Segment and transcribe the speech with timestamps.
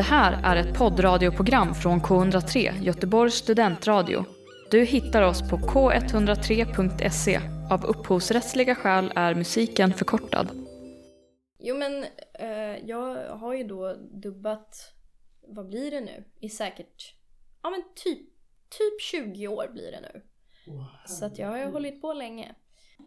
[0.00, 4.24] Det här är ett poddradioprogram från K103, Göteborgs studentradio.
[4.70, 7.40] Du hittar oss på k103.se.
[7.70, 10.48] Av upphovsrättsliga skäl är musiken förkortad.
[11.58, 14.92] Jo men eh, jag har ju då dubbat,
[15.48, 16.24] vad blir det nu?
[16.40, 17.14] I säkert,
[17.62, 18.28] ja men typ,
[18.68, 20.22] typ 20 år blir det nu.
[21.06, 22.54] Så att jag har ju hållit på länge.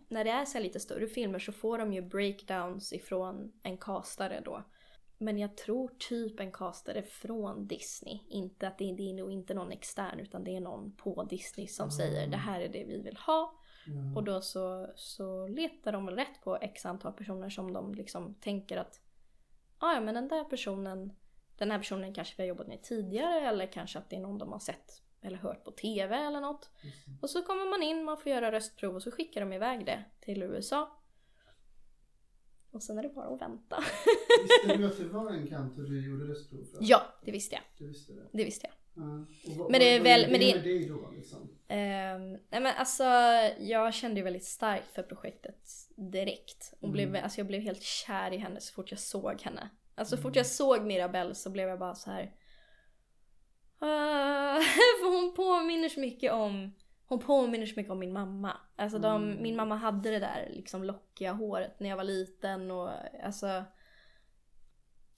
[0.09, 3.77] När det är så här lite större filmer så får de ju breakdowns ifrån en
[3.77, 4.63] castare då.
[5.23, 8.19] Men jag tror typ en castare från Disney.
[8.29, 11.23] Inte att det är, det är nog inte någon extern utan det är någon på
[11.23, 13.53] Disney som säger det här är det vi vill ha.
[14.15, 18.35] Och då så, så letar de väl rätt på x antal personer som de liksom
[18.35, 19.01] tänker att
[19.77, 21.13] "Ah, ja men den där personen,
[21.57, 24.37] den här personen kanske vi har jobbat med tidigare eller kanske att det är någon
[24.37, 26.69] de har sett eller hört på TV eller något.
[27.21, 30.03] Och så kommer man in, man får göra röstprov och så skickar de iväg det
[30.19, 30.99] till USA.
[32.73, 33.83] Och sen är det bara att vänta.
[34.43, 36.77] Visste du att det var en kantor du gjorde röstprov för?
[36.81, 37.63] ja, det visste jag.
[37.77, 38.27] Du visste det?
[38.33, 38.75] Det visste jag.
[39.03, 39.25] Ja.
[39.51, 41.39] Och vad- Men det är väl- men det- dig då liksom?
[41.67, 43.03] Ehm, nej men alltså,
[43.59, 46.73] jag kände ju väldigt starkt för projektet direkt.
[46.79, 49.69] Och blev, alltså jag blev helt kär i henne så fort jag såg henne.
[49.95, 52.31] Alltså så fort jag såg Mirabelle så blev jag bara så här.
[53.79, 54.59] "Ah",
[54.99, 56.71] för hon påminner så mycket om
[57.07, 58.57] hon påminner så mycket om min mamma.
[58.75, 62.89] Alltså de, min mamma hade det där liksom lockiga håret när jag var liten och
[63.23, 63.63] alltså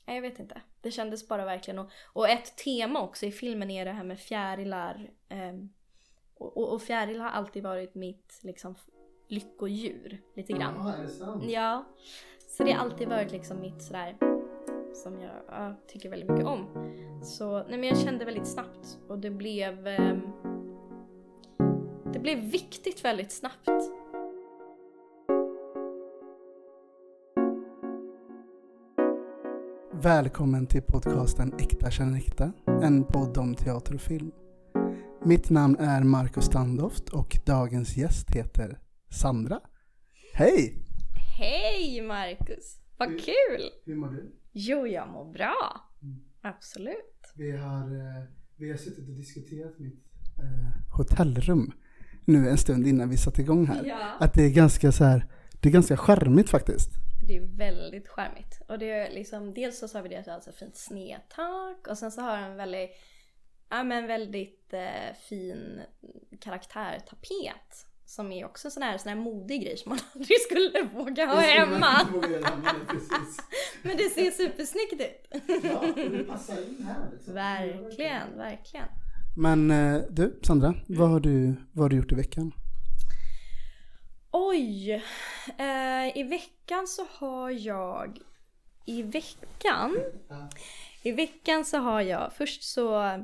[0.08, 0.62] Nej, jag vet inte.
[0.82, 1.80] Det kändes bara verkligen.
[1.80, 5.12] Och, och ett tema också i filmen är det här med fjärilar.
[5.30, 5.70] ehm,
[6.38, 8.76] och, och, och fjäril har alltid varit mitt liksom,
[9.28, 10.76] lyckodjur lite grann.
[10.78, 11.44] Ja, är det sant?
[11.48, 11.86] Ja.
[12.48, 14.18] Så det har alltid varit liksom mitt sådär
[14.94, 16.92] som jag ja, tycker väldigt mycket om.
[17.24, 20.22] Så nej, men jag kände väldigt snabbt och det blev det
[22.26, 23.70] blev viktigt väldigt snabbt.
[29.94, 34.32] Välkommen till podcasten Äkta känner äkta, en podd om teater och film.
[35.26, 39.60] Mitt namn är Marcus Standoft och dagens gäst heter Sandra.
[40.34, 40.84] Hej!
[41.38, 42.80] Hej Marcus!
[42.98, 43.70] Vad Hur- kul!
[43.86, 44.36] Hur mår du?
[44.52, 45.82] Jo, jag mår bra.
[46.02, 46.20] Mm.
[46.42, 47.34] Absolut.
[47.36, 48.24] Vi har, eh,
[48.56, 50.06] vi har suttit och diskuterat mitt
[50.38, 51.72] eh, hotellrum
[52.26, 53.86] nu en stund innan vi satte igång här.
[53.86, 54.18] Ja.
[54.20, 55.26] Att det är ganska så här,
[55.62, 56.90] det är ganska charmigt faktiskt.
[57.28, 58.62] Det är väldigt charmigt.
[58.68, 61.88] Och det är liksom, dels så har vi det att det har så fint snedtak
[61.88, 62.90] och sen så har den väldigt,
[63.70, 65.82] ja men väldigt eh, fin
[66.42, 67.86] karaktärtapet.
[68.08, 71.40] Som är också sån här, sån här modig grej som man aldrig skulle våga ha
[71.40, 72.08] hemma.
[73.84, 75.42] Men det ser supersnyggt ut.
[75.64, 77.10] Ja, och det passar in här.
[77.14, 77.34] Liksom.
[77.34, 78.88] Verkligen, verkligen.
[79.38, 82.52] Men eh, du, Sandra, vad har du, vad har du gjort i veckan?
[84.32, 84.92] Oj!
[85.58, 88.20] Eh, I veckan så har jag...
[88.86, 89.98] I veckan?
[91.04, 92.34] I veckan så har jag...
[92.34, 93.18] Först så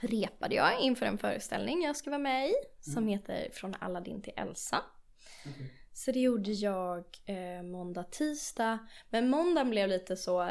[0.00, 2.54] repade jag inför en föreställning jag ska vara med i.
[2.80, 4.82] Som heter Från Aladdin till Elsa.
[5.92, 8.78] Så det gjorde jag eh, måndag, tisdag.
[9.10, 10.50] Men måndagen blev lite så...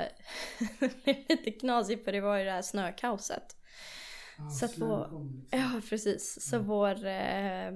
[1.06, 3.56] lite knasig för det var ju det här snökaoset.
[4.40, 6.50] Ah, Så att vår, ja, precis.
[6.50, 7.72] Så vår, eh,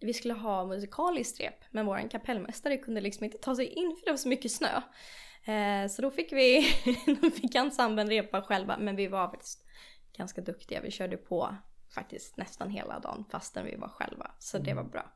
[0.00, 4.04] vi skulle ha musikaliskt rep, men vår kapellmästare kunde liksom inte ta sig in för
[4.04, 4.80] det var så mycket snö.
[5.52, 6.66] Eh, så då fick vi,
[7.22, 9.66] då fick ensemblen repa själva, men vi var faktiskt
[10.16, 10.80] ganska duktiga.
[10.80, 11.56] Vi körde på
[11.94, 15.12] faktiskt nästan hela dagen fastän vi var själva, så det var bra.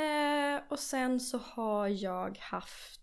[0.00, 3.00] Eh, och sen så har jag haft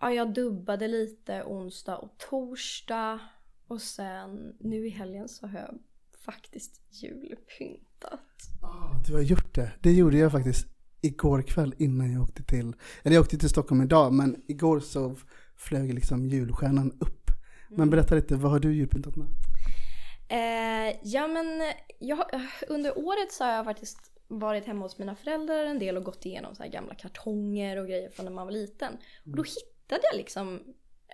[0.00, 3.20] Ja, jag dubbade lite onsdag och torsdag.
[3.70, 5.78] Och sen nu i helgen så har jag
[6.24, 8.20] faktiskt julpyntat.
[8.62, 9.72] Ah, du har gjort det.
[9.80, 10.66] Det gjorde jag faktiskt
[11.00, 12.72] igår kväll innan jag åkte till,
[13.02, 15.16] eller jag åkte till Stockholm idag, men igår så
[15.56, 17.30] flög liksom julstjärnan upp.
[17.70, 19.28] Men berätta lite, vad har du julpyntat med?
[20.28, 22.24] Eh, ja men jag,
[22.68, 23.98] under året så har jag faktiskt
[24.28, 27.86] varit hemma hos mina föräldrar en del och gått igenom så här gamla kartonger och
[27.86, 28.92] grejer från när man var liten.
[29.24, 30.60] Och då hittade jag liksom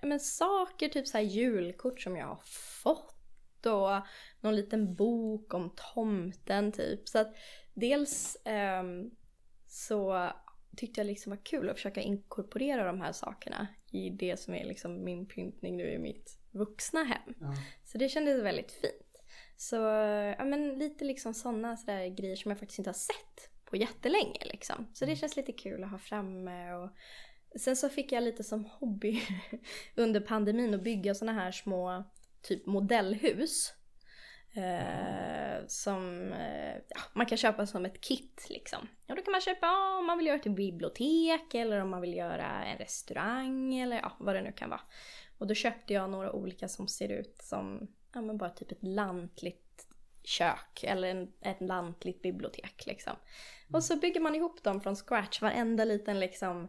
[0.02, 2.40] men, saker, typ så julkort som jag har
[2.82, 4.06] fått och
[4.40, 7.08] någon liten bok om tomten typ.
[7.08, 7.34] Så att
[7.74, 9.10] dels ehm,
[9.66, 10.30] så
[10.76, 14.64] tyckte jag liksom var kul att försöka inkorporera de här sakerna i det som är
[14.64, 17.34] liksom min pyntning nu i mitt vuxna hem.
[17.40, 17.54] Ja.
[17.84, 19.22] Så det kändes väldigt fint.
[19.56, 19.76] Så
[20.38, 24.44] ja, men lite liksom sådana sådär grejer som jag faktiskt inte har sett på jättelänge
[24.44, 24.86] liksom.
[24.94, 26.90] Så det känns lite kul att ha framme och
[27.58, 29.22] sen så fick jag lite som hobby
[29.94, 32.04] under pandemin att bygga såna här små
[32.42, 33.72] typ modellhus.
[34.56, 38.88] Eh, som eh, ja, man kan köpa som ett kit liksom.
[39.08, 42.14] Och då kan man köpa om man vill göra ett bibliotek eller om man vill
[42.14, 44.80] göra en restaurang eller ja, vad det nu kan vara.
[45.38, 48.82] Och då köpte jag några olika som ser ut som, ja men bara typ ett
[48.82, 49.86] lantligt
[50.22, 53.16] kök eller en, ett lantligt bibliotek liksom.
[53.72, 56.68] Och så bygger man ihop dem från scratch, varenda liten liksom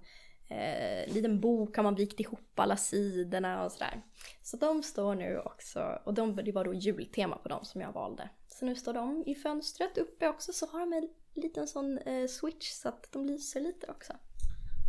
[0.49, 4.01] eh, liten bok har man vikt ihop alla sidorna och sådär.
[4.41, 7.93] Så de står nu också, och de, det var då jultema på dem som jag
[7.93, 8.29] valde.
[8.47, 11.09] Så nu står de i fönstret uppe också, så har de en
[11.41, 14.13] liten sån eh, switch så att de lyser lite också.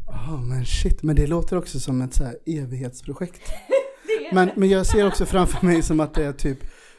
[0.06, 3.40] Ja oh, men shit, men det låter också som ett så här evighetsprojekt.
[4.32, 6.58] men, men jag ser också framför mig som att det är typ,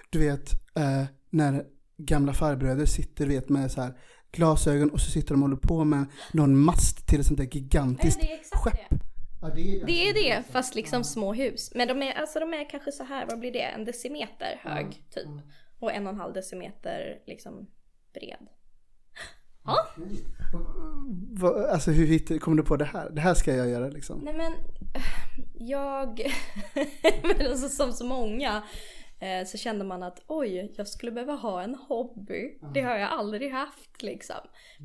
[0.09, 1.65] du vet, eh, när
[1.97, 3.93] gamla farbröder sitter vet med så här
[4.31, 7.49] glasögon och så sitter de och håller på med någon mast till ett sånt där
[7.55, 8.89] gigantiskt Nej, det är exakt skepp.
[8.89, 8.99] det.
[9.41, 11.71] Ja, det, är, Det är det, fast liksom små hus.
[11.75, 13.61] Men de är, alltså de är kanske så här, vad blir det?
[13.61, 15.27] En decimeter hög typ.
[15.79, 17.67] Och en och en halv decimeter liksom
[18.13, 18.47] bred.
[19.63, 19.77] Ja.
[21.29, 23.09] Va, alltså hur kom du på det här?
[23.09, 24.19] Det här ska jag göra liksom.
[24.19, 24.53] Nej men,
[25.53, 26.21] jag,
[27.23, 28.63] men alltså, som så många
[29.45, 32.59] så kände man att oj, jag skulle behöva ha en hobby.
[32.73, 34.35] Det har jag aldrig haft liksom.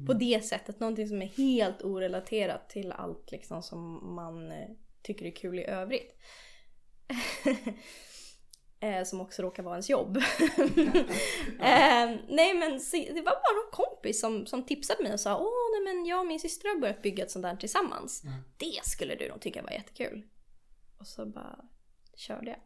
[0.06, 4.68] På det sättet, någonting som är helt orelaterat till allt liksom som man eh,
[5.02, 6.16] tycker är kul i övrigt.
[8.80, 10.16] Eh, som också råkar vara ens jobb.
[11.60, 15.70] eh, nej men det var bara någon kompis som, som tipsade mig och sa åh
[15.72, 18.22] nej men jag och min syster har börjat bygga ett sånt där tillsammans.
[18.56, 20.22] Det skulle du nog tycka var jättekul.
[20.98, 21.58] Och så bara
[22.16, 22.60] körde jag.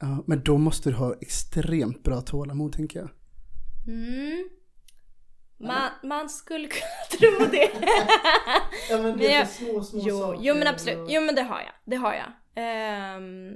[0.00, 3.10] Ja, men då måste du ha extremt bra tålamod tänker jag.
[3.86, 4.48] Mm.
[5.58, 6.86] Man, man skulle kunna
[7.18, 7.70] tro det.
[8.90, 11.72] Ja men det är små, små jo, jo men absolut, jo men det har jag.
[11.84, 12.32] Det har jag.
[12.54, 13.54] Ehm,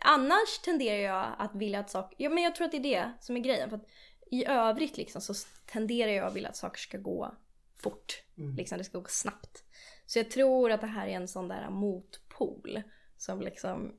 [0.00, 3.12] annars tenderar jag att vilja att saker, ja men jag tror att det är det
[3.20, 3.70] som är grejen.
[3.70, 3.86] För att
[4.30, 5.34] I övrigt liksom så
[5.66, 7.34] tenderar jag att vilja att saker ska gå
[7.82, 8.22] fort.
[8.56, 9.64] Liksom det ska gå snabbt.
[10.06, 12.82] Så jag tror att det här är en sån där motpol.
[13.16, 13.92] Som liksom,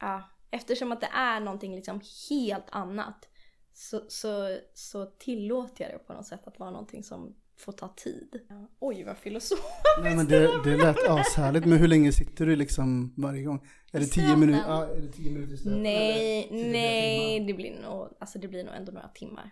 [0.00, 2.00] ja, eftersom att det är någonting liksom
[2.30, 3.28] helt annat.
[3.72, 7.88] Så, så, så tillåter jag det på något sätt att vara någonting som får ta
[7.96, 8.40] tid.
[8.48, 8.68] Ja.
[8.78, 9.68] Oj vad filosofiskt
[10.02, 11.66] Nej men det, det lät ashärligt.
[11.66, 13.66] Men hur länge sitter du liksom varje gång?
[13.92, 14.64] Är det tio minuter?
[14.68, 15.82] Ja, är det tio minuter stöten?
[15.82, 19.50] Nej, nej, det blir nog, alltså det blir nog ändå några timmar.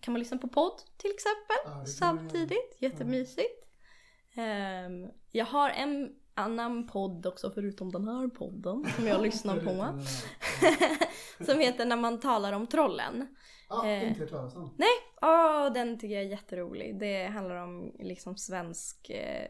[0.00, 3.66] Kan man lyssna på podd till exempel man samtidigt, jättemysigt.
[4.34, 10.00] Ehm, jag har en annan podd också förutom den här podden som jag lyssnar på.
[11.44, 13.26] som heter När man talar om trollen.
[13.68, 14.08] Ja, Eh.
[14.08, 14.26] inte.
[14.76, 14.88] Nej,
[15.22, 16.98] åh, den tycker jag är jätterolig.
[16.98, 19.48] Det handlar om liksom svensk, eh,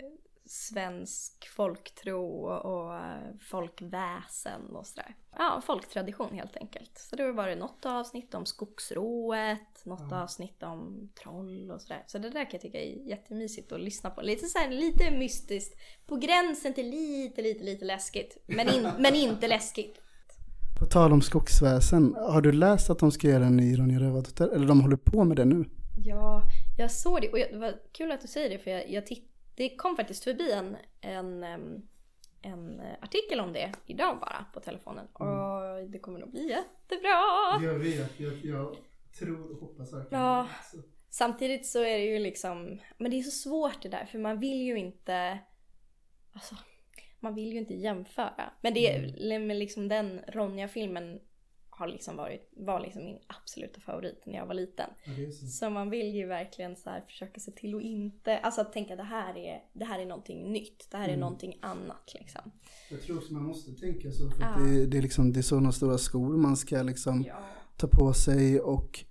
[0.52, 5.14] svensk folktro och eh, folkväsen och sådär.
[5.38, 6.99] Ja, folktradition helt enkelt.
[6.99, 12.04] Så det var det något avsnitt om skogsrået, något avsnitt om troll och sådär.
[12.06, 14.22] Så det där kan jag tycka är jättemysigt att lyssna på.
[14.22, 15.78] Lite så här, lite mystiskt.
[16.06, 18.38] På gränsen till lite, lite, lite läskigt.
[18.46, 19.98] Men, in, men inte läskigt.
[20.78, 24.48] På tal om skogsväsen, har du läst att de ska göra en ny Ronja Rövardotter?
[24.48, 25.64] Eller de håller på med det nu?
[26.05, 26.43] Ja,
[26.78, 29.06] jag såg det och jag, det var kul att du säger det för jag, jag
[29.06, 29.31] titt,
[29.62, 31.44] det kom faktiskt förbi en, en,
[32.42, 37.20] en artikel om det idag bara på telefonen och det kommer nog bli jättebra.
[37.62, 38.76] Jag vet, jag, jag
[39.18, 40.24] tror och hoppas verkligen.
[40.24, 40.48] Ja.
[41.10, 44.40] Samtidigt så är det ju liksom, men det är så svårt det där för man
[44.40, 45.38] vill ju inte,
[46.32, 46.54] alltså
[47.20, 48.52] man vill ju inte jämföra.
[48.60, 51.20] Men det är, men liksom den Ronja-filmen
[51.82, 54.91] har liksom varit, var liksom min absoluta favorit när jag var liten.
[55.05, 55.46] Ja, så.
[55.46, 59.03] Så man vill ju verkligen så försöka se till att inte, alltså att tänka det
[59.03, 62.51] här är, det här är någonting nytt, det här är någonting annat liksom.
[62.91, 64.31] Jag tror också man måste tänka så.
[64.31, 64.65] För att Ja.
[64.65, 67.34] det, det, är liksom, det är sådana stora skor man ska liksom Ja.
[67.77, 68.60] ta på sig.
[68.60, 69.05] Och,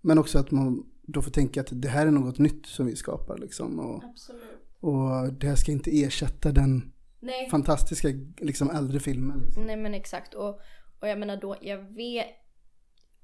[0.00, 2.96] men också att man då får tänka att det här är något nytt som vi
[2.96, 3.38] skapar.
[3.38, 4.42] Liksom, och, Absolut.
[4.80, 7.50] och det här ska inte ersätta den Nej.
[7.50, 8.08] fantastiska
[8.40, 9.40] liksom, äldre filmen.
[9.44, 9.62] Liksom.
[9.66, 10.60] Nej men exakt och,
[11.04, 12.28] och jag menar då, jag vet,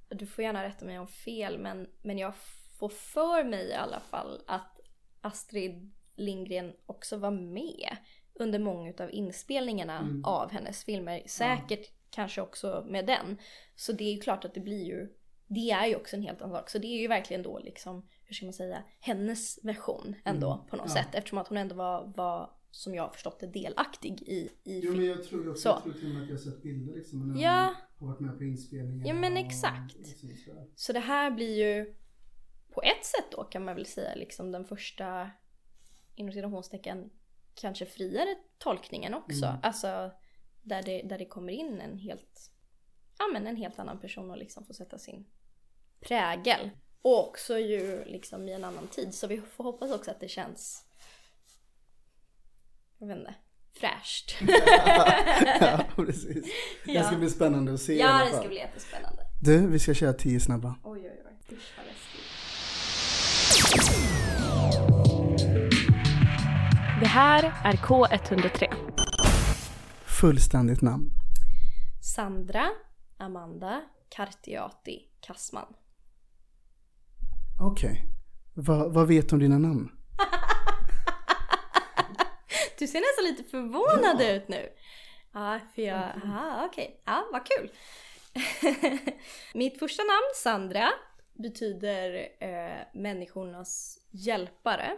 [0.09, 2.35] du får gärna rätta mig om fel men, men jag
[2.79, 4.81] får för mig i alla fall att
[5.21, 7.97] Astrid Lindgren också var med
[8.35, 11.23] under många av inspelningarna av hennes filmer.
[11.27, 13.39] Säkert kanske också med den.
[13.77, 15.09] Så det är ju klart att det blir ju,
[15.47, 16.71] det är ju också en helt annan sak.
[16.71, 20.77] Så det är ju verkligen då liksom, hur ska man säga, hennes version ändå på
[20.77, 20.95] något Ja.
[20.95, 21.15] sätt.
[21.15, 24.93] Eftersom att hon ändå var, var som jag har förstått det, delaktig i, i Jo
[24.93, 25.69] men jag tror också, Så.
[25.69, 27.33] jag tror till och med att jag har sett bilder liksom.
[27.33, 27.75] När Ja.
[27.99, 29.07] har varit med på inspelningen.
[29.07, 29.97] Ja, men och- exakt.
[30.01, 30.67] och så- sådär.
[30.77, 31.95] Så det här blir ju
[32.75, 35.31] på ett sätt då kan man väl säga liksom den första
[36.15, 37.11] inom citationstecken
[37.55, 39.45] kanske friare tolkningen också.
[39.47, 39.59] Mm.
[39.63, 40.13] Alltså
[40.63, 42.51] där det, där det kommer in en helt,
[43.19, 45.27] ja men en helt annan person och liksom får sätta sin
[46.01, 46.71] prägel.
[47.03, 49.15] Och också ju liksom i en annan tid.
[49.15, 50.87] Så vi får hoppas också att det känns,
[53.01, 53.35] jag vet inte,
[53.81, 54.37] fräscht.
[55.61, 56.45] ja, precis.
[56.85, 57.03] Det Ja.
[57.05, 58.41] ska bli spännande att se i alla Ja, det fall.
[58.41, 59.23] ska bli jättespännande.
[59.41, 60.75] Du, vi ska köra tio snabba.
[60.85, 61.57] Oj, oj, oj.
[61.57, 62.21] Usch vad läskigt.
[67.01, 68.67] Det här är K103.
[70.21, 71.11] Fullständigt namn.
[72.03, 72.65] Sandra
[73.19, 73.83] Amanda
[74.17, 75.67] Kartiati Kassman.
[77.61, 78.05] Okej.
[78.55, 79.89] Vad, vad vet du om dina namn?
[82.81, 84.69] Du ser nästan lite förvånad ut nu.
[85.33, 86.03] Ja, för jag...
[86.25, 87.03] Aha, okej.
[87.05, 87.71] Ja, vad kul.
[89.55, 90.89] Mitt första namn, Sandra,
[91.33, 94.97] betyder eh, människornas hjälpare.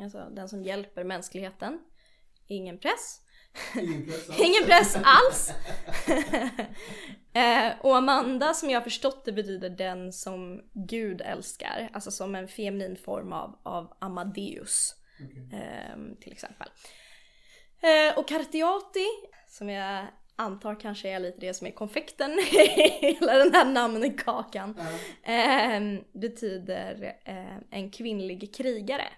[0.00, 1.80] Alltså den som hjälper mänskligheten.
[2.46, 3.20] Ingen press.
[4.38, 5.52] Ingen press alls.
[7.32, 11.90] eh, och Amanda som jag förstått det betyder den som Gud älskar.
[11.92, 14.94] Alltså som en feminin form av, av Amadeus.
[15.52, 16.68] ehm, till exempel.
[17.80, 19.06] Eh, och Cartiati
[19.48, 20.06] som jag
[20.36, 22.64] antar kanske är lite det som är konfekten i
[23.00, 24.78] hela den här namnkakan.
[25.22, 29.08] ehm, betyder eh, en kvinnlig krigare.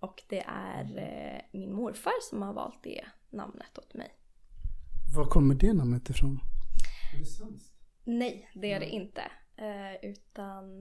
[0.00, 4.14] Och det är eh, min morfar som har valt det namnet åt mig.
[5.16, 6.40] Var kommer det namnet ifrån?
[8.04, 9.22] Nej, det är det inte.
[9.56, 10.80] Eh, utan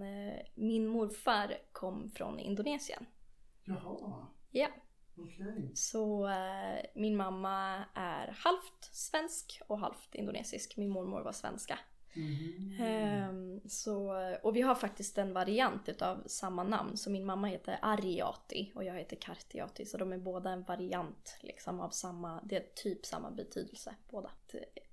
[0.56, 3.06] min morfar kom från Indonesien.
[3.64, 4.68] Jaha, Ja,
[5.24, 5.72] okej.
[5.74, 10.78] så eh, min mamma är halvt svensk och halvt indonesisk.
[10.78, 11.80] Min mormor var svenska.
[12.80, 16.98] Ehm, så, och vi har faktiskt en variant utav samma namn.
[16.98, 19.86] Så min mamma heter Ariati och jag heter Kartiati.
[19.86, 24.32] Så de är båda en variant liksom av samma, det är typ samma betydelse båda.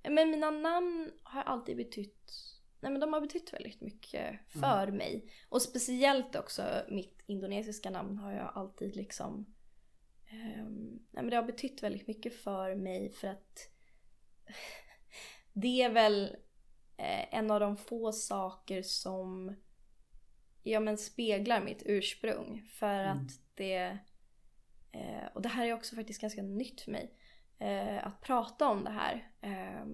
[0.02, 2.33] Men mina namn har alltid betytt,
[2.80, 5.33] nej men de har betytt väldigt mycket för mig.
[5.49, 9.54] Och speciellt också mitt indonesiska namn har jag alltid liksom,
[11.11, 13.71] men det har betytt väldigt mycket för mig för att
[15.52, 16.37] det är väl
[16.97, 19.56] eh, en av de få saker som
[20.62, 22.68] ja, men speglar mitt ursprung.
[22.73, 23.99] För att det,
[24.92, 27.11] eh, och det här är också faktiskt ganska nytt för mig,
[27.59, 29.30] eh, att prata om det här.
[29.40, 29.87] Eh,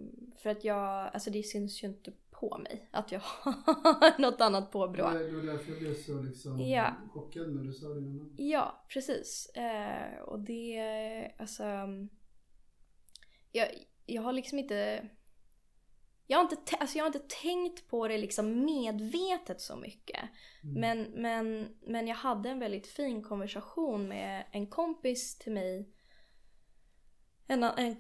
[0.42, 2.12] för att jag, alltså det syns ju inte
[2.42, 5.11] på mig att jag har något annat påbrå.
[5.11, 6.94] Det var därför jag blev så liksom Ja.
[7.12, 8.34] chockad när du sa dina namn.
[8.37, 9.46] Ja, precis.
[9.54, 10.80] Eh, och det,
[11.38, 11.64] alltså...
[13.52, 13.68] Jag,
[14.06, 15.08] jag har liksom inte...
[16.26, 20.20] Jag har inte, alltså jag har inte tänkt på det liksom medvetet så mycket.
[20.62, 25.92] Men, men, men jag hade en väldigt fin konversation med en kompis till mig.
[27.46, 27.96] En, en,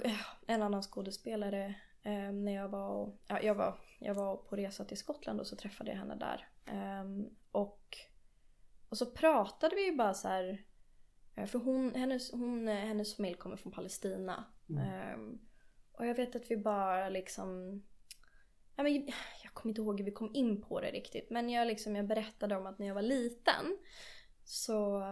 [0.46, 1.74] en annan skådespelare.
[2.02, 5.46] Eh, när jag var, och, ja, jag, var, jag var på resa till Skottland och
[5.46, 6.48] så träffade jag henne där.
[6.66, 7.96] Ehm, och
[8.88, 10.64] och så pratade vi ju bara så här.
[11.36, 14.44] eh, För hon, hennes, hon, eh, hennes familj kommer från Palestina.
[14.80, 15.38] Ehm,
[15.92, 17.82] och jag vet att vi bara liksom...
[18.76, 19.06] Ja, men,
[19.42, 21.30] jag kommer inte ihåg hur vi kom in på det riktigt.
[21.30, 23.78] Men jag, liksom, jag berättade om att när jag var liten
[24.44, 25.02] så,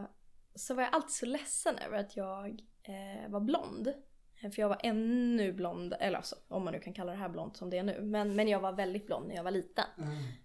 [0.55, 3.95] så var jag alltid så ledsen över att jag eh, var blond.
[4.41, 7.57] För jag var ännu blond, eller alltså om man nu kan kalla det här blont
[7.57, 8.01] som det är nu.
[8.03, 9.85] Men, men jag var väldigt blond när jag var liten.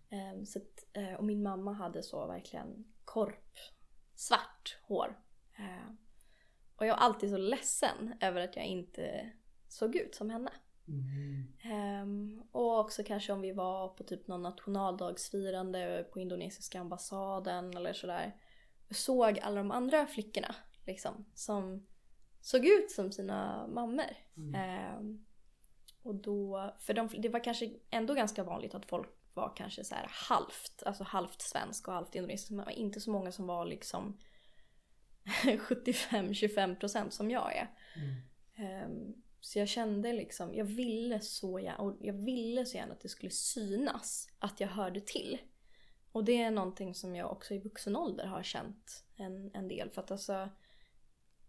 [0.10, 3.58] Ehm, Så att, eh, och min mamma hade så verkligen korp,
[4.16, 5.20] svart hår.
[5.58, 5.98] Ehm,
[6.75, 9.32] Och jag var alltid så ledsen över att jag inte
[9.68, 10.52] såg ut som henne.
[11.64, 17.94] Ehm, och också kanske om vi var på typ någon nationaldagsfirande på indonesiska ambassaden eller
[17.94, 18.36] sådär.
[18.92, 21.88] Såg alla de andra flickorna liksom som
[22.46, 24.18] såg ut som sina mammor.
[24.56, 25.25] Ehm,
[26.04, 29.96] och då, för de, det var kanske ändå ganska vanligt att folk var kanske så
[29.96, 32.52] här halvt, alltså halvt svensk och halvt indonesisk.
[32.52, 34.18] Men inte så många som var liksom
[35.44, 37.68] 75-25% som jag är.
[38.56, 43.02] Ehm, så jag kände liksom, jag ville så gärna, och jag ville så gärna att
[43.02, 45.38] det skulle synas att jag hörde till.
[46.12, 49.90] Och det är någonting som jag också i vuxen ålder har känt en, en del.
[49.90, 50.50] För att alltså,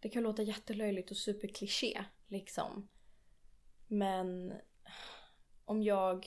[0.06, 2.88] det kan låta jättelöjligt och superkliché liksom.
[3.86, 4.54] Men
[5.64, 6.26] om jag...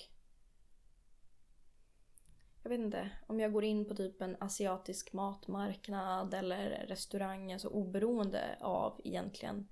[2.64, 3.10] Jag vet inte.
[3.28, 9.68] Om jag går in på typ en asiatisk matmarknad eller restaurang, alltså oberoende av egentligen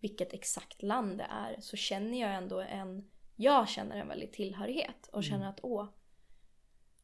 [0.00, 3.10] vilket exakt land det är, så känner jag ändå en...
[3.36, 5.88] Jag känner en väldig tillhörighet och känner att åh,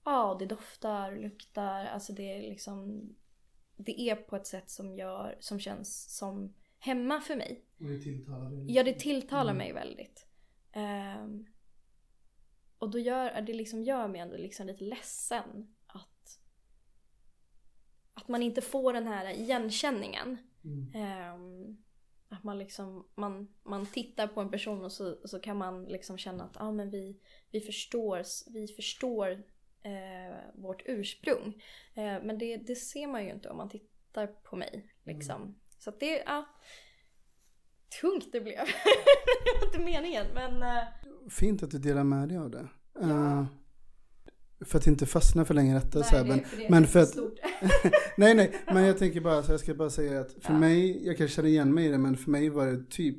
[0.04, 3.08] ja det doftar, luktar, alltså det är liksom...
[3.84, 7.64] Det är på ett sätt som, gör, som känns som hemma för mig.
[7.78, 8.74] Och det tilltalar dig?
[8.74, 10.26] Ja, det tilltalar mig väldigt.
[10.72, 11.46] Ehm,
[12.78, 16.40] och då gör det liksom gör mig ändå liksom lite ledsen att,
[18.14, 20.36] att man inte får den här igenkänningen.
[20.64, 20.94] Mm.
[20.94, 21.76] Ehm,
[22.28, 26.18] att man liksom, man, man tittar på en person och så, så kan man liksom
[26.18, 27.20] känna att ah, men vi,
[27.50, 28.22] vi förstår,
[28.52, 29.42] vi förstår
[29.82, 31.62] eh, vårt ursprung.
[31.94, 34.94] Eh, men det, det ser man ju inte om man tittar på mig.
[35.04, 35.42] Liksom.
[35.42, 35.54] Mm.
[35.78, 36.46] Så att det, ja.
[38.00, 38.54] Tungt det blev.
[39.44, 40.62] det var inte meningen men...
[40.62, 40.82] Eh,
[41.30, 42.68] Fint att du delar med dig av det.
[43.00, 43.44] Eh,
[44.64, 46.02] för att inte fastna för länge i detta.
[46.02, 47.38] så här, men, men för att, stort.
[48.16, 50.58] nej, nej, men jag tänker bara, så jag ska bara säga att för Ja.
[50.58, 53.16] mig, jag kan känna igen mig i det, men för mig var det typ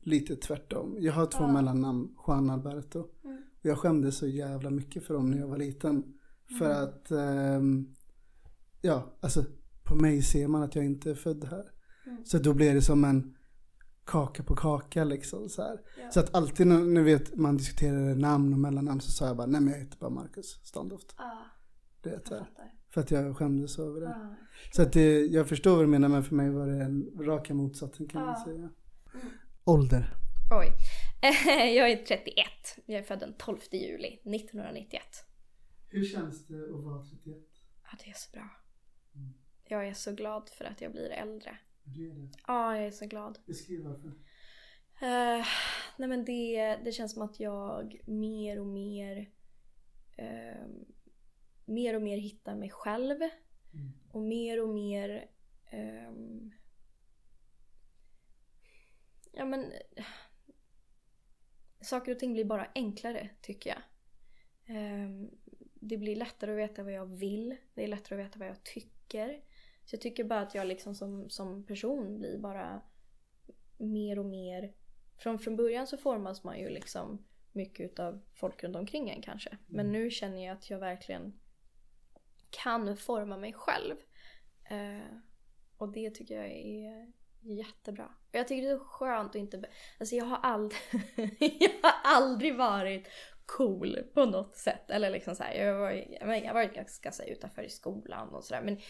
[0.00, 0.96] lite tvärtom.
[1.00, 1.52] Jag har två Ja.
[1.52, 3.08] mellannamn, Juan Alberto.
[3.66, 6.04] Och jag skämdes så jävla mycket för dem när jag var liten.
[6.58, 6.84] För Mm.
[6.84, 7.94] att, ehm,
[8.82, 9.44] ja, alltså
[9.84, 11.64] på mig ser man att jag inte är född här.
[12.06, 12.24] Mm.
[12.24, 13.36] Så då blir det som en
[14.04, 15.62] kaka på kaka liksom så.
[16.02, 16.10] Ja.
[16.10, 19.46] Så att alltid när, när vet, man diskuterar namn och mellannamn så sa jag bara,
[19.46, 21.14] nej men jag heter bara Marcus Standoft.
[21.16, 21.44] Ah,
[22.02, 22.46] Det vet jag.
[22.90, 24.08] För att jag skämdes över det.
[24.08, 24.34] Ah.
[24.72, 27.54] Så att det, jag förstår vad du menar men för mig var det en raka
[27.54, 28.44] motsatsen kan man Ja.
[28.44, 28.56] säga.
[28.58, 29.26] Mm.
[29.64, 30.14] Ålder.
[30.50, 30.72] Oj.
[31.76, 32.46] jag är 31.
[32.86, 35.02] Jag är född den 12 juli 1991.
[35.88, 37.36] Hur känns det att vara 31?
[37.82, 38.48] Ja, det är så bra.
[39.14, 39.34] Mm.
[39.64, 41.58] Jag är så glad för att jag blir äldre.
[41.84, 42.28] Du är det.
[42.46, 43.38] Ja, jag är så glad.
[43.46, 44.08] Beskriv varför.
[45.00, 45.46] Eh,
[45.96, 49.30] nej men det, det känns som att jag mer och mer
[50.16, 50.84] ehm,
[51.64, 53.20] mer och mer hittar mig själv
[53.74, 53.92] Mm.
[54.10, 55.30] och mer och mer
[55.70, 56.52] ehm,
[59.32, 59.72] ja men
[61.86, 63.82] saker och ting blir bara enklare tycker jag.
[64.76, 65.30] Ehm,
[65.74, 67.56] det blir lättare att veta vad jag vill.
[67.74, 69.40] Det är lättare att veta vad jag tycker.
[69.84, 72.82] Så jag tycker bara att jag liksom som, som person blir bara
[73.76, 74.72] mer och mer...
[75.18, 79.58] Från, från början så formas man ju liksom mycket utav folk runt omkring en kanske.
[79.66, 81.40] Men nu känner jag att jag verkligen
[82.50, 83.96] kan forma mig själv.
[84.70, 85.16] Eh,
[85.76, 87.12] och det tycker jag är
[87.46, 88.04] jättebra.
[88.04, 89.62] Och jag tycker det är skönt att inte...
[90.00, 90.80] Alltså jag har aldrig,
[91.60, 93.08] jag har aldrig varit
[93.46, 94.90] cool på något sätt.
[94.90, 97.70] Eller liksom så här, jag har varit, jag har varit ganska så här, utanför i
[97.70, 98.62] skolan och sådär.
[98.62, 98.80] Men,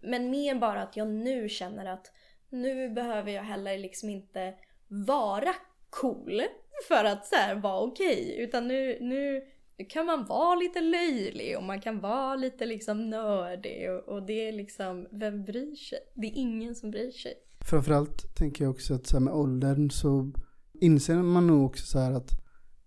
[0.00, 2.12] men mer bara att jag nu känner att
[2.48, 4.54] nu behöver jag heller liksom inte
[4.88, 5.54] vara
[5.90, 6.42] cool
[6.88, 8.36] för att så här, vara okej.
[8.38, 9.46] Utan nu, nu,
[9.78, 13.90] nu kan man vara lite löjlig och man kan vara lite liksom nördig.
[13.90, 15.98] Och, och det är liksom, vem bryr sig?
[16.14, 17.34] Det är ingen som bryr sig.
[17.68, 20.32] Framförallt tänker jag också att så med åldern så
[20.80, 22.30] inser man nog också så här att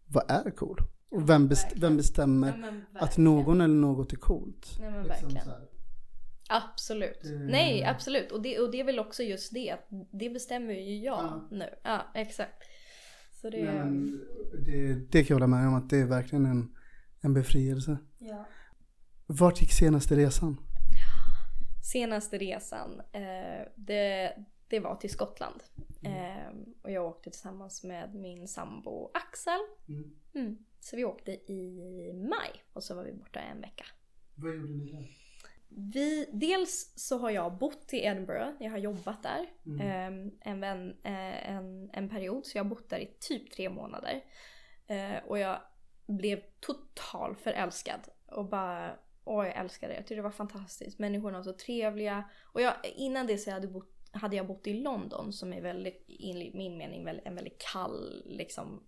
[0.08, 0.78] vad är cool?
[1.12, 4.78] Och vem, best, vem bestämmer men att någon eller något är coolt?
[4.80, 5.58] Nej men Liksom verkligen.
[6.50, 7.20] Absolut.
[7.24, 8.32] Det- Nej, absolut.
[8.32, 9.72] Och det, och det är väl också just det.
[9.72, 11.48] att Det bestämmer ju jag Ja.
[11.52, 11.66] nu.
[11.84, 12.64] Ja, exakt.
[13.42, 13.64] Så det...
[13.64, 14.22] Men
[14.66, 16.76] det, det kan jag hålla med om att det är verkligen en,
[17.22, 17.98] en befrielse.
[18.18, 18.46] ja.
[19.28, 20.58] Vart gick senaste resan?
[21.84, 24.34] Senaste resan, eh, det,
[24.72, 25.64] det var till Skottland.
[26.04, 29.60] Eh, och jag åkte tillsammans med min sambo Axel.
[29.88, 30.12] Mm.
[30.36, 30.58] Mm.
[30.80, 33.86] Så vi åkte i maj och så var vi borta en vecka.
[34.36, 35.08] Vad gjorde ni där?
[35.70, 39.82] Vi, dels så har jag bott i Edinburgh, jag har jobbat där Mm.
[39.82, 42.46] eh, en, vän, eh, en, en period.
[42.46, 44.24] Så jag har bott där i typ tre månader.
[44.88, 45.62] Eh, och jag
[46.08, 48.00] blev total förälskad.
[48.28, 49.94] Och bara, åh jag älskar det.
[49.94, 51.00] Jag tyckte det var fantastiskt.
[51.00, 52.30] Människorna var så trevliga.
[52.44, 55.62] Och jag, innan det så hade, jag bott, hade jag bott i London som är
[55.62, 58.84] väldigt, enligt min mening, en väldigt kall, liksom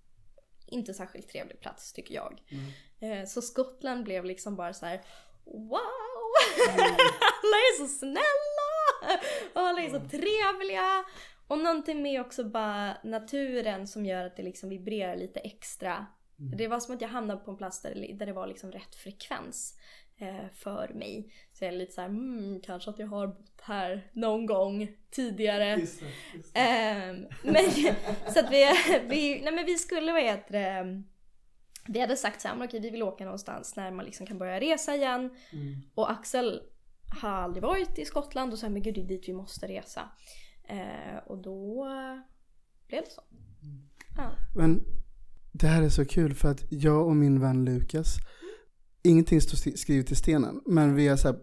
[0.67, 2.41] inte särskilt trevlig plats tycker jag.
[2.49, 3.21] Mm.
[3.21, 5.01] Eh, så Skottland blev liksom bara så här:
[5.45, 5.79] wow!
[7.39, 9.19] alla är så snälla!
[9.53, 11.05] Och alla är så trevliga!
[11.47, 16.05] Och någonting med också bara naturen som gör att det liksom vibrerar lite extra.
[16.39, 16.57] Mm.
[16.57, 18.71] Det var som att jag hamnade på en plats där det, där det var liksom
[18.71, 19.79] rätt frekvens
[20.53, 21.33] för mig.
[21.53, 24.87] Så jag är lite så här, mm, kanske att jag har bott här någon gång
[25.11, 25.75] tidigare.
[25.79, 26.59] Just det, just det.
[26.59, 27.63] Ehm, men,
[28.33, 28.65] så att vi,
[29.09, 31.03] vi, nej men vi skulle, vad heter det,
[31.87, 34.37] vi hade sagt så här, men okej vi vill åka någonstans när man liksom kan
[34.37, 35.29] börja resa igen.
[35.51, 35.81] Mm.
[35.95, 36.61] Och Axel
[37.21, 40.09] har aldrig varit i Skottland och sa men gud det är dit vi måste resa.
[40.63, 41.87] Eh, och då
[42.87, 43.21] blev det så.
[44.17, 44.31] Ja.
[44.55, 44.83] Men
[45.51, 48.17] det här är så kul för att jag och min vän Lukas,
[49.03, 51.37] ingenting står skrivet i stenen, men vi har så här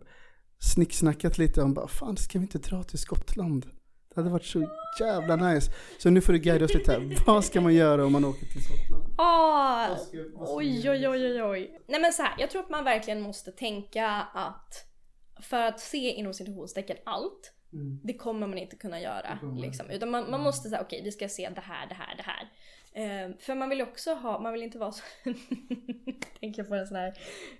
[0.74, 3.66] snicksnackat lite om bara fan ska vi inte dra till Skottland?
[4.08, 4.68] Det hade varit så
[5.00, 5.72] jävla nice.
[5.98, 7.22] Så nu får du guida oss lite här.
[7.26, 9.14] Vad ska man göra om man åker till Skottland?
[9.18, 9.96] Ah,
[10.34, 11.80] oj, oj, oj, oj, oj.
[11.88, 14.74] Nej men så här, jag tror att man verkligen måste tänka att
[15.42, 18.00] för att se inom citationstecken allt Mm.
[18.04, 19.38] det kommer man inte kunna göra.
[19.56, 19.90] Liksom.
[19.90, 20.40] Utan man, man Mm.
[20.44, 22.52] måste säga okej vi ska se det här, det här, det här.
[22.94, 25.02] Eh, för man vill också ha, man vill inte vara så...
[26.40, 27.14] tänker på en sån här...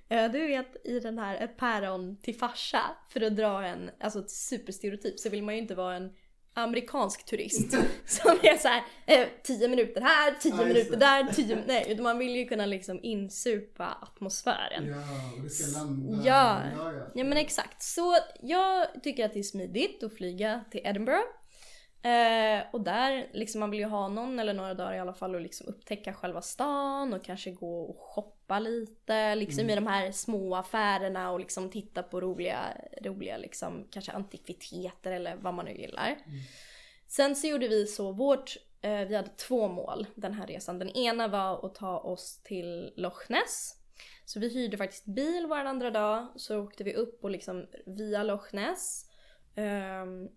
[0.09, 2.83] Eh, du vet i den här ett päron till farsa.
[3.09, 6.13] För att dra en, alltså ett superstereotyp så vill man ju inte vara en
[6.55, 7.71] amerikansk turist.
[8.07, 12.03] som är så här, eh, 10 minuter här, 10 Ja, minuter där, 10 Nej, utan
[12.03, 14.87] man vill ju kunna liksom insupa atmosfären.
[14.87, 16.17] Ja, och det ska landa.
[16.25, 16.63] Ja.
[16.77, 17.07] ja, ja.
[17.15, 17.83] Ja men exakt.
[17.83, 21.40] Så jag tycker att det är smidigt att flyga till Edinburgh.
[22.03, 25.35] Eh, och där, liksom man vill ju ha någon eller några dagar i alla fall
[25.35, 30.13] och liksom upptäcka själva stan och kanske gå och shoppa lite liksom i de här
[30.13, 32.59] små affärerna och liksom titta på roliga,
[33.03, 36.17] roliga liksom kanske antikviteter eller vad man nu gillar.
[37.07, 40.79] Sen så gjorde vi så, vårt, eh, vi hade två mål den här resan.
[40.79, 43.77] Den ena var att ta oss till Loch Ness.
[44.25, 48.23] Så vi hyrde faktiskt bil var andra dag, så åkte vi upp och liksom via
[48.23, 49.07] Loch Ness.
[49.55, 50.29] Ehm,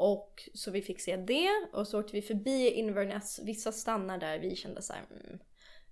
[0.00, 4.38] och så vi fick se det och så åkte vi förbi Inverness, vissa stannar där
[4.38, 5.38] vi kände så här, mm,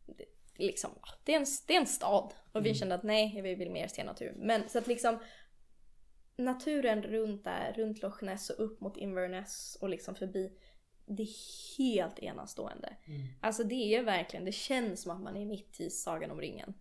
[0.06, 0.24] det,
[0.64, 0.90] liksom,
[1.24, 2.34] det, är en, det är en stad.
[2.52, 4.34] Och vi kände att nej, vi vill mer se natur.
[4.36, 5.18] Men så att liksom
[6.36, 10.52] naturen runt där, runt Loch Ness och upp mot Inverness och liksom förbi.
[11.06, 12.96] Det är helt enastående.
[13.40, 16.74] Alltså det är verkligen, det känns som att man är mitt i Sagan om ringen.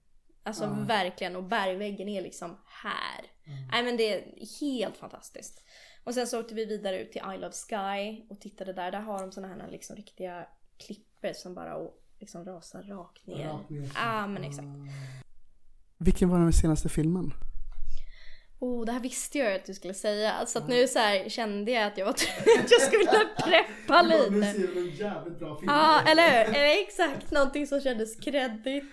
[0.44, 0.86] Alltså Ja.
[0.88, 3.26] verkligen och bergväggen är liksom här.
[3.72, 5.64] Nej men det är helt fantastiskt.
[6.08, 8.92] Och sen så åkte vi vidare ut till Isle of Sky och tittade där.
[8.92, 11.78] Där har de såna här liksom riktiga klippor som bara
[12.20, 13.60] liksom rasar rakt ner.
[13.96, 14.68] Ja men exakt.
[15.98, 17.34] Vilken var den senaste filmen?
[18.60, 20.46] Oh, det här visste jag att du skulle säga.
[20.46, 22.14] Så att nu så här kände jag att jag var
[22.64, 23.06] att jag skulle
[23.44, 24.48] preppa lite.
[24.80, 25.72] en jävligt bra film.
[25.72, 26.56] Ja, eller hur?
[26.56, 28.86] Eh, Exakt, någonting som kändes kreddigt.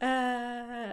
[0.00, 0.90] Eh,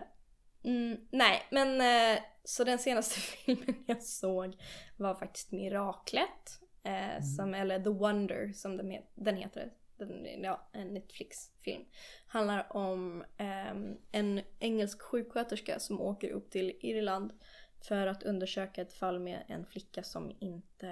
[0.64, 4.58] mm, nej, men eh, så den senaste filmen jag såg
[4.98, 6.62] var faktiskt Miraklet.
[6.84, 9.72] Eh, som, eller The Wonder som den, den heter.
[9.98, 11.84] Den, ja, en Netflix-film.
[12.28, 17.34] Handlar om ehm, en engelsk sjuksköterska som åker upp till Irland
[17.82, 20.88] för att undersöka ett fall med en flicka som inte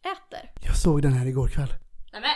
[0.00, 0.50] äter.
[0.64, 1.74] Jag såg den här igår kväll.
[2.12, 2.30] Nämen!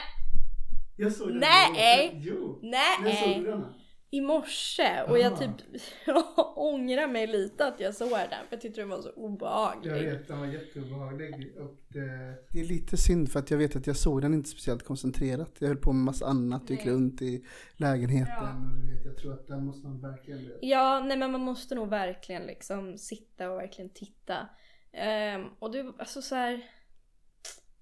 [0.97, 2.11] Jag såg den Nej!
[2.15, 2.59] Jo!
[2.63, 3.43] Nej!
[3.45, 3.75] den?
[4.13, 5.43] I morse och jag Aha.
[5.43, 5.83] typ
[6.57, 9.93] ångrar mig lite att jag såg den för jag tyckte den var så obehaglig.
[9.93, 11.57] vet, den var jätteobehaglig.
[11.61, 12.35] Och det...
[12.51, 15.57] det är lite synd för att jag vet att jag såg den inte speciellt koncentrerat.
[15.59, 17.45] Jag höll på med massa annat, gick runt i
[17.77, 18.35] lägenheten.
[18.39, 18.71] Ja.
[18.71, 20.53] Och du vet, jag tror att den måste man verkligen...
[20.61, 24.49] Ja, nej men man måste nog verkligen liksom sitta och verkligen titta.
[24.93, 26.63] Ehm, och det, alltså så här.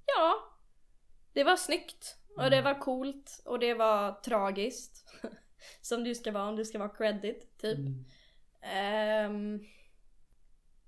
[0.07, 0.35] Ja.
[1.33, 2.17] Det var snyggt.
[2.37, 3.43] Och det var coolt.
[3.45, 5.05] Och det var tragiskt.
[5.81, 7.79] Som du ska vara om du ska vara credit, typ.
[7.79, 8.05] Mm.
[8.61, 9.65] Ehm,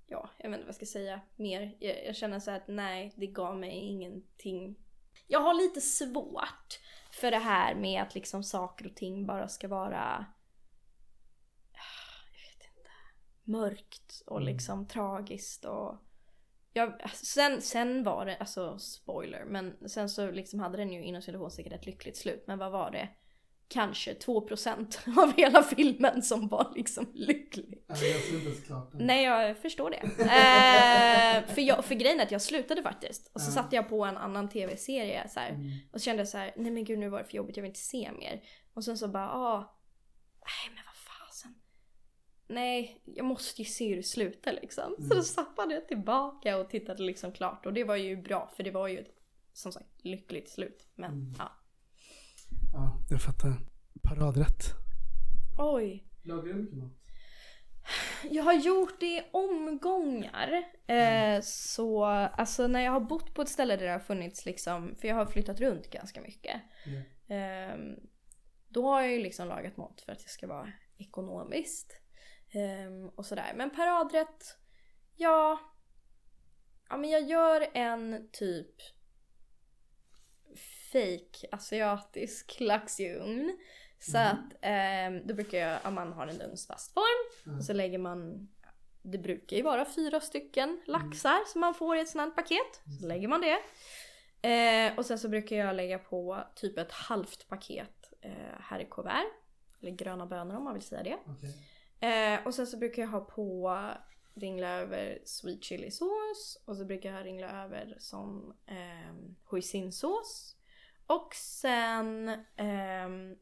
[0.07, 1.77] ja, jag vet inte vad jag ska säga mer.
[1.79, 4.75] Jag, jag känner så att nej, det gav mig ingenting.
[5.27, 6.79] Jag har lite svårt
[7.11, 10.25] för det här med att liksom saker och ting bara ska vara
[11.71, 12.89] jag vet inte,
[13.43, 15.97] mörkt och liksom tragiskt och
[16.73, 21.21] jag, sen, sen var det, alltså spoiler, men sen så liksom hade den ju inom
[21.21, 22.43] citationstecken ett lyckligt slut.
[22.47, 23.09] Men vad var det?
[23.73, 27.83] Kanske 2% av hela filmen som var liksom lycklig.
[27.87, 29.05] Jag såg inte ens klart den.
[29.07, 29.97] Nej jag förstår det.
[29.97, 33.31] Eh, för, jag, för grejen är att jag slutade faktiskt.
[33.33, 33.53] Och så Ja.
[33.53, 35.71] satte jag på en annan tv-serie så här, Mm.
[35.91, 37.61] Och så kände jag så här, nej men gud nu var det för jobbigt, jag
[37.63, 38.41] vill inte se mer.
[38.73, 39.57] Och sen så bara, ah,
[40.39, 40.95] nej men vad
[41.27, 41.55] fasen.
[42.47, 44.95] Nej, jag måste ju se hur det slutar liksom.
[45.09, 47.65] Så då sappade jag tillbaka och tittade liksom klart.
[47.65, 49.05] Och det var ju bra för det var ju
[49.53, 50.87] som sagt lyckligt slut.
[50.95, 51.33] Men Mm.
[51.39, 51.51] ja.
[52.73, 53.53] Ja, jag fattar.
[54.03, 54.63] Paradrätt.
[55.57, 56.07] Oj.
[56.23, 56.91] Lagar du mycket mat?
[58.29, 60.63] Jag har gjort det i omgångar.
[60.87, 64.95] Eh, så alltså när jag har bott på ett ställe där det har funnits liksom,
[64.95, 66.61] för jag har flyttat runt ganska mycket.
[67.27, 67.95] Ehm,
[68.67, 72.01] då har jag ju liksom lagat mat för att det ska vara ekonomiskt.
[72.53, 73.53] Ehm, och sådär.
[73.55, 74.57] Men paradrätt,
[75.15, 75.59] ja.
[76.89, 78.75] Ja men jag gör en typ
[80.93, 83.57] fake asiatisk lax i ugn.
[83.99, 87.97] Så att ehm, då brukar jag, om man har en ugnsfast form, och så lägger
[87.97, 88.49] man
[89.03, 92.81] det brukar ju vara fyra stycken laxar som man får i ett sånt här paket.
[93.01, 93.59] Så lägger man det.
[94.49, 98.87] Eh, och sen så brukar jag lägga på typ ett halvt paket eh, här i
[98.91, 99.25] kuvert.
[99.81, 101.17] Eller gröna bönor om man vill säga det.
[101.25, 101.53] Okej.
[102.09, 103.79] Eh, och sen så brukar jag ha på
[104.35, 110.55] ringla över sweet chili sås och så brukar jag ringla över som eh, hoisinsås.
[111.07, 113.35] Och sen ehm,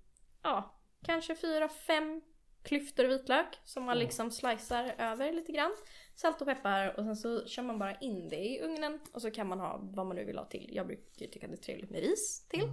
[0.44, 2.22] ja, kanske fyra, fem
[2.64, 4.06] klyftor vitlök som man Mm.
[4.06, 5.72] liksom slicear över lite grann.
[6.16, 9.32] Salt och peppar och sen så kör man bara in det i ugnen och så
[9.32, 10.70] kan man ha vad man nu vill ha till.
[10.72, 12.70] Jag brukar tycka att det är trevligt med ris till.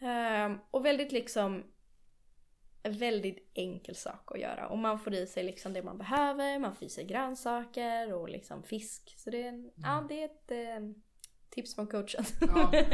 [0.00, 1.64] Ehm, och väldigt liksom
[2.82, 4.68] väldigt enkel sak att göra.
[4.68, 8.28] Och man får i sig liksom det man behöver, man får i sig grönsaker och
[8.28, 9.14] liksom fisk.
[9.16, 10.80] Så det är, en, ja, det är ett eh,
[11.56, 12.24] Tips från coachen.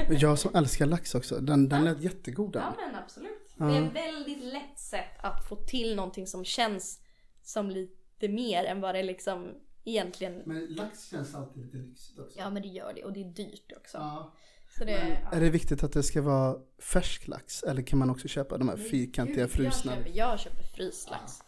[0.20, 2.62] Jag som älskar lax också, den, den lät jättegod den.
[2.62, 3.54] Ja men absolut.
[3.56, 7.00] Det är ett väldigt lätt sätt att få till någonting som känns
[7.42, 9.50] som lite mer än vad det liksom
[9.84, 10.42] egentligen...
[10.46, 12.38] Men lax känns alltid lite lyxigt också.
[12.38, 13.98] Ja men det gör det och det är dyrt också.
[13.98, 14.32] Ja.
[14.78, 17.62] Så det, Är det viktigt att det ska vara färsk lax?
[17.62, 19.92] Eller kan man också köpa de här fyrkantiga frusna?
[19.92, 21.42] Jag köper, jag köper fryslax.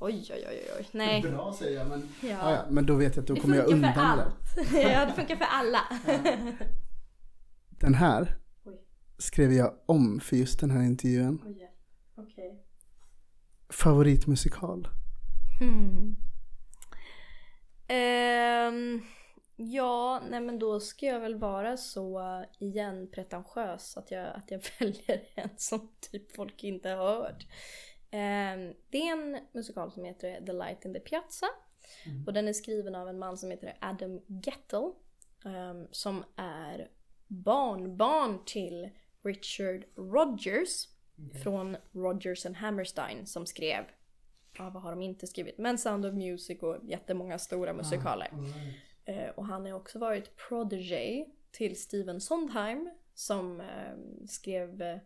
[0.00, 0.88] Oj oj oj oj.
[0.92, 1.22] Nej.
[1.22, 2.28] Bra säger jag men, Ja.
[2.28, 2.50] ja.
[2.50, 4.24] Ja, men då vet jag att då kommer jag funkar för undan det.
[4.24, 4.72] allt.
[4.92, 5.80] ja det funkar för alla.
[7.70, 8.80] Den här Oj.
[9.18, 11.42] skrev jag om för just den här intervjun.
[11.46, 11.70] Oj,
[12.16, 12.62] okej.
[13.68, 14.88] Favoritmusikal?
[15.60, 16.16] Hmm.
[17.88, 19.02] Ehm,
[19.56, 22.20] ja, nej men då ska jag väl vara så
[22.58, 27.46] igen pretentiös att jag, att jag väljer en som typ folk inte har hört.
[28.10, 31.46] Ehm, det är en musikal som heter The Light in the Piazza.
[32.26, 34.92] Och den är skriven av en man som heter Adam Gettel.
[35.44, 36.90] ehm, som är
[37.26, 38.90] barnbarn till
[39.22, 40.88] Richard Rogers.
[41.42, 43.84] Från Rogers and Hammerstein som skrev
[44.58, 45.58] ja, vad har de inte skrivit?
[45.58, 48.28] Men Sound of Music och jättemånga stora musikaler.
[49.04, 53.62] Eh, och han har också varit protege till Steven Sondheim som
[54.28, 55.00] skrev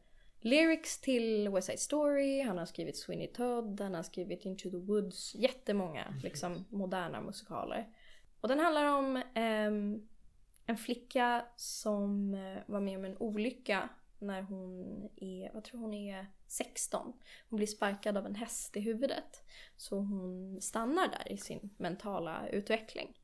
[0.45, 4.77] lyrics till West Side Story, han har skrivit Sweeney Todd, han har skrivit Into the
[4.77, 7.89] Woods, jättemånga liksom moderna musikaler.
[8.41, 10.09] Och den handlar om ehm,
[10.67, 15.95] en flicka som eh, var med om en olycka när hon är, vad tror hon
[15.95, 17.13] är, 16.
[17.49, 19.45] Hon blir sparkad av en häst i huvudet.
[19.77, 23.19] Så hon stannar där i sin mentala utveckling.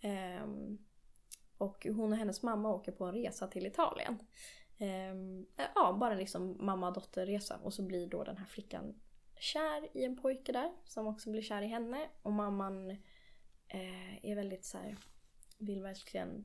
[0.00, 0.78] Ehm,
[1.58, 4.18] och hon och hennes mamma åker på en resa till Italien.
[4.78, 7.58] Ehm, eh, ja, bara liksom mamma-dotter-resa.
[7.62, 9.00] Och så blir då den här flickan
[9.38, 12.08] kär i en pojke där som också blir kär i henne.
[12.22, 12.90] Och mamman
[13.68, 14.96] eh, är väldigt så här,
[15.58, 16.44] vill verkligen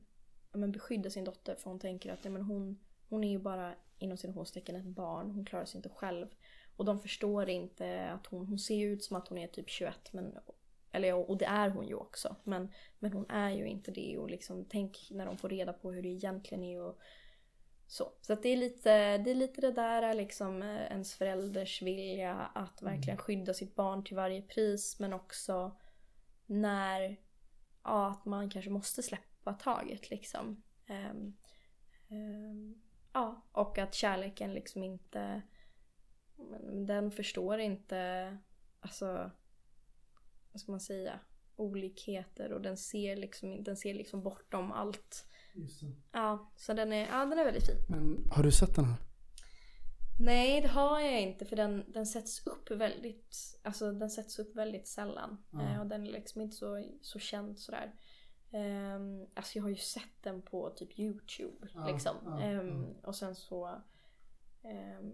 [0.52, 3.38] ja, men beskydda sin dotter för hon tänker att ja, men hon, hon är ju
[3.38, 6.26] bara inom citationstecken ett barn, hon klarar sig inte själv.
[6.76, 10.12] Och de förstår inte att hon, hon ser ut som att hon är typ 21
[10.12, 10.38] men
[10.92, 12.36] eller och det är hon ju också.
[12.44, 15.92] Men, men hon är ju inte det och liksom tänk när de får reda på
[15.92, 16.98] hur det egentligen är och
[17.92, 18.12] så.
[18.20, 22.82] Så det är lite det, är lite det där liksom eh, ens förälders vilja att
[22.82, 25.76] verkligen skydda sitt barn till varje pris men också
[26.46, 27.20] när
[27.84, 30.62] ja, att man kanske måste släppa taget liksom.
[30.86, 31.36] Ehm,
[32.08, 35.42] ehm, ja, och att kärleken liksom inte
[36.86, 38.38] den förstår inte
[38.80, 39.30] alltså
[40.52, 41.20] vad ska man säga
[41.56, 45.26] olikheter och den ser liksom, den ser liksom bortom allt.
[45.52, 45.92] Just det.
[46.12, 47.76] Ja, så den är, ja, den är väldigt fin.
[47.88, 48.96] Men har du sett den här?
[50.20, 54.56] Nej, det har jag inte för den, den sätts upp väldigt, alltså den sätts upp
[54.56, 55.44] väldigt sällan.
[55.50, 55.62] Ja.
[55.62, 57.92] Eh, och den är liksom inte så, så känd sådär.
[58.54, 62.16] Um, alltså jag har ju sett den på typ YouTube Ja, liksom.
[62.24, 63.82] ja, Ehm, Och sen så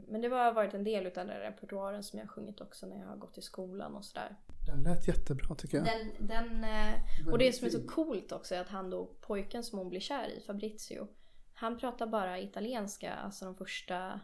[0.08, 2.98] Men det har varit en del utav den repertoaren som jag har sjungit också när
[2.98, 4.36] jag har gått i skolan och sådär.
[4.66, 5.86] Den lät jättebra tycker jag.
[5.86, 6.94] Den, den, eh,
[7.32, 10.00] och det som är så coolt också är att han då, pojken som hon blir
[10.00, 11.08] kär i, Fabrizio,
[11.54, 14.20] han pratar bara italienska, alltså de första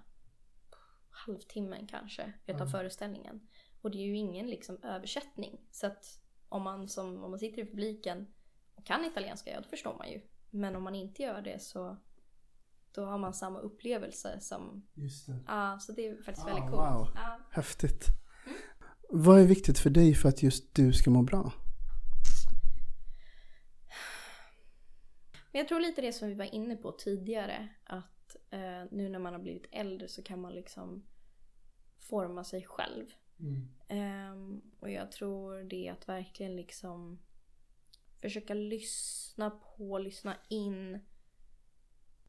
[1.11, 2.71] halvtimmen kanske utav Mm.
[2.73, 3.49] föreställningen.
[3.83, 5.61] Och det är ju ingen liksom översättning.
[5.71, 8.27] Så att om man, som, om man sitter i publiken
[8.75, 10.21] och kan italienska, ja då förstår man ju.
[10.51, 11.97] Men om man inte gör det så
[12.95, 15.39] då har man samma upplevelse som, Just det.
[15.47, 16.75] ja så det är faktiskt Ah, väldigt coolt.
[16.95, 17.09] wow.
[17.15, 17.39] Ja.
[17.51, 18.07] Häftigt.
[19.11, 21.53] Vad är viktigt för dig för att just du ska må bra?
[25.53, 27.69] Men jag tror lite det som vi var inne på tidigare.
[27.85, 31.07] Att eh, nu när man har blivit äldre så kan man liksom
[31.99, 33.07] forma sig själv.
[33.89, 37.19] Ehm, och jag tror det är att verkligen liksom
[38.21, 40.99] försöka lyssna på, lyssna in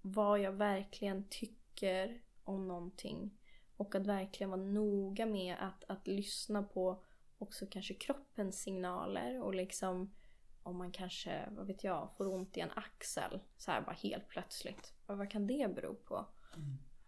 [0.08, 3.38] vad jag verkligen tycker om någonting.
[3.78, 7.04] Och att verkligen vara noga med att, att lyssna på
[7.38, 10.15] också kanske kroppens signaler och liksom
[10.63, 14.28] om man kanske, vad vet jag, får ont i en axel så här bara helt
[14.28, 14.94] plötsligt.
[15.06, 16.26] Och vad kan det bero på?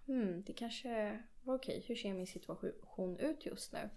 [0.06, 1.84] Hmm, det kanske var okej.
[1.88, 3.90] Hur ser min situation ut just nu?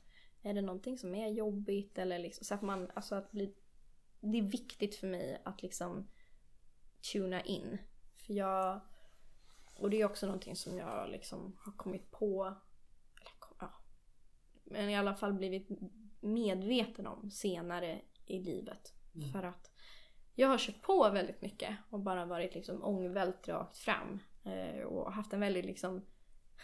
[0.42, 3.54] Är det någonting som är jobbigt eller liksom så att man, alltså att bli
[4.20, 6.10] det är viktigt för mig att liksom
[7.12, 7.78] tuna in.
[8.26, 8.80] För jag,
[9.74, 12.44] och det är också någonting som jag liksom har kommit på,
[13.20, 13.72] eller kom, ja,
[14.64, 15.68] men i alla fall blivit
[16.20, 18.94] medveten om senare i livet.
[19.32, 19.70] För att
[20.34, 24.18] jag har kört på väldigt mycket och bara varit liksom ångvält rakt fram.
[24.44, 26.06] Eh, och haft en väldigt liksom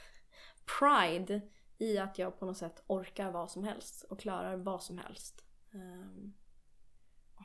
[0.79, 1.41] pride
[1.79, 5.45] i att jag på något sätt orkar vad som helst och klarar vad som helst.
[5.73, 6.35] Um,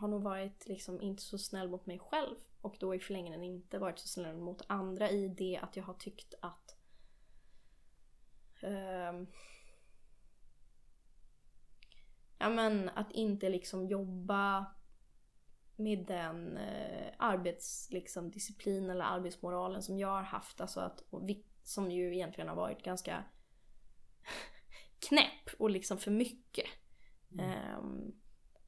[0.02, 3.80] har nog varit liksom inte så snäll mot mig själv och då i förlängningen inte
[3.80, 6.76] varit så snäll mot andra i det att jag har tyckt att
[8.62, 9.28] ehm,
[12.38, 14.66] ja men att inte liksom jobba
[15.76, 20.62] med den eh, arbetsdisciplin liksom, eller arbetsmoralen som jag har haft.
[20.62, 21.04] Alltså att,
[21.64, 23.24] som ju egentligen har varit ganska
[25.10, 26.66] knäpp och liksom för mycket.
[27.32, 27.78] Mm.
[27.78, 28.21] Um,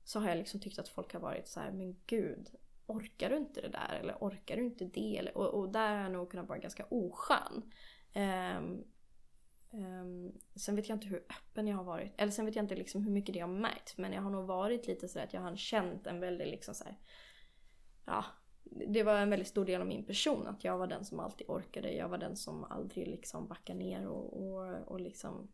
[0.03, 2.49] så har jag liksom tyckt att folk har varit så här, men gud,
[2.85, 3.99] orkar du inte det där?
[4.01, 5.17] Eller orkar du inte det?
[5.17, 7.71] Eller, och, och där har jag nog kunnat vara ganska oskön.
[8.15, 8.83] Um,
[9.71, 12.13] um, sen vet jag inte hur öppen jag har varit.
[12.17, 13.97] Eller sen vet jag inte liksom hur mycket det har märkt.
[13.97, 16.83] Men jag har nog varit lite sådär att jag har känt en väldigt liksom så
[16.83, 16.97] här,
[18.05, 18.25] Ja,
[18.63, 20.47] det var en väldigt stor del av min person.
[20.47, 21.93] Att jag var den som alltid orkade.
[21.93, 25.51] Jag var den som aldrig liksom backade ner och, och, och liksom...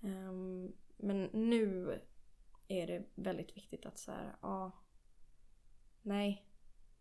[0.00, 2.00] Um, men nu
[2.70, 4.72] är det väldigt viktigt att så här, ja,
[6.02, 6.46] nej,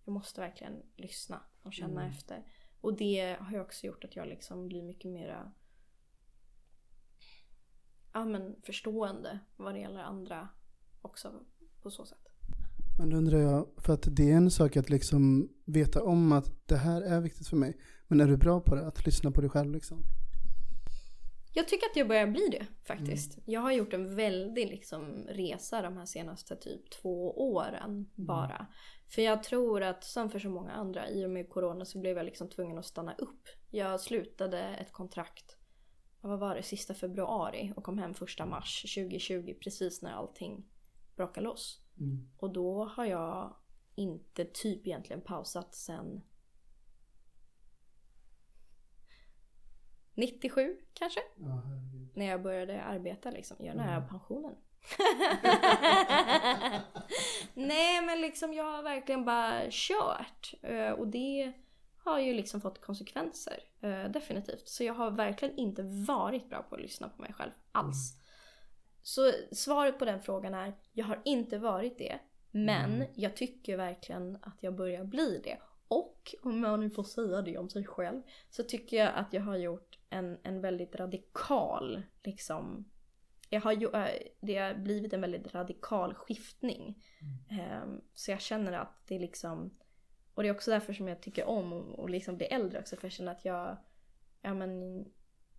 [0.06, 2.14] jag måste verkligen lyssna och känna mm.
[2.14, 2.44] efter.
[2.82, 5.52] Och det har ju också gjort att jag liksom blir mycket mera
[8.14, 10.50] ja, men förstående vad det gäller andra
[11.02, 11.32] också
[11.82, 12.28] på så sätt.
[12.98, 16.68] Men då undrar jag, för att det är en sak att liksom veta om att
[16.68, 17.78] det här är viktigt för mig.
[18.08, 18.88] Men är du bra på det?
[18.88, 20.04] Att lyssna på dig själv liksom?
[21.54, 23.38] Jag tycker att jag börjar bli det faktiskt.
[23.38, 23.44] Mm.
[23.46, 28.08] Jag har gjort en väldig liksom, resa de här senaste typ två åren mm.
[28.16, 28.56] bara.
[28.56, 28.72] Mm.
[29.08, 32.18] För jag tror att som för så många andra i och med corona så blev
[32.18, 33.48] jag liksom tvungen att stanna upp.
[33.70, 35.58] Jag slutade ett kontrakt,
[36.22, 40.66] vad var det, sista februari och kom hem första mars 2020 precis när allting
[41.16, 41.82] brakade loss.
[42.00, 42.30] Mm.
[42.38, 43.56] Och då har jag
[43.96, 46.22] inte typ egentligen pausat sen
[50.20, 51.20] 97 kanske.
[51.36, 51.62] Ja,
[52.14, 54.56] när jag började arbeta liksom, göra den här pensionen.
[57.54, 60.54] Nej men liksom jag har verkligen bara kört.
[60.62, 61.54] Eh, och det
[62.04, 63.60] har ju liksom fått konsekvenser.
[63.82, 64.68] Eh, definitivt.
[64.68, 68.14] Så jag har verkligen inte varit bra på att lyssna på mig själv alls.
[68.14, 68.26] Mm.
[69.02, 72.20] Så svaret på den frågan är, jag har inte varit det.
[72.52, 73.08] Men mm.
[73.16, 75.58] jag tycker verkligen att jag börjar bli det.
[75.90, 79.42] Och om man nu får säga det om sig själv så tycker jag att jag
[79.42, 82.86] har gjort en, en väldigt radikal liksom
[83.50, 84.08] jag har ju, äh,
[84.42, 87.04] det har blivit en väldigt radikal skiftning.
[87.50, 87.84] Mm.
[87.84, 89.78] Um, så jag känner att det är liksom
[90.34, 93.06] och det är också därför som jag tycker om att liksom bli äldre också för
[93.06, 93.78] jag känner att jag
[94.42, 95.06] ja men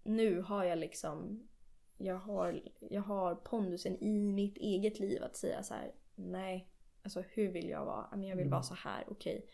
[0.02, 1.48] nu har jag liksom
[1.96, 6.70] jag har, jag har pondusen i mitt eget liv att säga så här: nej
[7.02, 8.06] Alltså hur vill jag vara?
[8.12, 8.50] Jag vill mm.
[8.50, 9.36] vara så här, okej.
[9.36, 9.48] Okay.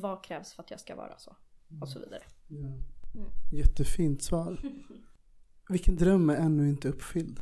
[0.00, 1.36] Vad krävs för att jag ska vara så?
[1.80, 2.22] Och så vidare.
[2.48, 2.66] Ja.
[3.14, 3.30] Mm.
[3.52, 4.58] Jättefint svar.
[5.68, 7.40] Vilken dröm är ännu inte uppfylld?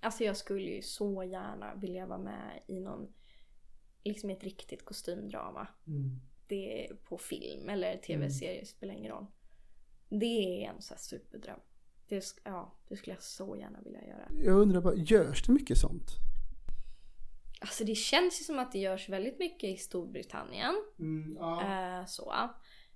[0.00, 3.12] Alltså jag skulle ju så gärna vilja vara med i någon,
[4.04, 5.68] liksom ett riktigt kostymdrama.
[5.86, 6.20] Mm.
[6.46, 8.66] Det är på film eller tv-serie, mm.
[8.66, 9.26] spelar ingen roll.
[10.08, 11.60] Det är en sån här superdröm.
[12.08, 14.28] Det, ja, det skulle jag så gärna vilja göra.
[14.44, 16.10] Jag undrar bara, görs det mycket sånt?
[17.62, 20.74] Alltså det känns ju som att det görs väldigt mycket i Storbritannien.
[20.98, 21.62] Mm, ja.
[21.62, 22.34] eh, så.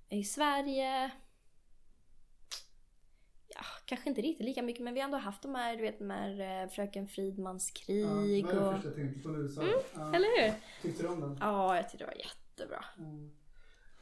[0.09, 1.11] I Sverige...
[3.47, 5.99] Ja, kanske inte riktigt lika mycket men vi har ändå haft de här, du vet,
[5.99, 9.49] de här eh, Fröken Fridmans krig ja, det var det första jag tänkte på nu.
[9.49, 10.15] Så, mm, ja.
[10.15, 10.53] Eller hur?
[10.81, 11.37] Tyckte du om den?
[11.39, 12.85] Ja, jag tyckte det var jättebra.
[12.97, 13.31] Mm.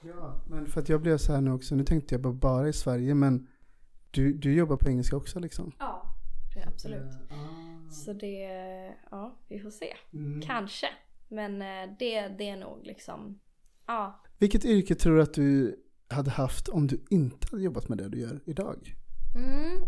[0.02, 1.76] Ja, men för att jag blev så här nu också.
[1.76, 3.48] Nu tänkte jag bara i Sverige men
[4.12, 5.72] du, du jobbar på engelska också liksom?
[5.80, 6.16] Ja,
[6.68, 7.14] absolut.
[7.30, 7.65] Ah.
[7.96, 8.44] Så det,
[9.12, 9.94] ja vi får se.
[10.14, 10.42] Mm.
[10.42, 10.88] Kanske.
[11.28, 13.40] Men eh, det, det är nog liksom,
[13.88, 14.24] ja.
[14.38, 15.80] Vilket yrke tror du att du
[16.10, 18.96] hade haft om du inte hade jobbat med det du gör idag?
[19.36, 19.82] Mm.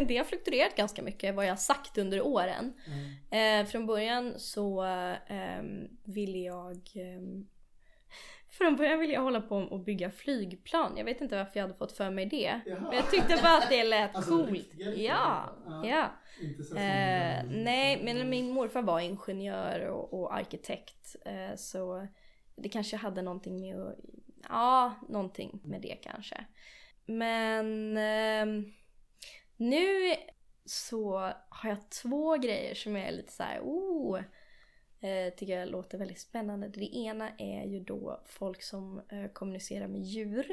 [0.08, 2.72] Det har fluktuerat ganska mycket vad jag har sagt under åren.
[2.86, 3.64] Mm.
[3.64, 4.84] Eh, från början så
[5.26, 5.62] eh,
[6.04, 7.20] ville jag eh,
[8.60, 10.96] från början ville jag hålla på och bygga flygplan.
[10.96, 12.60] Jag vet inte varför jag hade fått för mig det.
[12.66, 12.80] Jaha.
[12.80, 14.68] Men jag tyckte bara att det lät alltså, coolt.
[14.74, 15.86] Ja, ja.
[15.86, 16.10] ja.
[16.76, 21.16] Eh, nej, men min morfar var ingenjör och, och arkitekt.
[21.24, 22.06] Eh, så
[22.56, 23.96] det kanske hade någonting med att,
[24.48, 26.44] ja, någonting med det kanske.
[27.06, 28.64] Men eh,
[29.56, 30.14] nu
[30.64, 34.20] så har jag två grejer som är lite så här, oh,
[35.00, 36.68] eh, tycker jag låter väldigt spännande.
[36.68, 40.46] Det ena är ju då folk som eh, kommunicerar med djur.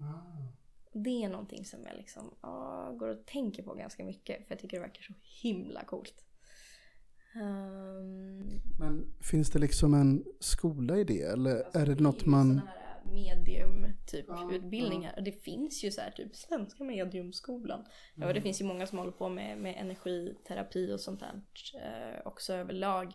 [0.00, 0.58] Ah.
[0.92, 4.58] Det är någonting som jag liksom ah, går och tänker på ganska mycket för jag
[4.58, 5.12] tycker det verkar så
[5.42, 6.24] himla coolt.
[7.34, 8.60] Um...
[8.78, 12.60] Men finns det liksom en skola i det eller alltså, är det, det något man...
[13.04, 15.14] medium typ ja, utbildningar.
[15.16, 15.22] Ja.
[15.22, 17.84] Det finns ju så här typ Svenska mediumskolan.
[18.14, 21.42] Ja, och det finns ju många som håller på med, med energiterapi och sånt där
[21.74, 23.12] eh, också överlag.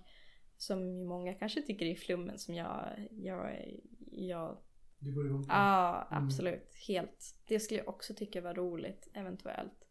[0.64, 3.70] Som ju många kanske tycker är flummen som jag, jag,
[4.12, 4.58] jag
[5.00, 5.50] Du går igång på?
[5.50, 6.24] Ja, Mm.
[6.26, 6.76] absolut.
[6.88, 7.36] Helt.
[7.48, 9.88] Det skulle jag också tycka var roligt, eventuellt.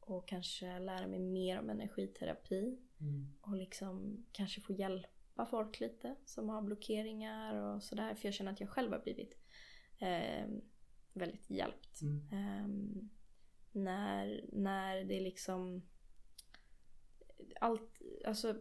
[0.00, 2.78] Och kanske lära mig mer om energiterapi.
[3.00, 3.36] Mm.
[3.40, 8.14] Och liksom kanske få hjälpa folk lite som har blockeringar och sådär.
[8.14, 9.38] För jag känner att jag själv har blivit
[9.98, 10.46] eh,
[11.12, 12.00] väldigt hjälpt.
[12.02, 12.28] Mm.
[12.32, 13.10] Ehm,
[13.72, 15.82] när, när det liksom...
[17.60, 18.54] Allt, alltså,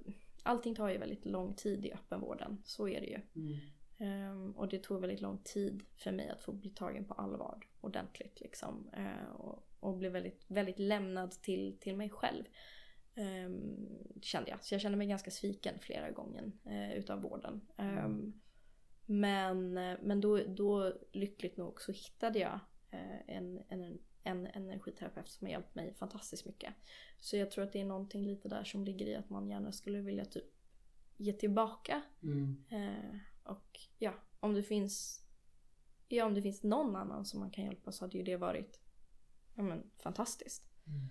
[0.47, 2.61] allting tar ju väldigt lång tid i öppenvården.
[2.63, 3.21] Så är det ju.
[3.35, 3.59] Mm.
[3.97, 7.67] Ehm, och det tog väldigt lång tid för mig att få bli tagen på allvar
[7.81, 8.89] ordentligt liksom.
[8.93, 12.43] Ehm, och, och bli väldigt, väldigt lämnad till, till mig själv.
[13.15, 13.87] Ehm,
[14.21, 14.63] kände jag.
[14.63, 17.61] Så jag kände mig ganska sviken flera gånger uh, utav vården.
[17.77, 18.33] Ehm,
[19.05, 22.59] men men då, då lyckligt nog så hittade jag
[22.91, 26.73] eh, en, en, en energiterapeut som har hjälpt mig fantastiskt mycket.
[27.19, 29.71] Så jag tror att det är någonting lite där som ligger i att man gärna
[29.71, 30.53] skulle vilja typ
[31.17, 32.63] ge tillbaka Mm.
[32.69, 35.23] Eh, och ja, om det finns
[36.07, 38.79] Ja, om det finns någon annan som man kan hjälpa så hade ju det varit
[39.55, 40.63] ja, men, fantastiskt.
[40.87, 41.07] Mm.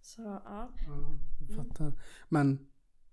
[0.00, 0.70] Så ja.
[0.86, 1.92] Ja, jag fattar.
[2.28, 2.68] Men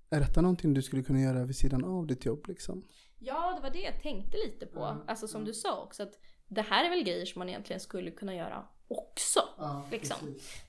[0.10, 2.84] är detta någonting du skulle kunna göra vid sidan av ditt jobb liksom?
[3.20, 4.80] Ja, det var det jag tänkte lite på.
[4.80, 7.80] Ja, alltså som du sa också att det här är väl grejer som man egentligen
[7.80, 9.40] skulle kunna göra också.
[9.58, 10.18] Ja, Liksom.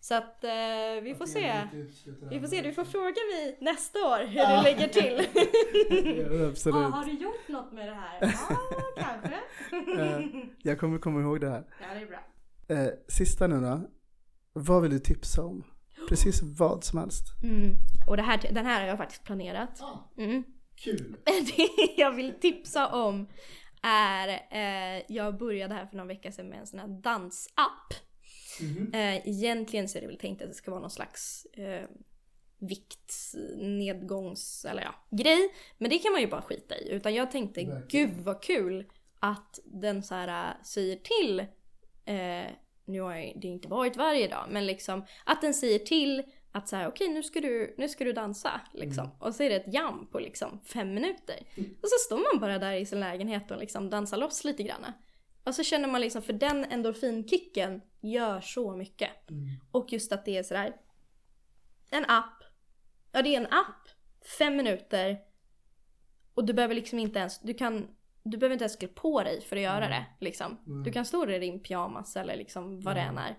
[0.01, 0.51] Så att eh,
[1.03, 1.69] vi får se.
[2.31, 5.27] Vi får se, du får få fråga mig nästa år hur du lägger till.
[6.41, 6.77] ja, absolut.
[6.77, 8.19] ah, har du gjort något med det här?
[8.21, 8.57] Ja,
[9.03, 9.41] kanske.
[10.03, 10.21] Eh,
[10.63, 11.65] Jag kommer komma ihåg det här.
[11.81, 12.21] ja, det är bra.
[12.77, 13.81] Eh, sista nu då.
[14.53, 15.65] Vad vill du tipsa om?
[16.09, 17.25] Precis vad som helst.
[17.43, 17.75] Mm.
[18.09, 19.81] Och det här, den här har jag faktiskt planerat.
[20.19, 20.45] Mm.
[20.77, 21.17] Kul.
[21.57, 23.29] Det jag vill tipsa om
[23.83, 27.95] är, eh, jag började här för någon vecka sedan med en sån här dansapp.
[28.61, 28.91] Mhm.
[28.95, 31.85] Eh, egentligen så är det väl tänkt att det ska vara någon slags eh,
[32.59, 35.55] viktnedgångs, eller ja, grej.
[35.79, 36.89] Men det kan man ju bara skita i.
[36.91, 38.09] Utan jag tänkte, Verkligen.
[38.09, 38.91] gud vad kul
[39.21, 41.41] att den så här äh, säger till,
[42.05, 42.51] eh,
[42.85, 46.69] nu har jag, det inte varit varje dag, men liksom att den säger till att
[46.69, 49.11] så här, okej nu, ska du, nu ska du dansa liksom.
[49.19, 51.37] Och så är det ett jam på liksom fem minuter.
[51.83, 54.85] Och så står man bara där i sin lägenhet och liksom dansar loss lite grann.
[55.45, 59.31] Och så känner man liksom, för den endorfinkicken gör så mycket.
[59.31, 59.49] Mm.
[59.71, 60.77] Och just att det är sådär,
[61.91, 62.43] en app,
[63.13, 63.89] ja det är en app,
[64.39, 65.19] fem minuter.
[66.35, 67.89] Och du behöver liksom inte ens, du kan,
[68.23, 70.59] du behöver inte ens klä på dig för att göra det liksom.
[70.85, 73.37] Du kan stå där i din pyjamas eller liksom vad det än är.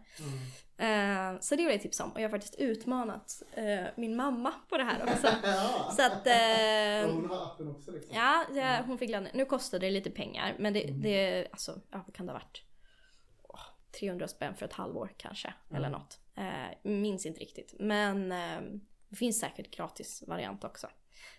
[0.78, 2.12] Eh, så det vill jag tipsa om.
[2.12, 5.28] Och jag har faktiskt utmanat eh, min mamma på det här också.
[5.96, 6.28] Så att...
[6.28, 8.16] eh, Hon har appen också liksom.
[8.16, 12.04] Ja, ja, hon fick ladda Nu kostade det lite pengar, men det, det alltså, ja,
[12.06, 12.64] vad kan det ha varit?
[13.44, 13.60] Åh,
[14.00, 16.20] 300 spänn för ett halvår kanske, eller något.
[16.38, 17.76] Eh, minns inte riktigt.
[17.80, 18.62] Men eh,
[19.10, 20.88] det finns säkert gratis variant också.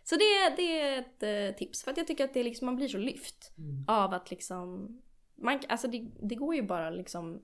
[0.04, 1.22] Så det, det är ett
[1.52, 3.84] eh, tips, för att jag tycker att det liksom, man blir så lyft Mm.
[3.88, 4.98] av att liksom...
[5.38, 7.42] Man, alltså det, det går ju bara liksom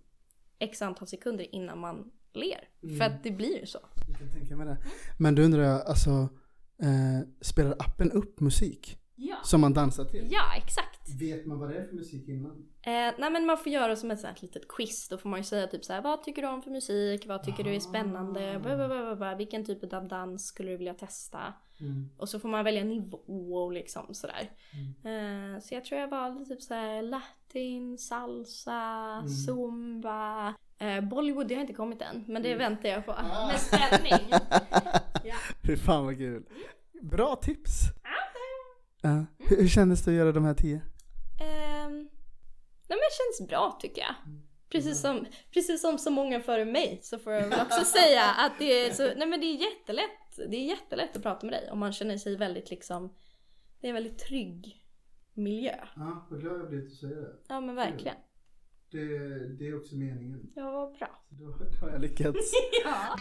[0.62, 2.68] x antal sekunder innan man ler.
[2.98, 3.78] För att det blir ju så.
[4.08, 4.76] Jag kan tänka mig det.
[5.18, 6.28] Men då undrar jag, alltså,
[6.82, 9.36] eh, spelar appen upp musik Ja.
[9.44, 10.28] som man dansar till?
[10.30, 11.01] Ja, exakt.
[11.20, 12.50] Vet man vad det är för musik innan?
[12.82, 15.08] Eh, nej men man får göra som ett sånt litet quiz.
[15.08, 17.26] Då får man ju säga typ så här: vad tycker du om för musik?
[17.26, 18.60] Vad tycker du är spännande?
[18.62, 19.36] Blah, blah, blah.
[19.36, 21.54] Vilken typ av dans skulle du vilja testa?
[21.80, 22.10] Mm.
[22.16, 24.50] Och så får man välja nivå och liksom sådär.
[25.04, 30.54] Eh, så jag tror jag valde typ så här latin, salsa, zumba.
[30.78, 33.12] Eh, Bollywood det har inte kommit än, men det väntar jag på
[33.48, 34.30] med spänning.
[35.24, 35.34] ja.
[35.62, 36.44] Fy fan vad kul.
[37.02, 37.70] Bra tips.
[39.02, 39.24] Ja.
[39.38, 40.80] Hur, hur kändes det att göra de här tio?
[42.92, 44.14] Nej men det känns bra tycker jag.
[44.70, 48.52] Precis som, precis som så många före mig så får jag väl också säga att
[48.58, 50.50] det är så, nej men det är jättelätt.
[50.50, 53.14] Det är jättelätt att prata med dig om man känner sig väldigt liksom,
[53.80, 54.84] det är en väldigt trygg
[55.34, 55.74] miljö.
[55.96, 57.32] Ja, vad glad jag blir att du säger det.
[57.48, 58.16] Ja men verkligen.
[58.90, 59.08] Det,
[59.58, 60.52] det är också meningen.
[60.54, 61.24] Ja vad bra.
[61.28, 62.52] Då, då har jag lyckats.
[62.84, 63.16] Ja.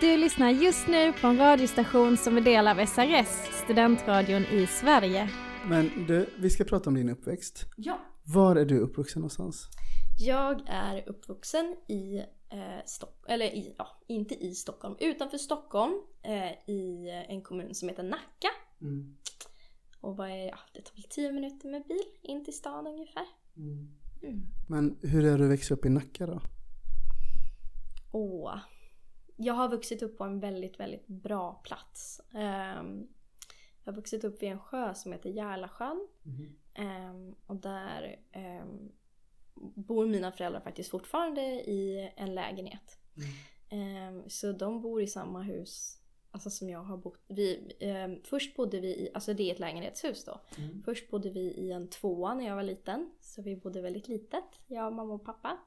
[0.00, 3.28] Du lyssnar just nu på en radiostation som är del av SRS,
[3.64, 5.28] studentradion i Sverige.
[5.68, 7.64] Men du, vi ska prata om din uppväxt.
[7.76, 8.00] ja.
[8.24, 9.68] Var är du uppvuxen någonstans?
[10.18, 12.18] Jag är uppvuxen i
[12.50, 15.92] eh, Stockholm, eller i, ja, inte i Stockholm, utanför Stockholm
[16.22, 18.48] eh, i en kommun som heter Nacka.
[18.80, 19.16] Mm.
[20.00, 23.26] Och vad är, ja, det tar väl 10 minuter med bil in till stan ungefär.
[23.56, 23.88] Mm.
[24.22, 24.40] Mm.
[24.68, 26.40] Men hur är det att växa upp i Nacka då?
[28.10, 28.50] Och
[29.36, 32.20] jag har vuxit upp på en väldigt, väldigt bra plats.
[32.34, 33.06] Ehm,
[33.84, 36.08] jag har vuxit upp vid en sjö som heter Järlasjön.
[36.22, 36.56] Mhm.
[36.74, 38.92] Ehm, och där ehm,
[39.74, 42.98] bor mina föräldrar faktiskt fortfarande i en lägenhet.
[43.68, 46.02] Ehm, så de bor i samma hus
[46.34, 47.72] Alltså som jag har bott, vi,
[48.24, 50.40] först bodde vi i, alltså det är ett lägenhetshus då.
[50.58, 50.82] Mm.
[50.82, 53.10] Först bodde vi i en tvåa när jag var liten.
[53.20, 55.58] Så vi bodde väldigt litet, jag, mamma och pappa.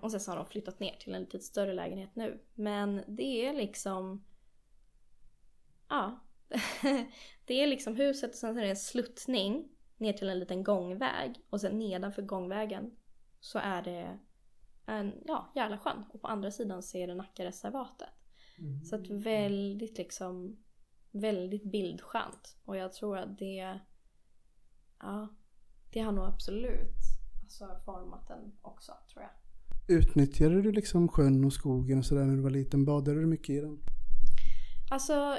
[0.00, 2.40] Och sen så har de flyttat ner till en lite större lägenhet nu.
[2.54, 4.24] Men det är liksom,
[5.88, 6.20] ja.
[7.46, 11.34] Det är liksom huset och sen är det en sluttning ner till en liten gångväg.
[11.50, 12.90] Och sen nedanför gångvägen
[13.40, 14.18] så är det
[14.86, 16.04] en, ja, Järlasjön.
[16.12, 18.08] Och på andra sidan så är det Nackareservatet.
[18.58, 18.84] Mm.
[18.84, 20.64] Så att väldigt liksom,
[21.10, 22.56] väldigt bildskönt.
[22.64, 23.80] Och jag tror att det,
[25.00, 25.28] ja,
[25.92, 26.96] det har nog absolut
[27.42, 29.30] alltså, format den också tror jag.
[29.88, 32.84] Utnyttjade du liksom sjön och skogen och sådär när du var liten?
[32.84, 33.78] Badade du mycket i den?
[34.90, 35.38] Alltså,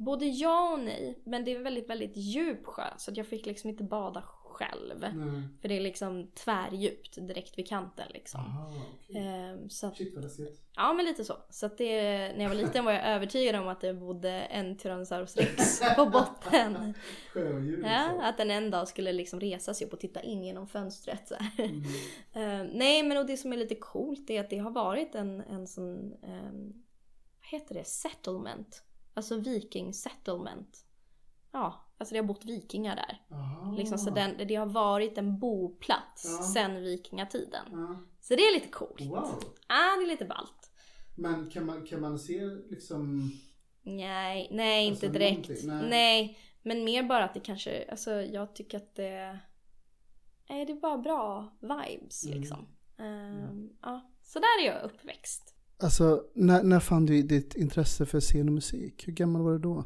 [0.00, 1.18] både ja och nej.
[1.24, 2.84] Men det är en väldigt, väldigt djup sjö.
[2.98, 5.00] Så att jag fick liksom inte bada själv.
[5.00, 5.42] Nej.
[5.60, 8.40] För det är liksom tvärdjupt direkt vid kanten liksom.
[8.40, 8.72] Aha,
[9.04, 9.16] okej.
[9.22, 10.62] Ehm, så att, Shit vad läskigt.
[10.76, 11.36] ja men lite så.
[11.50, 12.02] Så att det,
[12.36, 16.06] när jag var liten var jag övertygad om att det bodde en Tyrannosaurus rex på
[16.06, 16.94] botten.
[17.32, 20.66] Sjödjur Ja, att den en dag skulle liksom resa sig upp och titta in genom
[20.66, 21.28] fönstret.
[21.28, 21.34] Så.
[21.62, 21.82] Mm.
[22.32, 25.40] Eh, nej men och det som är lite coolt är att det har varit en,
[25.40, 26.72] en sån, ehm,
[27.40, 28.82] vad heter det, settlement.
[29.20, 30.84] Alltså viking settlement.
[31.52, 33.36] Ja, alltså det har bott vikingar där.
[33.36, 33.72] Aha.
[33.76, 36.42] Liksom, så den, det har varit en boplats Ja.
[36.42, 37.66] sen vikingatiden.
[37.70, 38.00] Ja.
[38.20, 39.00] Så det är lite coolt.
[39.00, 39.42] Wow.
[39.68, 40.70] Ja, det är lite ballt.
[41.16, 42.40] Men kan man, kan man se
[42.70, 43.32] liksom...
[43.82, 45.64] Nej, nej Alltså, inte direkt.
[45.64, 45.88] nej.
[45.90, 46.38] Nej.
[46.62, 49.38] men mer bara att det kanske, alltså jag tycker att det,
[50.48, 52.38] nej det är bara bra vibes Mm.
[52.38, 52.66] liksom.
[52.98, 55.54] Ehm, ja, så där är jag uppväxt.
[55.82, 59.08] Alltså, när, när fann du ditt intresse för scen och musik?
[59.08, 59.84] Hur gammal var du då?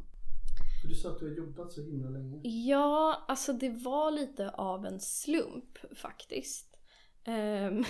[0.83, 2.41] För du sa att du har jobbat så himla länge.
[2.43, 6.77] Ja, alltså det var lite av en slump faktiskt.
[7.25, 7.85] Ehm,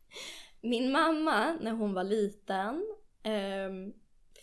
[0.60, 2.82] min mamma, när hon var liten,
[3.22, 3.92] ehm,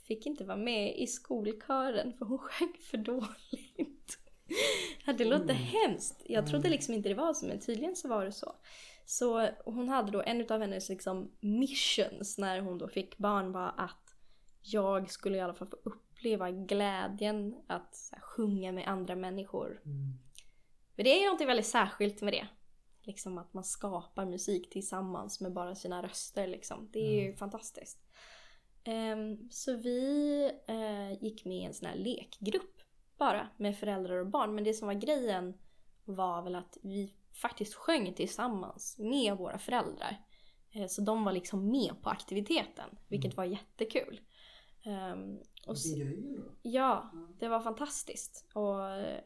[0.07, 4.19] fick inte vara med i skolkören för hon sjöng för dåligt.
[5.17, 5.55] Det låter Mm.
[5.55, 6.21] hemskt.
[6.25, 6.71] Jag trodde Mm.
[6.71, 8.55] liksom inte det var så, men tydligen så var det så.
[9.05, 13.73] Så hon hade då, en av hennes liksom missions när hon då fick barn var
[13.77, 14.15] att
[14.61, 19.81] jag skulle i alla fall få uppleva glädjen att här, sjunga med andra människor.
[19.85, 20.13] Mm.
[20.95, 22.47] För det är ju något väldigt särskilt med det.
[23.01, 26.89] Liksom att man skapar musik tillsammans med bara sina röster liksom.
[26.91, 27.99] Det är ju fantastiskt.
[28.83, 32.81] Ehm, så vi eh, gick med i en sån här lekgrupp
[33.17, 34.55] bara med föräldrar och barn.
[34.55, 35.53] Men det som var grejen
[36.05, 40.17] var väl att vi faktiskt sjöng tillsammans med våra föräldrar.
[40.71, 44.21] Eh, så de var liksom med på aktiviteten, vilket var jättekul.
[44.85, 45.97] Ehm, och så.
[46.61, 48.45] Ja, det var fantastiskt.
[48.53, 48.79] Och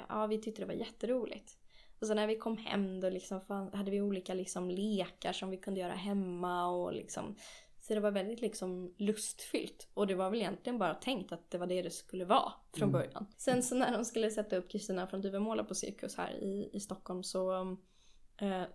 [0.09, 1.57] ja, vi tyckte det var jätteroligt.
[2.01, 5.57] Och så när vi kom hem då liksom hade vi olika liksom lekar som vi
[5.57, 7.35] kunde göra hemma och liksom
[7.79, 9.87] så det var väldigt liksom lustfyllt.
[9.93, 12.89] Och det var väl egentligen bara tänkt att det var det det skulle vara från
[12.89, 13.01] Mm.
[13.01, 13.25] början.
[13.37, 16.79] Sen så när de skulle sätta upp Kristina från Duvemåla på Cirkus här i, i
[16.79, 17.73] Stockholm så, eh,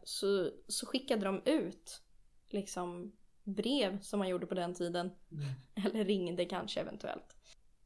[0.03, 2.03] så, så skickade de ut
[2.49, 3.13] liksom
[3.45, 5.11] brev som man gjorde på den tiden.
[5.33, 5.87] Mm.
[5.87, 7.37] Eller ringde kanske eventuellt.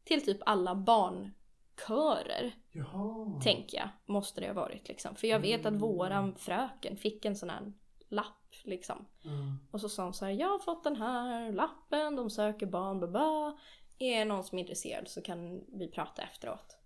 [0.04, 3.40] Till typ alla barnkörer, Jaha.
[3.42, 5.14] tänker jag, måste det ha varit liksom.
[5.16, 5.80] För jag vet att Mm.
[5.80, 7.72] våran fröken fick en sån här
[8.08, 9.06] lapp liksom.
[9.22, 9.30] Ja.
[9.70, 13.00] Och så sa hon så här, jag har fått den här lappen, de söker barn,
[13.00, 13.58] baba.
[13.98, 16.76] Är någon som är intresserad så kan vi prata efteråt.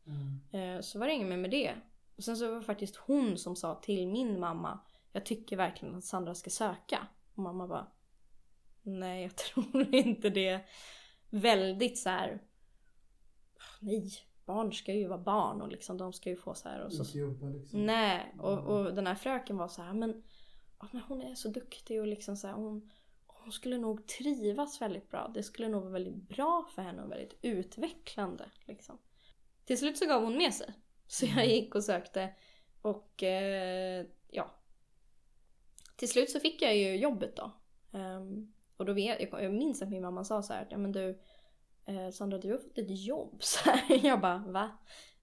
[0.52, 0.58] Ja.
[0.58, 1.74] Eh, Så var det inget mer med det.
[2.20, 4.80] Och sen så var det faktiskt hon som sa till min mamma,
[5.12, 7.06] jag tycker verkligen att Sandra ska söka.
[7.34, 7.86] Och mamma bara,
[8.82, 10.60] nej jag tror inte det.
[11.30, 12.42] Väldigt så här.
[13.80, 14.10] nej,
[14.44, 16.80] barn ska ju vara barn och liksom de ska ju få så här.
[16.80, 17.86] Och så, Inte jobba liksom.
[17.86, 20.22] Nej, och, och den här fröken var så här, men,
[20.80, 22.90] ja, men hon är så duktig och liksom så här, hon,
[23.26, 25.30] hon skulle nog trivas väldigt bra.
[25.34, 28.50] Det skulle nog vara väldigt bra för henne och väldigt utvecklande.
[28.64, 28.98] Liksom.
[29.64, 30.74] Till slut så gav hon med sig.
[31.10, 32.28] Så jag gick och sökte
[32.82, 34.50] och eh, ja.
[35.96, 37.50] Till slut så fick jag ju jobbet då.
[37.92, 40.92] Ehm, och då vet, jag, jag minns att min mamma sa så här, ja men
[40.92, 41.20] du
[41.86, 43.36] eh, Sandra du har fått ett jobb.
[43.42, 44.70] Så här, jag bara va?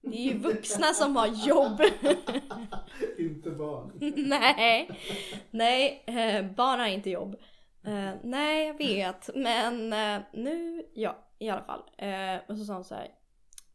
[0.00, 1.80] Det är ju vuxna som har jobb.
[3.18, 3.92] Inte barn.
[4.16, 4.90] nej,
[5.50, 7.36] nej, eh, barn har inte jobb.
[7.82, 11.82] Eh, nej, jag vet, men eh, nu, ja, i alla fall.
[11.96, 13.17] Eh, och så sa hon så här.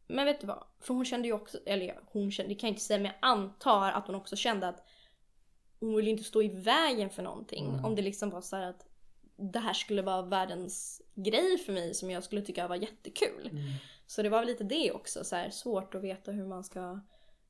[0.06, 0.64] Men vet du vad?
[0.80, 3.14] För hon kände ju också, eller hon kände, det kan jag inte säga, men jag
[3.20, 4.86] antar att hon också kände att
[5.80, 7.68] hon ville inte stå i vägen för någonting.
[7.68, 7.84] Mm.
[7.84, 8.86] Om det liksom var så här att
[9.36, 13.48] det här skulle vara världens grej för mig som jag skulle tycka var jättekul.
[13.52, 13.62] Mm.
[14.06, 16.80] Så det var väl lite det också, så här, svårt att veta hur man ska...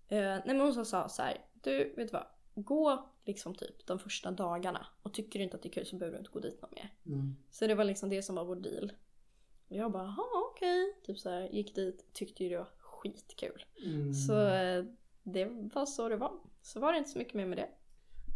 [0.08, 2.26] Eh, nej men hon sa så här, du vet du vad?
[2.54, 5.96] Gå liksom typ de första dagarna och tycker du inte att det är kul så
[5.96, 6.94] behöver du inte gå dit någon mer.
[7.06, 7.36] Mm.
[7.50, 8.92] Så det var liksom det som var vår deal.
[9.68, 10.84] Jag bara, ja okej.
[11.06, 13.64] Typ så här, gick dit, tyckte ju det var skitkul.
[13.86, 14.12] Mm.
[14.14, 14.84] Så eh,
[15.22, 15.44] det
[15.74, 16.32] var så det var.
[16.62, 17.68] Så var det inte så mycket mer med det.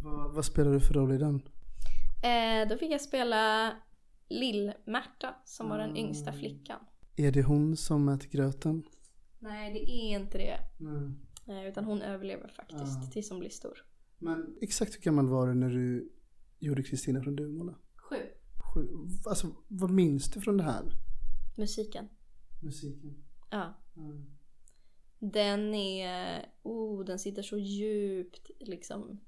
[0.05, 1.43] Vad, vad spelar du för roll i den?
[2.24, 3.72] Eh, då fick jag spela
[4.29, 6.05] Lill-Märta som var den Mm.
[6.05, 6.81] yngsta flickan.
[7.16, 8.83] Är det hon som äter gröten?
[9.39, 10.59] Nej, det är inte det.
[10.79, 11.11] Nej.
[11.49, 13.11] Eh, utan hon överlever faktiskt Ah.
[13.12, 13.85] tills hon blir stor.
[14.18, 16.12] Men exakt hur gammal var du när du
[16.59, 17.74] gjorde Kristina från Duvemåla?
[17.97, 18.16] Sju.
[18.74, 18.89] Sju.
[19.26, 20.83] Alltså vad minns du från det här?
[21.59, 22.09] Musiken.
[22.62, 23.24] Musiken.
[23.50, 23.74] Ja.
[23.96, 24.38] Mm.
[25.18, 29.20] Den är, oh den sitter så djupt liksom.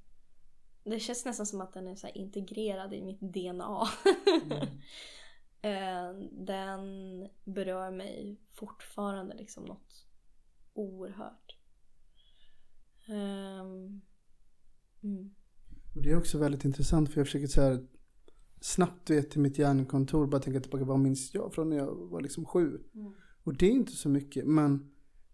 [0.84, 3.82] Det känns nästan som att den är så integrerad i mitt DNA.
[5.62, 6.80] Eh, den
[7.44, 10.06] berör mig fortfarande liksom något
[10.72, 11.56] oerhört.
[13.08, 14.00] Ehm,
[15.02, 15.34] mm.
[15.94, 17.86] Och det är också väldigt intressant för jag försöker så här
[18.60, 22.20] snabbt vet till mitt hjärnkontor bara tänka tillbaka vad minns jag från när jag var
[22.20, 22.80] liksom sju.
[22.94, 23.12] Mm.
[23.44, 24.90] Och det är inte så mycket men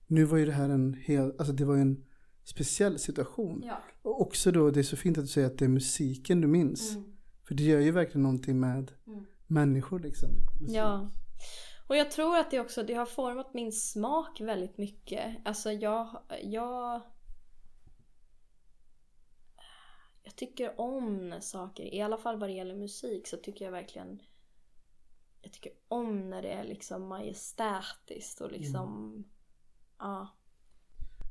[0.07, 2.05] nu var ju det här en hel, alltså det var en
[2.45, 3.63] speciell situation.
[3.65, 3.83] Ja.
[4.03, 6.47] Och också då, det är så fint att du säger att det är musiken du
[6.49, 6.97] minns.
[6.97, 7.05] Mm.
[7.49, 9.25] För det gör ju verkligen någonting med Mm.
[9.47, 10.29] människor liksom.
[10.61, 10.77] Musik.
[10.77, 11.11] Ja.
[11.87, 15.37] Och jag tror att det också det har format min smak väldigt mycket.
[15.45, 17.03] Alltså jag, jag...
[20.27, 23.73] Jag tycker om när saker, i alla fall vad det gäller musik så tycker jag
[23.73, 24.23] verkligen
[25.47, 29.25] jag tycker om när det är liksom majestätiskt och liksom
[29.99, 30.29] ja.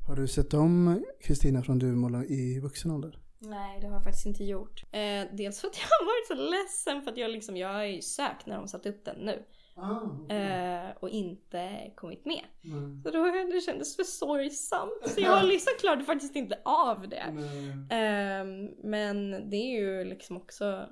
[0.08, 3.20] Har du sett om Kristina från Duvemåla i vuxen ålder?
[3.39, 4.84] Nej, det har jag faktiskt inte gjort.
[4.91, 7.84] Eh, dels för att jag har varit så ledsen för att jag liksom, jag har
[7.84, 9.46] ju sökt när de satt upp den nu.
[9.78, 12.42] Ah, Eh, och inte kommit med.
[12.62, 13.02] Nej.
[13.04, 13.24] Så då
[13.54, 14.92] det kändes för sorgsamt.
[15.08, 17.50] Så jag liksom klarade faktiskt inte av det.
[17.96, 20.90] Ehm, men det är ju liksom också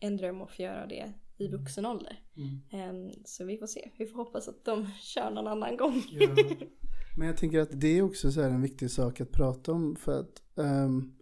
[0.00, 2.20] en dröm att få göra det i vuxen ålder.
[2.36, 2.60] Mm.
[2.70, 3.90] Ehm, så vi får se.
[3.98, 6.02] Vi får hoppas att de kör någon annan gång.
[6.10, 6.36] Ja.
[7.18, 10.20] Men jag tänker att det är också så en viktig sak att prata om för
[10.20, 11.12] att ehm,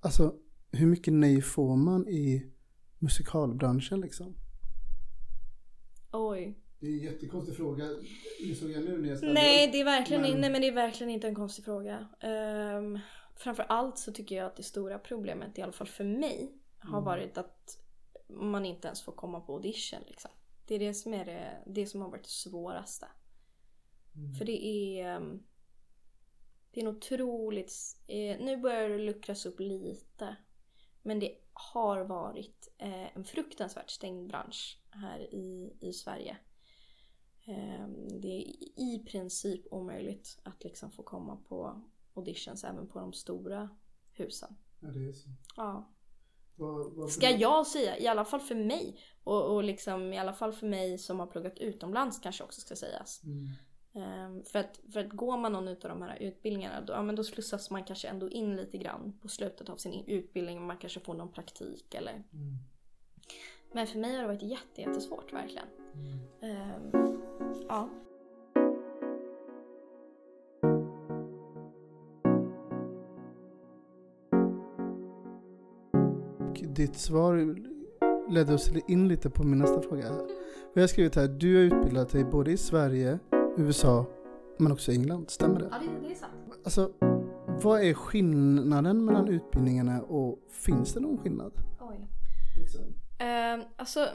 [0.00, 0.34] Alltså
[0.72, 2.52] hur mycket nej får man i
[2.98, 4.34] musikalbranschen liksom?
[6.16, 6.58] Oj.
[6.80, 7.84] Det är en jättekonstig fråga,
[8.40, 11.10] insåg jag nu när jag Nej, det är verkligen, Men- nej, men det är verkligen
[11.10, 12.08] inte en konstig fråga.
[12.22, 12.98] Um,
[13.36, 16.98] framför allt så tycker jag att det stora problemet, i alla fall för mig, har
[16.98, 17.04] Mm.
[17.04, 17.78] varit att
[18.28, 20.00] man inte ens får komma på audition.
[20.06, 20.30] Liksom.
[20.66, 23.06] Det är det som, är det, det som har varit det svåraste.
[24.16, 24.34] Mm.
[24.34, 25.16] För det är...
[25.16, 25.42] ehm,
[26.70, 27.72] Det är en otroligt...
[28.06, 30.36] Eh, nu börjar det luckras upp lite.
[31.06, 36.36] Men det har varit eh, en fruktansvärt stängd bransch här i, i Sverige.
[37.46, 37.88] Eh,
[38.20, 38.46] det är
[38.80, 41.82] i princip omöjligt att liksom få komma på
[42.14, 43.68] auditions även på de stora
[44.12, 44.56] husen.
[44.80, 45.28] Ja, det är så.
[45.56, 45.90] Ja.
[46.56, 49.00] Vad, vad Ska jag säga, i alla fall för mig.
[49.24, 52.76] Och, och liksom i alla fall för mig som har pluggat utomlands kanske också ska
[52.76, 53.22] sägas.
[53.24, 53.48] Mm.
[53.96, 57.16] Ehm, för, att, för att går man någon av de här utbildningarna då, ja, men
[57.16, 60.66] då slussas man kanske ändå in lite grann på slutet av sin utbildning.
[60.66, 62.12] Man kanske får någon praktik eller...
[62.12, 62.58] Mm.
[63.72, 65.66] Men för mig har det varit jätte, jättesvårt verkligen.
[65.94, 66.18] Mm.
[66.40, 66.90] Ehm,
[67.68, 67.88] ja.
[76.76, 77.56] Ditt svar
[78.30, 80.04] ledde oss in lite på min nästa fråga.
[80.74, 83.18] Vi har skrivit här, du har utbildat dig både i Sverige,
[83.56, 84.06] USA,
[84.58, 85.30] men också England.
[85.30, 85.68] Stämmer det?
[85.70, 86.32] Ja, det, det är sant.
[86.64, 86.92] Alltså,
[87.62, 91.52] vad är skillnaden mellan utbildningarna och finns det någon skillnad?
[91.80, 92.08] Oj.
[92.60, 92.80] Liksom.
[93.18, 94.08] Ehm, alltså...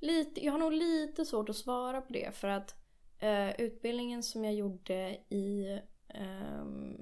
[0.00, 2.74] Lite, jag har nog lite svårt att svara på det för att
[3.18, 5.78] eh, utbildningen som jag gjorde i,
[6.08, 6.96] ehm,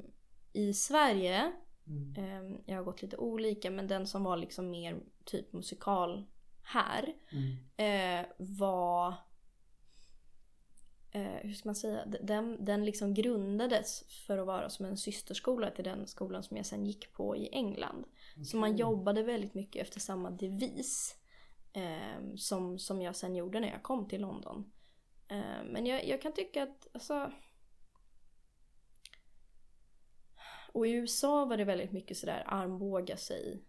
[0.53, 1.53] i Sverige
[1.87, 2.15] Mm.
[2.17, 6.27] Ehm, Jag har gått lite olika men den som var liksom mer typ musikal
[6.63, 8.21] här Mm.
[8.23, 9.15] eh, var
[11.13, 15.71] eh, hur ska man säga, den, den liksom grundades för att vara som en systerskola
[15.71, 18.05] till den skolan som jag sen gick på i England.
[18.45, 21.17] Så man jobbade väldigt mycket efter samma devis
[21.73, 24.73] eh, som, som jag sen gjorde när jag kom till London.
[25.29, 27.33] Eh, men jag, jag kan tycka att alltså,
[30.73, 33.65] och i USA var det väldigt mycket sådär armbåga sig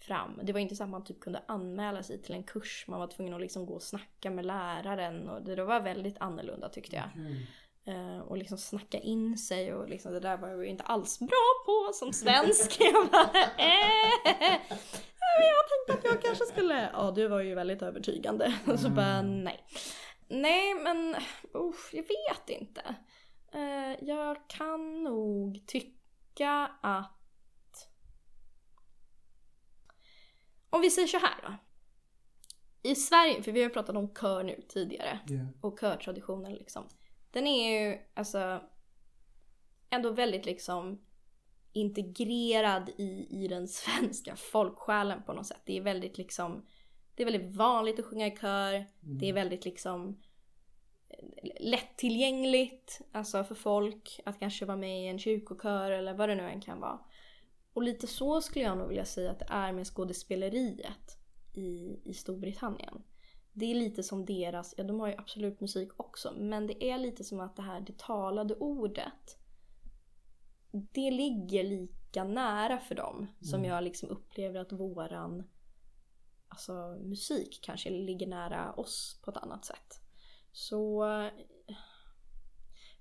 [0.00, 0.40] fram.
[0.42, 2.84] Det var inte så att man typ kunde anmäla sig till en kurs.
[2.88, 5.28] Man var tvungen att liksom gå och snacka med läraren.
[5.28, 7.10] Och det var väldigt annorlunda tyckte jag.
[7.14, 7.46] Okej.
[7.84, 11.18] Eh, och liksom snacka in sig och liksom det där var jag ju inte alls
[11.18, 12.76] bra på som svensk.
[12.80, 14.60] jag bara, eh,
[15.40, 18.54] jag tänkte att jag kanske skulle, ja du var ju väldigt övertygande.
[18.78, 19.64] så bara nej.
[20.28, 21.16] Nej men,
[21.54, 22.82] usch, jag vet inte.
[23.52, 27.19] Eh, jag kan nog tycka att
[30.70, 31.54] om vi säger så här då.
[32.90, 35.46] i Sverige, för vi har ju pratat om kör nu tidigare Yeah.
[35.60, 36.88] och körtraditionen liksom.
[37.30, 38.60] Den är ju alltså
[39.90, 41.00] ändå väldigt liksom
[41.72, 45.62] integrerad i, i den svenska folksjälen på något sätt.
[45.64, 46.66] Det är väldigt liksom,
[47.14, 48.86] det är väldigt vanligt att sjunga i kör.
[49.00, 50.22] Det är väldigt liksom
[51.08, 56.34] eh, lättillgängligt alltså för folk att kanske vara med i en kyrkokör eller vad det
[56.34, 56.98] nu än kan vara.
[57.72, 61.18] Och lite så skulle jag nog vilja säga att det är med skådespeleriet
[61.52, 63.02] i, i Storbritannien.
[63.52, 66.98] Det är lite som deras, ja de har ju absolut musik också, men det är
[66.98, 69.40] lite som att det här det talade ordet
[70.72, 75.48] det ligger lika nära för dem som jag liksom upplever att våran
[76.48, 80.00] alltså, musik kanske ligger nära oss på ett annat sätt.
[80.52, 81.04] Så...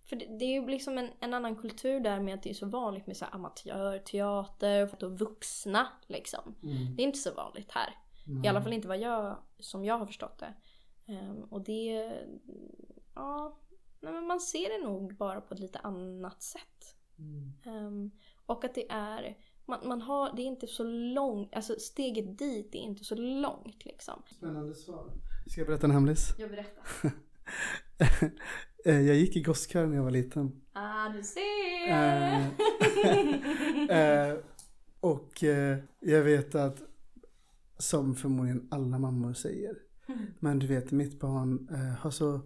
[0.10, 2.54] För det, det är ju liksom en, en annan kultur där med att det är
[2.54, 6.56] så vanligt med så här amatörteater att vuxna liksom.
[6.64, 6.96] Mm.
[6.96, 7.96] Det är inte så vanligt här.
[8.44, 10.54] I alla fall inte vad jag, som jag har förstått det.
[11.14, 12.14] Ehm, och det...
[13.16, 13.60] Ja,
[14.00, 16.96] nej, men man ser det nog bara på ett lite annat sätt.
[17.18, 17.54] Mm.
[17.66, 18.12] Ehm,
[18.46, 19.38] och att det är...
[19.66, 23.86] Man, man har, det är inte så långt, alltså steget dit är inte så långt
[23.86, 24.24] liksom.
[24.32, 25.12] Spännande svar.
[25.48, 26.36] Ska jag berätta en hemlis?
[26.38, 26.84] Jag berättar.
[28.86, 30.62] Eh, jag gick i gosskör när jag var liten.
[30.74, 31.90] Ah, du ser!
[31.90, 32.46] Eh,
[34.00, 34.38] eh,
[35.00, 35.44] och
[36.00, 36.78] jag vet att,
[37.78, 39.76] som förmodligen alla mammor säger,
[40.40, 41.70] men du vet mitt barn
[42.00, 42.42] har så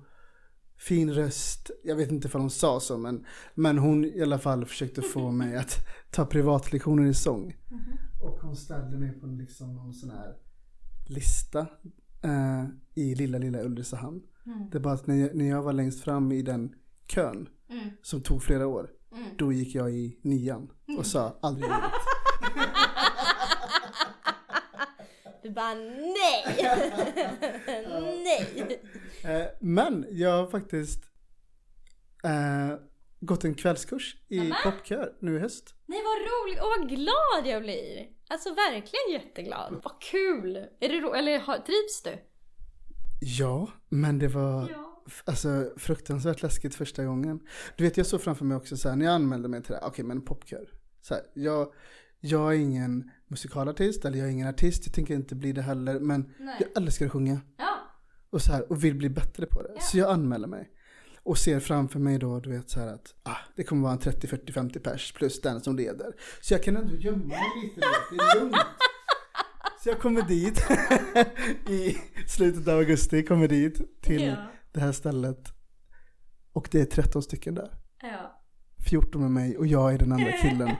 [0.78, 1.72] fin röst.
[1.84, 3.26] Jag vet inte ifall hon sa så, men,
[3.56, 7.58] men hon i alla fall försökte få mig att ta privatlektioner i sång.
[8.24, 10.36] Och hon ställde mig på liksom någon sån här
[11.08, 11.68] lista
[12.22, 14.22] eh, i lilla, lilla Ulricehamn.
[14.72, 16.76] Det är bara att när jag, när jag var längst fram i den
[17.08, 17.90] kön, Mm.
[18.02, 19.26] som tog flera år, Mm.
[19.38, 21.84] då gick jag i nian och sa aldrig livet.
[25.44, 26.46] Du bara nej!
[28.24, 28.80] nej!
[29.26, 31.04] Eh, Men jag har faktiskt
[32.24, 32.78] eh,
[33.20, 35.76] gått en kvällskurs i popkör nu i höst.
[35.86, 38.08] Nej vad roligt och vad glad jag blir!
[38.30, 39.80] Alltså verkligen jätteglad.
[39.84, 40.56] Vad kul!
[40.58, 42.18] Är det ro- eller har- trivs du?
[43.26, 45.02] Ja, men det var Ja.
[45.26, 47.40] alltså, fruktansvärt läskigt första gången.
[47.78, 49.80] Du vet, jag såg framför mig också så här, när jag anmälde mig till det
[49.82, 50.70] här, okej men popkör.
[51.02, 51.68] Så här, jag,
[52.20, 56.00] jag är ingen musikalartist, eller jag är ingen artist, jag tänker inte bli det heller,
[56.00, 56.56] men Nej.
[56.60, 57.42] jag älskar att sjunga.
[57.58, 57.78] Ja.
[58.30, 59.72] och så här och vill bli bättre på det.
[59.76, 59.82] Ja.
[59.82, 60.70] Så jag anmäler mig.
[61.26, 64.00] Och ser framför mig då, du vet så här att ah, det kommer vara en
[64.00, 66.16] 30, 40, 50 pers plus den som leder.
[66.42, 68.56] Så jag kan ändå gömma mig lite, det är lugnt.
[69.84, 70.64] Så jag kommer dit
[71.70, 74.36] i slutet av augusti, kommer dit till Ja.
[74.72, 75.54] det här stället.
[76.54, 77.72] Och det är 13 stycken där.
[78.02, 78.40] ja.
[78.90, 80.72] 14 med mig och jag är den andra killen.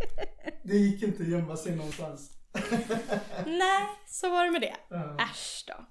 [0.64, 2.30] Det gick inte att gömma sig någonstans.
[3.46, 4.76] Nej, så var det med det.
[4.90, 5.16] Ja.
[5.20, 5.84] Äsch då.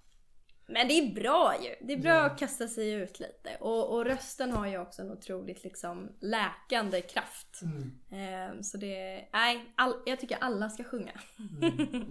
[0.70, 1.88] Men det är bra ju.
[1.88, 3.58] Det är bra att kasta sig ut lite.
[3.60, 7.62] Och, och rösten har ju också en otroligt liksom läkande kraft.
[7.62, 7.92] Mm.
[8.12, 11.12] Ehm, så det, nej, all, jag tycker alla ska sjunga.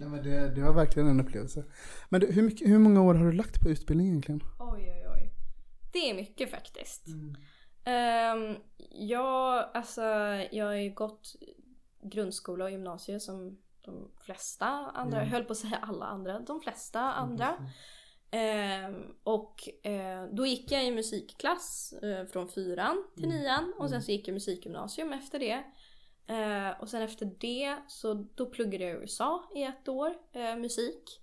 [0.01, 1.65] Ja, men det, det var verkligen en upplevelse.
[2.09, 4.41] Men du, hur, mycket, hur många år har du lagt på utbildning egentligen?
[4.59, 5.31] Oj, oj, oj.
[5.93, 7.07] Det är mycket faktiskt.
[7.07, 8.57] Um,
[8.89, 10.01] jag, alltså,
[10.51, 11.35] jag har ju gått
[12.03, 16.61] grundskola och gymnasium som de flesta andra, jag höll på att säga alla andra, de
[16.61, 17.53] flesta andra.
[18.31, 24.03] Ehm, och eh, då gick jag i musikklass eh, från fyran till nian och sen
[24.03, 25.63] så gick jag musikgymnasium efter det.
[26.27, 30.55] Eh, och sen efter det så då pluggade jag i USA i ett år, eh,
[30.55, 31.21] musik.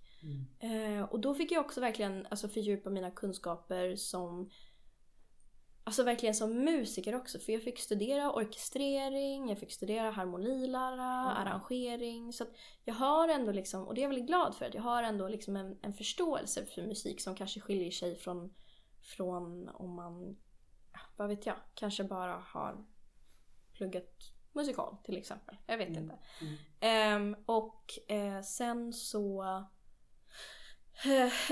[0.61, 4.51] Eh, och då fick jag också verkligen alltså, fördjupa mina kunskaper som
[5.87, 12.33] Alltså verkligen som musiker också för jag fick studera orkestrering, jag fick studera harmonilära, arrangering.
[12.33, 12.51] Så att
[12.85, 15.29] jag har ändå liksom, och det är jag väldigt glad för, att jag har ändå
[15.29, 18.55] liksom en, en förståelse för musik som kanske skiljer sig från,
[19.01, 20.37] från om man,
[21.17, 22.85] vad vet jag, kanske bara har
[23.73, 25.57] pluggat musikal till exempel.
[25.67, 26.19] Jag vet inte.
[26.81, 29.45] Ehm, och eh, sen så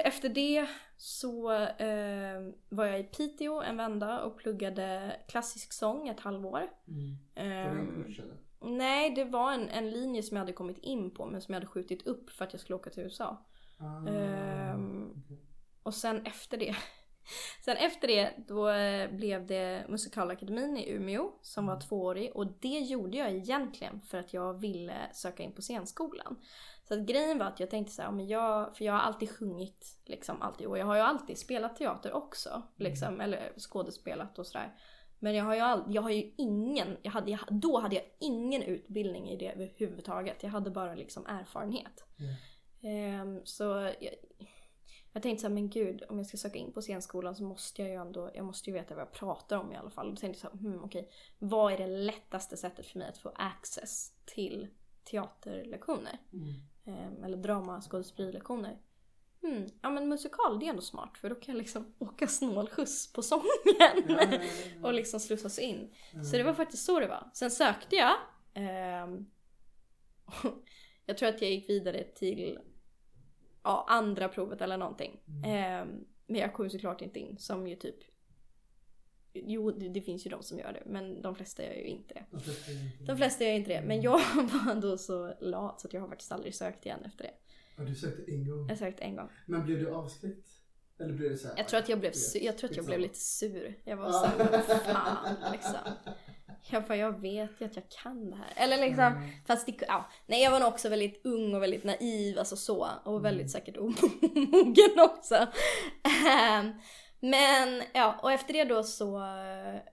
[0.04, 0.66] efter det
[0.96, 6.70] så eh, var jag i Piteå en vända och pluggade klassisk sång ett halvår.
[7.34, 8.04] Ehm,
[8.60, 11.60] nej, det var en, en linje som jag hade kommit in på men som jag
[11.60, 13.46] hade skjutit upp för att jag skulle åka till USA.
[14.08, 15.22] Ehm,
[15.82, 16.76] och sen efter det
[17.64, 22.78] Sen efter det då eh, blev det Musikalakademin i Umeå som var tvåårig och det
[22.78, 26.36] gjorde jag egentligen för att jag ville söka in på scenskolan.
[26.88, 29.30] Så att grejen var att jag tänkte så här, men jag, för jag har alltid
[29.30, 34.46] sjungit liksom alltid och jag har ju alltid spelat teater också liksom, eller skådespelat och
[34.46, 34.72] sådär.
[35.18, 38.04] Men jag har ju, all, jag har ju ingen, jag hade, jag, då hade jag
[38.20, 40.42] ingen utbildning i det överhuvudtaget.
[40.42, 42.04] Jag hade bara liksom erfarenhet.
[42.82, 43.64] Ehm, så
[44.00, 44.14] jag,
[45.12, 47.90] Jag tänkte såhär, men gud om jag ska söka in på scenskolan så måste jag
[47.90, 50.06] ju ändå, jag måste ju veta vad jag pratar om i alla fall.
[50.06, 53.18] Och då tänkte jag såhär, hmm, okej, vad är det lättaste sättet för mig att
[53.18, 54.68] få access till
[55.04, 56.18] teaterlektioner?
[56.84, 58.78] Eh, eller dramaskådespelerlektioner.
[59.42, 63.12] Hmm, ja men musikal det är ändå smart för då kan jag liksom åka snålskjuts
[63.12, 63.44] på sången.
[64.82, 65.94] och liksom slussas in.
[66.24, 67.30] Så det var faktiskt så det var.
[67.34, 68.14] Sen sökte jag.
[68.54, 69.26] ehm,
[71.06, 72.58] jag tror att jag gick vidare till
[73.64, 75.20] ja, andra provet eller någonting.
[75.44, 77.96] Ehm, men jag kom såklart inte in som ju typ
[79.34, 82.14] Jo, det, det finns ju de som gör det, men de flesta gör ju inte
[82.14, 82.24] det.
[83.06, 86.08] De flesta gör inte det, men jag var då så lat så att jag har
[86.08, 87.34] faktiskt aldrig sökt igen efter det.
[87.76, 88.68] Ja, du sökte en gång.
[88.68, 89.28] Jag sökte en gång.
[89.46, 90.48] Men blev du avskräckt?
[90.98, 91.54] Eller blev det så här?
[91.56, 93.78] Jag tror att jag blev, jag tror att jag blev lite sur.
[93.84, 95.80] Jag var såhär, vad fan liksom.
[96.70, 98.64] Jag bara, jag vet ju att jag kan det här.
[98.64, 100.04] Eller liksom, fast det, ja.
[100.26, 102.88] Nej jag var nog också väldigt ung och väldigt naiv, alltså så.
[103.04, 105.46] Och väldigt säkert omogen också.
[106.28, 106.72] Ehm,
[107.20, 109.16] Men ja, och efter det då så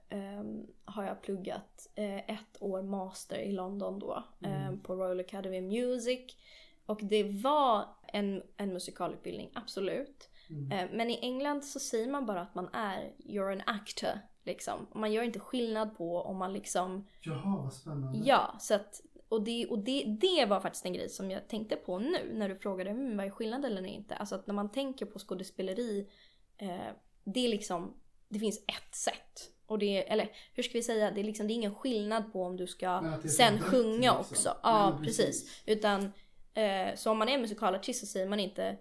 [0.08, 4.24] ehm, har jag pluggat eh, ett år master i London då.
[4.44, 6.20] ehm, på Royal Academy of Music.
[6.86, 10.28] Och det var en, en musikalutbildning, absolut.
[10.72, 14.10] Eh, Men i England så säger man bara att man är, you're an actor.
[14.44, 14.86] Liksom.
[14.90, 18.18] Och Man gör inte skillnad på om man liksom, Jaha, vad spännande.
[18.24, 21.76] ja så att, och, det, och det, det var faktiskt en grej som jag tänkte
[21.76, 24.14] på nu när du frågade mm, vad är skillnaden eller inte.
[24.14, 26.08] Alltså att när man tänker på skådespeleri,
[26.56, 26.92] eh,
[27.24, 27.94] det är liksom,
[28.28, 29.50] det finns ett sätt.
[29.66, 32.44] Och det eller hur ska vi säga, det är liksom, det är ingen skillnad på
[32.44, 34.20] om du ska sen sjunga liksom.
[34.20, 34.56] också.
[34.62, 35.62] Ja, Nej, precis.
[35.66, 36.12] Utan,
[36.54, 38.76] eh, så om man är musikalartist så säger man inte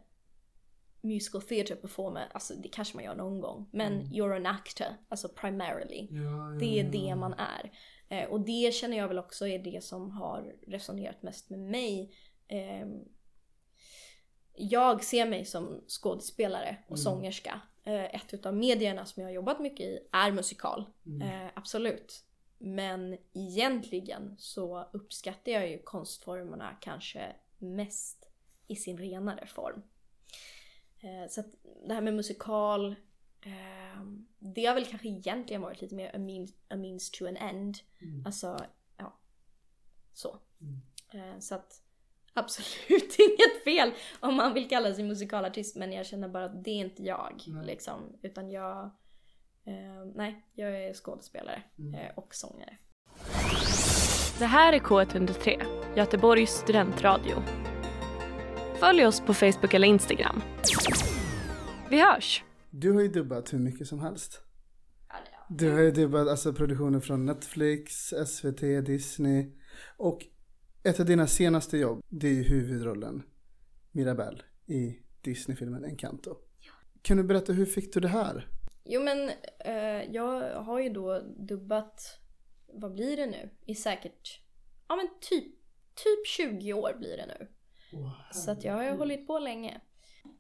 [1.01, 3.69] musical theatre performer, alltså det kanske man gör någon gång.
[3.71, 6.07] Men you're an actor, alltså primarily.
[6.11, 6.91] Ja, ja, Det är ja.
[6.91, 7.71] det man är.
[8.09, 12.13] Eh, och det känner jag väl också är det som har resonerat mest med mig.
[12.47, 13.03] Ehm,
[14.53, 17.61] jag ser mig som skådespelare och sångerska.
[17.83, 20.85] Eh, ett utav medierna som jag har jobbat mycket i är musikal.
[21.21, 22.25] Eh, absolut.
[22.57, 28.29] Men egentligen så uppskattar jag ju konstformerna kanske mest
[28.67, 29.81] i sin renare form.
[31.01, 31.47] Eh, så att
[31.87, 32.95] det här med musikal,
[33.41, 34.03] eh,
[34.39, 37.77] det har väl kanske egentligen varit lite mer a means, a means to an end.
[38.25, 38.57] Alltså,
[38.97, 39.19] ja.
[40.13, 40.39] Så.
[41.13, 41.81] Eh, så att
[42.33, 46.71] absolut inget fel om man vill kalla sig musikalartist men jag känner bara att det
[46.71, 47.41] är inte jag.
[47.63, 48.91] Liksom, utan jag,
[50.15, 51.63] nej, jag är skådespelare
[51.95, 52.77] eh, och sångare.
[54.39, 55.63] Det här är K103,
[55.95, 57.35] Göteborgs studentradio.
[58.79, 60.41] Följ oss på Facebook eller Instagram.
[61.89, 62.43] Vi hörs!
[62.69, 64.41] Du har ju dubbat hur mycket som helst.
[65.49, 69.51] Du har ju dubbat alltså produktioner från Netflix, SVT, Disney.
[69.97, 70.25] Och
[70.83, 73.23] ett av dina senaste jobb, det är ju huvudrollen
[73.91, 76.37] Mirabelle i Disney-filmen Encanto.
[77.01, 78.47] Kan du berätta, hur fick du det här?
[78.85, 82.19] Jo men eh, jag har ju då dubbat,
[82.73, 83.49] vad blir det nu?
[83.65, 84.41] I säkert,
[84.87, 85.45] ja men typ,
[85.95, 87.47] typ 20 år blir det nu.
[88.31, 89.81] Så att jag har ju hållit på länge.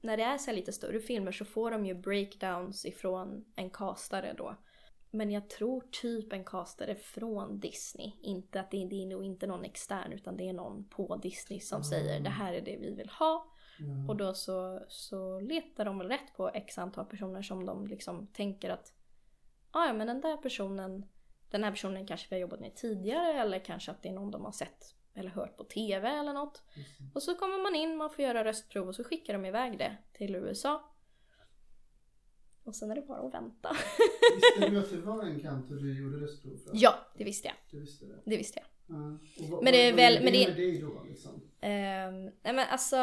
[0.01, 4.33] När det är så lite större filmer så får de ju breakdowns ifrån en castare
[4.37, 4.55] då.
[5.11, 8.11] Men jag tror typ en castare från Disney.
[8.21, 11.59] Inte att det, det är nog inte någon extern utan det är någon på Disney
[11.59, 13.45] som säger det här är det vi vill ha.
[14.09, 18.27] Och då så, så letar de väl rätt på x antal personer som de liksom
[18.27, 18.93] tänker att
[19.71, 21.05] "Ah, ja men den där personen,
[21.49, 24.31] den här personen kanske vi har jobbat med tidigare eller kanske att det är någon
[24.31, 26.61] de har sett eller hört på TV eller något.
[27.13, 29.97] Och så kommer man in, man får göra röstprov och så skickar de iväg det
[30.13, 30.91] till USA.
[32.63, 33.75] Och sen är det bara att vänta.
[34.35, 36.71] Visste du att det var Encanto du gjorde röstprov för?
[36.73, 37.55] ja, det visste jag.
[37.71, 38.15] Du visste det?
[38.25, 38.65] Det visste jag.
[38.85, 39.19] Men
[39.63, 41.41] Men det är väl- men det- med dig då liksom?
[41.61, 42.95] Ehm, nej men alltså,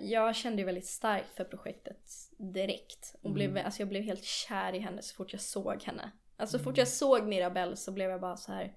[0.00, 3.14] jag kände ju väldigt starkt för projektet direkt.
[3.22, 6.10] Och blev, alltså jag blev helt kär i henne så fort jag såg henne.
[6.36, 8.74] Alltså så fort jag såg Mirabelle så blev jag bara så här.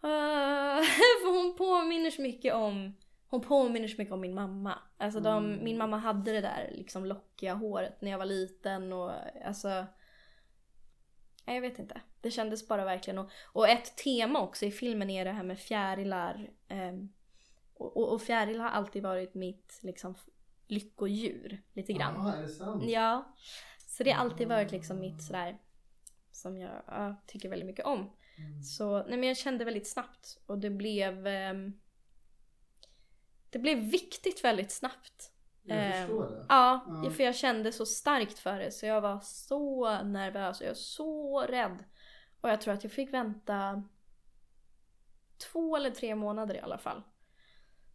[0.00, 0.82] "Ah",
[1.22, 2.94] för hon påminner så mycket om
[3.30, 4.78] hon påminner så mycket om min mamma.
[4.98, 9.12] Alltså de, min mamma hade det där liksom lockiga håret när jag var liten och
[9.44, 9.86] alltså
[11.48, 12.00] Nej, jag vet inte.
[12.20, 13.18] Det kändes bara verkligen.
[13.18, 16.50] Och, och ett tema också i filmen är det här med fjärilar.
[16.68, 17.08] ehm,
[17.74, 20.14] och, och, och fjärilar har alltid varit mitt liksom,
[20.66, 21.62] lyckodjur.
[21.72, 22.14] Lite grann.
[22.16, 22.84] Ja, är det sant?
[22.86, 23.34] Ja.
[23.78, 25.58] Så det har alltid varit liksom mitt sådär
[26.32, 28.10] som jag ja, tycker väldigt mycket om.
[28.64, 31.72] Så nej, men jag kände väldigt snabbt och det blev ehm,
[33.50, 35.32] det blev viktigt väldigt snabbt.
[35.62, 36.46] Jag Ehm, förstår det.
[36.48, 37.10] Ja, Ja.
[37.10, 40.74] för jag kände så starkt för det så jag var så nervös och jag var
[40.74, 41.84] så rädd.
[42.40, 43.82] Och jag tror att jag fick vänta
[45.52, 47.02] två eller tre månader i alla fall.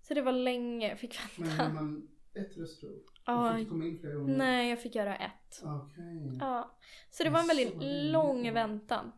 [0.02, 1.64] Så det var länge jag fick Men vänta.
[1.64, 3.00] hur man, ett röstprov?
[3.26, 4.38] Ja, Du fick komma in flera gånger?
[4.38, 5.62] nej jag fick göra ett.
[5.64, 6.38] Okej.
[6.40, 6.78] Ja.
[7.10, 7.74] Så det var en väldigt
[8.12, 9.12] lång väntan.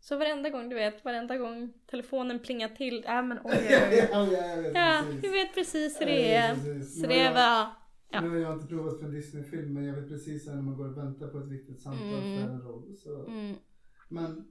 [0.00, 4.22] Så varenda gång, du vet, varenda gång telefonen plingar till, äh men oj, oj, Ja,
[4.22, 4.32] oj.
[4.32, 5.22] ja, jag vet Ja, precis.
[5.22, 6.54] du vet precis hur det är.
[6.80, 7.68] Så det var, jag-
[8.10, 8.20] ja.
[8.20, 10.88] Nu har jag inte provat för en Disney-film men jag vet precis när man går
[10.88, 12.46] och väntar på ett viktigt samtal Mm.
[12.46, 12.96] för en roll.
[12.96, 13.26] Så.
[13.26, 13.56] mm.
[14.08, 14.48] Men,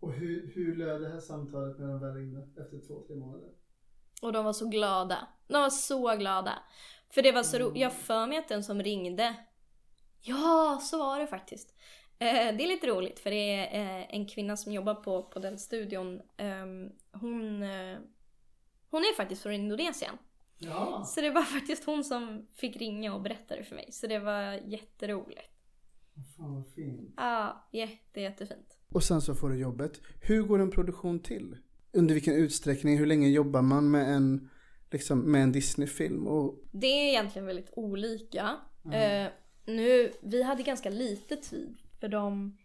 [0.00, 3.48] och hur, hur löd det här samtalet när de väl ringde efter två, tre månader?
[4.22, 5.28] Och de var så glada.
[5.48, 6.52] De var så glada.
[7.10, 7.68] För det var så Mm.
[7.68, 7.82] roligt.
[7.82, 9.34] Jag för mig att den som ringde.
[10.20, 11.71] Ja, så var det faktiskt.
[12.22, 15.38] Eh, det är lite roligt för det är eh, en kvinna som jobbar på, på
[15.38, 16.20] den studion.
[16.36, 17.98] Ehm, hon, eh,
[18.90, 20.14] hon är faktiskt från Indonesien.
[20.58, 21.04] Ja.
[21.06, 23.88] Så det var faktiskt hon som fick ringa och berätta det för mig.
[23.92, 25.40] Så det var jätteroligt.
[26.36, 27.14] Fan vad fint.
[27.16, 28.78] Ja, jätte, jättefint.
[28.88, 30.00] Och sen så får du jobbet.
[30.20, 31.56] Hur går en produktion till?
[31.92, 32.98] Under vilken utsträckning?
[32.98, 34.50] Hur länge jobbar man med en,
[34.90, 36.26] liksom, med en Disney-film?
[36.26, 38.56] Och, Det är egentligen väldigt olika.
[38.92, 39.28] Eh,
[39.66, 42.58] nu, vi hade ganska lite tid för de...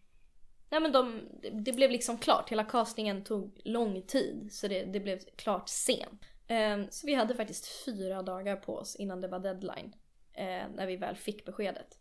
[0.69, 1.21] Nej men de,
[1.63, 6.21] det blev liksom klart, hela castingen tog lång tid så det, det blev klart sent.
[6.47, 9.95] Eh, så vi hade faktiskt fyra dagar på oss innan det var deadline.
[10.33, 11.99] Eh, när vi väl fick beskedet.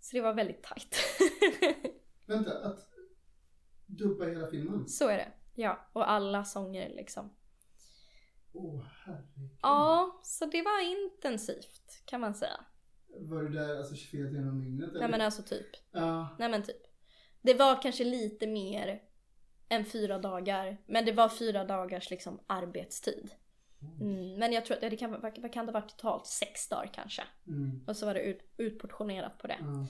[0.00, 0.96] Så det var väldigt tajt.
[2.26, 2.88] vänta, att
[3.86, 4.88] dubba hela filmen?
[4.88, 5.32] så är det.
[5.54, 7.36] Ja, och alla sånger liksom.
[8.52, 9.58] Åh herregud.
[9.62, 12.64] Ja, så det var intensivt kan man säga.
[13.08, 14.90] Var du där alltså 24 timmar om dygnet?
[14.94, 15.66] Nej men alltså typ.
[15.92, 16.36] Ja.
[16.38, 16.82] Nej men typ.
[17.42, 19.02] Det var kanske lite mer
[19.68, 20.76] än fyra dagar.
[20.86, 23.30] Men det var fyra dagars liksom arbetstid.
[24.00, 26.26] Mm, men jag tror att det kan, vad kan det ha varit totalt?
[26.26, 27.22] Sex dagar kanske.
[27.46, 27.84] Mm.
[27.86, 29.58] Och så var det ut, utportionerat på det.
[29.60, 29.86] Ja.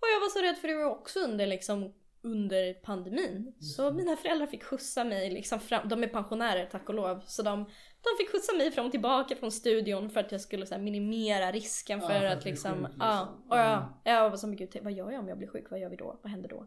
[0.00, 3.52] Och jag var så rädd för det var också under liksom under pandemin.
[3.60, 5.88] Så mina föräldrar fick skjutsa mig liksom fram.
[5.88, 7.20] De är pensionärer tack och lov.
[7.26, 7.64] Så de,
[8.00, 10.82] de fick skjutsa mig fram och tillbaka från studion för att jag skulle så här,
[10.82, 12.96] minimera risken Ja, för, för att, att liksom, sjuk, liksom.
[13.00, 13.28] ja.
[13.48, 15.70] Och jag, jag var som gud, vad gör jag om jag blir sjuk?
[15.70, 16.18] Vad gör vi då?
[16.22, 16.66] Vad händer då?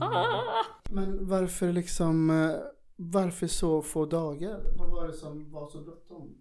[0.00, 0.64] Ah!
[0.90, 2.56] Men varför liksom, eh,
[2.96, 4.60] varför så få dagar?
[4.78, 6.34] Vad var det som var så bråttom?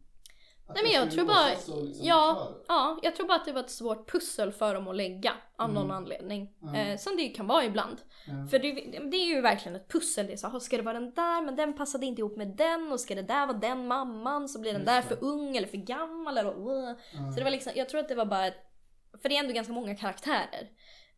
[0.68, 3.70] Nej men jag tror bara, liksom ja, ja, jag tror bara att det var ett
[3.70, 5.98] svårt pussel för dem att lägga av någon Mm.
[5.98, 6.54] anledning.
[6.64, 6.76] Mm.
[6.76, 7.98] Eh, som det kan vara ibland.
[8.28, 8.48] Ja.
[8.52, 8.72] För det,
[9.12, 10.28] det är ju verkligen ett pussel.
[10.28, 12.48] Det är så, här, ska det vara den där men den passade inte ihop med
[12.48, 15.08] den och ska det där vara den mamman så blir den Just där det.
[15.08, 16.96] för ung eller för gammal eller uh.
[17.34, 18.58] Så det var liksom, jag tror att det var bara ett,
[19.22, 20.70] för det är ändå ganska många karaktärer.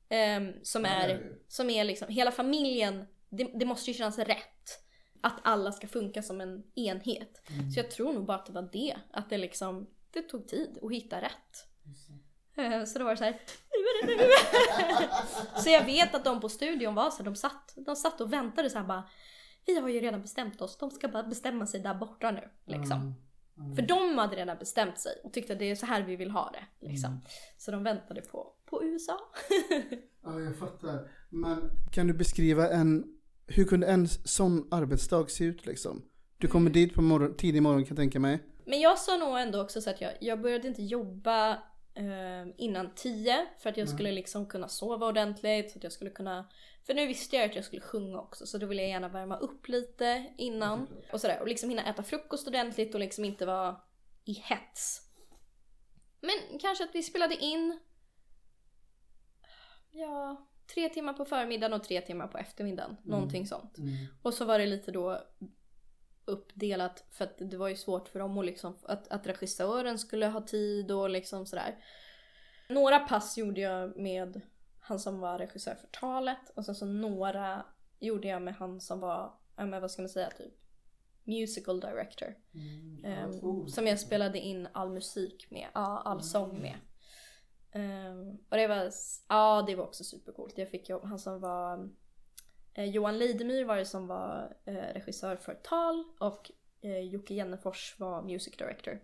[0.10, 4.84] ehm, som är, som är liksom, hela familjen, det, det måste ju kännas rätt.
[5.28, 7.41] Att alla ska funka som en enhet.
[7.49, 7.71] Mm.
[7.71, 8.95] Så jag tror nog bara att det var det.
[9.11, 11.67] Att det liksom, det tog tid att hitta rätt.
[12.57, 13.32] Eh, Så då var det så här,
[13.71, 14.30] nu är det nu!
[15.63, 18.34] så jag vet att de på studion var så här, de satt, de satt och
[18.34, 19.09] väntade så här bara
[19.65, 22.49] Vi har ju redan bestämt oss, de ska bara bestämma sig där borta nu.
[22.65, 23.15] Liksom.
[23.57, 23.75] Mm.
[23.75, 26.32] För de hade redan bestämt sig och tyckte att det är så här vi vill
[26.32, 26.88] ha det.
[26.88, 27.09] Liksom.
[27.11, 27.23] Mm.
[27.57, 29.19] Så de väntade på, på USA.
[30.23, 31.11] Ja, jag fattar.
[31.30, 33.16] Men kan du beskriva en,
[33.48, 36.10] hur kunde en sån arbetsdag se ut liksom?
[36.38, 38.39] Du kommer dit på morgon, tidig morgon kan jag tänka mig.
[38.66, 41.52] Men jag sa nog ändå också så att jag, jag började inte jobba
[41.93, 45.72] eh, innan 10 för att jag skulle liksom kunna sova ordentligt.
[45.72, 46.50] Så att jag skulle kunna,
[46.86, 49.38] för nu visste jag att jag skulle sjunga också så då ville jag gärna värma
[49.38, 50.88] upp lite innan.
[51.12, 53.76] Och sådär och liksom hinna äta frukost ordentligt och liksom inte vara
[54.26, 55.02] i hets.
[56.22, 57.80] Men kanske att vi spelade in
[59.91, 62.97] Ja, tre timmar på förmiddagen och tre timmar på eftermiddagen.
[63.03, 63.78] Någonting sånt.
[63.78, 64.05] Mm.
[64.22, 65.22] Och så var det lite då
[66.26, 70.28] uppdelat för att det var ju svårt för dem att liksom, att, att regissören skulle
[70.28, 71.76] ha tid och liksom sådär.
[72.70, 74.41] Några pass gjorde jag med
[74.80, 77.65] han som var regissör för talet och sen så några
[77.99, 80.53] gjorde jag med han som var, men vad ska man säga, typ
[81.24, 82.36] musical director.
[82.53, 83.39] Mm.
[83.39, 83.70] Cool.
[83.70, 86.76] som jag spelade in all musik med, ja, all sång med.
[87.78, 88.91] Ehm, och det var,
[89.28, 90.57] ja det var också supercoolt.
[90.57, 91.89] Jag fick jobb, han som var
[92.73, 96.51] eh, Johan Leidemyr var det som var eh, regissör för tal och
[96.82, 98.99] eh, Jocke Jennefors var music director.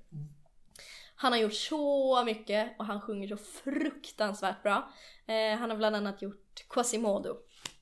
[1.16, 4.92] Han har gjort så mycket och han sjunger så fruktansvärt bra.
[5.26, 7.38] Eh, han har bland annat gjort Quasimodo.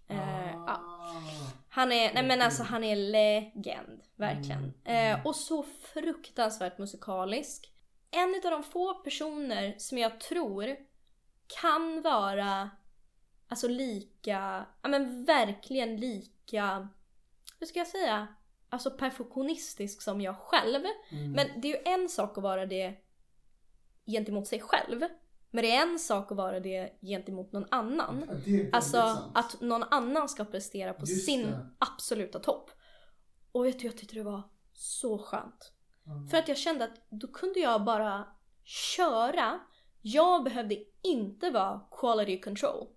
[0.07, 0.65] Eh, ja.
[0.67, 0.81] Ah.
[1.69, 4.73] Han är, nej men alltså han är legend, verkligen.
[4.83, 5.19] Mm.
[5.19, 7.71] Eh, och så fruktansvärt musikalisk.
[8.11, 10.75] En av de få personer som jag tror
[11.61, 12.69] kan vara
[13.47, 16.87] alltså lika, ja men verkligen lika,
[17.59, 18.27] hur ska jag säga,
[18.69, 20.81] alltså perfektionistisk som jag själv.
[21.11, 21.31] Mm.
[21.31, 22.95] Men det är ju en sak att vara det
[24.05, 25.01] gentemot sig själv.
[25.53, 28.41] Men det är en sak att vara det gentemot någon annan.
[28.45, 29.31] Ja, Alltså sant.
[29.37, 31.69] att någon annan ska prestera på Just sin det.
[31.79, 32.71] absoluta topp.
[33.51, 34.41] Och vet du, jag tyckte det var
[34.73, 35.73] så skönt.
[36.11, 36.27] Mm.
[36.27, 38.27] För att jag kände att då kunde jag bara
[38.63, 39.59] köra.
[40.01, 42.87] Jag behövde inte vara quality control.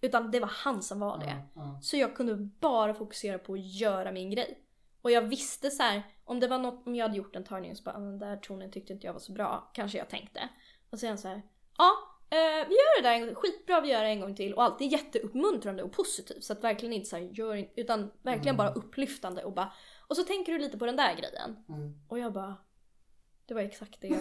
[0.00, 1.36] Utan det var han som var det.
[1.54, 4.58] Ja, Så jag kunde bara fokusera på att göra min grej.
[5.02, 7.76] Och jag visste så här, om det var något, om jag hade gjort en tagning
[7.76, 10.48] så bara, "Ah, den där tonen tyckte inte jag var så bra, kanske jag tänkte.
[10.90, 11.42] Och sen så här,
[11.78, 11.90] ja,
[12.30, 14.54] eh, vi gör det där en gång, skitbra vi gör det en gång till.
[14.54, 16.44] Och alltid jätteuppmuntrande och positivt.
[16.44, 19.72] Så att verkligen inte så här, gör utan verkligen bara upplyftande och bara,
[20.08, 21.56] och så tänker du lite på den där grejen.
[21.68, 21.94] Mm.
[22.08, 22.56] Och jag bara,
[23.46, 24.18] det var exakt det.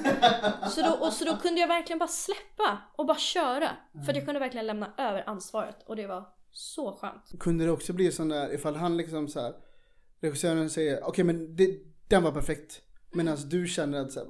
[0.71, 3.69] Så då, och så då kunde jag verkligen bara släppa och bara köra.
[4.05, 7.39] För att jag kunde verkligen lämna över ansvaret och det var så skönt.
[7.39, 9.53] Kunde det också bli sån där ifall han liksom så här
[10.21, 12.81] regissören säger okej men det, den var perfekt.
[13.11, 14.29] Medan du känner att så här,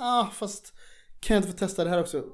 [0.00, 0.74] ah fast
[1.20, 2.24] kan jag inte få testa det här också?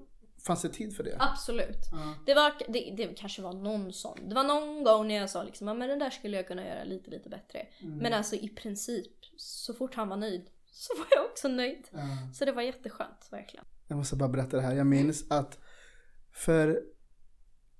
[0.46, 1.16] Fanns det tid för det?
[1.18, 1.78] Absolut.
[2.26, 4.28] Det, var, det, det kanske var någon sån.
[4.28, 6.66] Det var någon gång när jag sa liksom, "Ja, men den där skulle jag kunna
[6.66, 7.66] göra lite lite bättre.
[7.80, 11.88] Men alltså i princip, så fort han var nöjd så var jag också nöjd.
[12.34, 13.64] Så det var jätteskönt, verkligen.
[13.88, 14.74] Jag måste bara berätta det här.
[14.74, 15.58] Jag minns att
[16.32, 16.82] för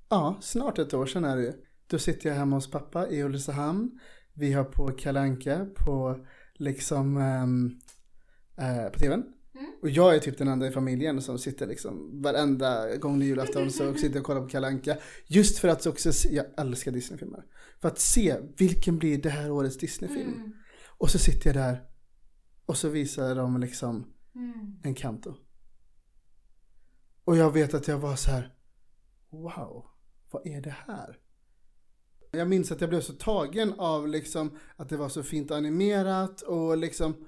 [0.09, 1.55] ja, snart ett år sedan är det.
[1.87, 4.01] Då sitter jag hemma hos pappa i Ulricehamn.
[4.35, 7.79] Vi har på Kalanka på liksom ehm,
[8.59, 9.25] eh, på tvn.
[9.83, 13.27] Och jag är typ den enda i familjen som sitter liksom varenda gång det är
[13.27, 14.97] julafton så sitter jag och kollar på Kalanka
[15.27, 17.45] Just för att också se, jag älskar Disneyfilmer.
[17.81, 20.53] För att se vilken blir det här årets Disneyfilm.
[20.99, 21.83] Och så sitter jag där
[22.67, 24.13] och så visar de liksom
[24.83, 25.35] en kanto.
[27.25, 28.55] Och jag vet att jag var så här.
[29.31, 29.87] Wow,
[30.31, 31.19] vad är det här?
[32.31, 36.43] Jag minns att jag blev så tagen av liksom att det var så fint animerat
[36.43, 37.27] och liksom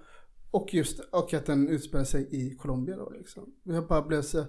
[0.51, 3.55] och just och att den utspelar sig i Colombia då liksom.
[3.63, 4.45] Jag bara blev så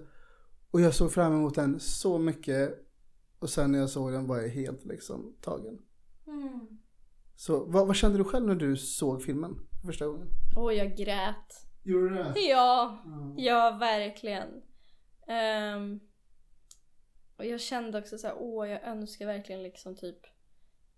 [0.72, 2.86] och jag såg fram emot den så mycket
[3.40, 5.80] och sen när jag såg den var jag helt liksom tagen.
[7.36, 10.28] Så vad, vad kände du själv när du såg filmen för första gången?
[10.56, 11.66] Och jag grät.
[11.84, 12.34] Gjorde du det?
[12.36, 13.04] Ja,
[13.38, 14.50] ja verkligen.
[15.28, 16.00] Ehm,
[17.38, 20.20] och jag kände också så här, åh jag önskar verkligen liksom typ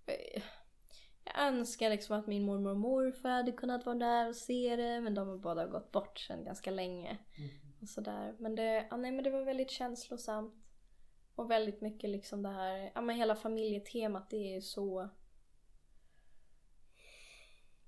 [0.05, 0.41] eh,
[1.33, 5.01] jag önskar liksom att min mormor och morfar hade kunnat vara där och se det
[5.01, 7.17] men de har båda gått bort sedan ganska länge.
[7.81, 8.35] Och sådär.
[8.39, 10.55] Men det, ja, nej, men det var väldigt känslosamt.
[11.35, 15.09] Och väldigt mycket liksom det här, ja men hela familjetemat det är ju så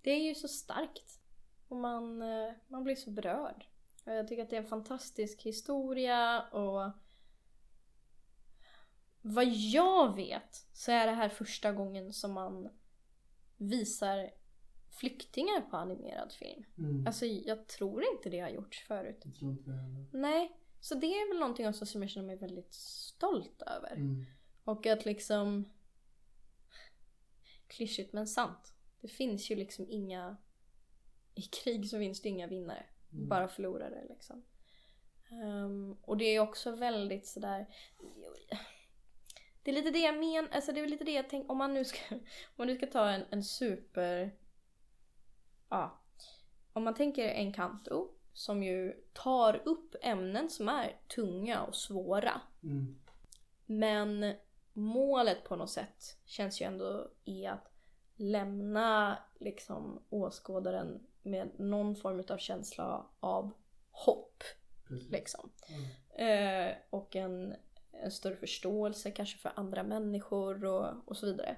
[0.02, 1.20] Det är ju så starkt.
[1.68, 3.66] Och man, eh, man blir så berörd.
[4.06, 6.91] Och Jag tycker att det är en fantastisk historia och
[9.22, 12.70] vad jag vet så är det här första gången som man
[13.70, 14.32] visar
[14.89, 16.64] flyktingar på animerad film.
[16.78, 17.07] Mm.
[17.07, 19.22] Alltså jag tror inte det har gjorts förut.
[19.24, 20.05] Jag tror inte det heller.
[20.11, 23.91] Nej, så det är väl någonting också som jag känner mig väldigt stolt över.
[23.91, 24.26] Mm.
[24.64, 25.70] Och att liksom...
[27.68, 28.74] Klyschigt men sant.
[29.01, 30.38] Det finns ju liksom inga...
[31.36, 32.86] I krig så finns det inga vinnare.
[33.09, 34.43] Bara förlorare liksom.
[35.32, 37.68] Ehm, och det är också väldigt sådär...
[39.64, 41.74] Det är lite det jag menar, alltså det är lite det jag tänker, om man
[41.74, 42.22] nu ska, om
[42.55, 44.36] man nu ska ta en, en super...
[45.70, 45.99] Ja.
[46.74, 52.41] Om man tänker en kanto som ju tar upp ämnen som är tunga och svåra.
[52.64, 52.99] Mm.
[53.66, 54.34] Men
[54.74, 57.72] målet på något sätt känns ju ändå i att
[58.16, 63.51] lämna liksom åskådaren med någon form av känsla av
[63.91, 64.43] hopp.
[65.11, 65.51] Liksom.
[65.68, 66.70] Mm.
[66.70, 67.55] Eh, och en,
[68.04, 71.55] en större förståelse kanske för andra människor och, och så vidare.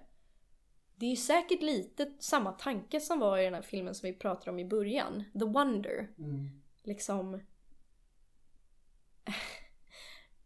[0.95, 4.13] Det är ju säkert lite samma tanke som var i den här filmen som vi
[4.13, 5.23] pratade om i början.
[5.33, 6.09] The Wonder.
[6.17, 6.61] Mm.
[6.83, 7.41] Liksom...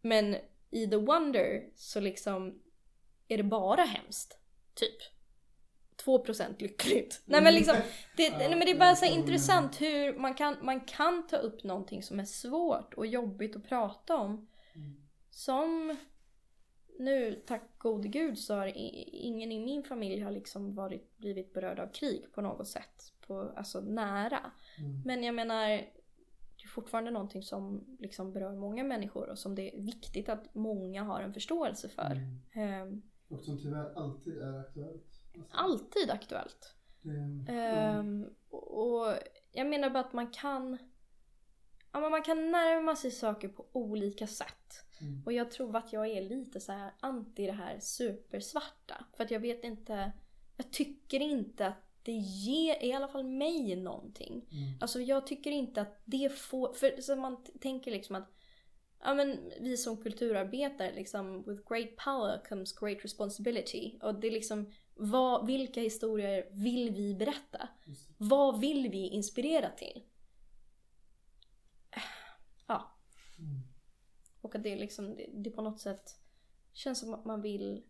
[0.02, 0.36] Men
[0.70, 2.62] i The Wonder så liksom
[3.28, 4.40] är det bara hemskt.
[4.74, 4.98] Typ.
[6.06, 7.22] 2% lyckligt.
[7.26, 7.76] Nej men liksom,
[8.18, 11.38] det, nej, men det är bara så här intressant hur man kan, man kan ta
[11.38, 14.48] upp någonting som är svårt och jobbigt att prata om.
[15.40, 15.98] Som
[17.00, 21.80] nu, tack gode gud, så har ingen i min familj har liksom varit, blivit berörd
[21.80, 23.14] av krig på något sätt.
[23.28, 24.52] På, alltså nära.
[25.06, 29.76] Men jag menar, det är fortfarande någonting som liksom berör många människor och som det
[29.78, 32.22] är viktigt att många har en förståelse för.
[32.54, 35.24] Ehm, Och som tyvärr alltid är aktuellt.
[35.38, 36.76] Alltså, alltid aktuellt.
[37.02, 39.14] det, Ehm, och och
[39.52, 40.78] jag menar bara att man kan
[41.92, 44.86] ja, man kan närma sig saker på olika sätt.
[45.02, 45.24] Mm.
[45.26, 49.06] Och jag tror att jag är lite så här anti det här supersvarta.
[49.18, 50.12] För att jag vet inte,
[50.58, 54.46] jag tycker inte att det ger i alla fall mig någonting.
[54.52, 54.78] Mm.
[54.82, 58.36] Alltså jag tycker inte att det får, för så man tänker liksom att
[59.04, 64.00] Ja men vi som kulturarbetare liksom, with great power comes great responsibility.
[64.02, 67.70] Och det är liksom, vad, vilka historier vill vi berätta?
[68.18, 70.04] Vad vill vi inspirera till?
[72.68, 72.96] Ja.
[74.42, 76.20] Och att det är liksom, det, det på något sätt
[76.74, 77.84] känns som att man vill,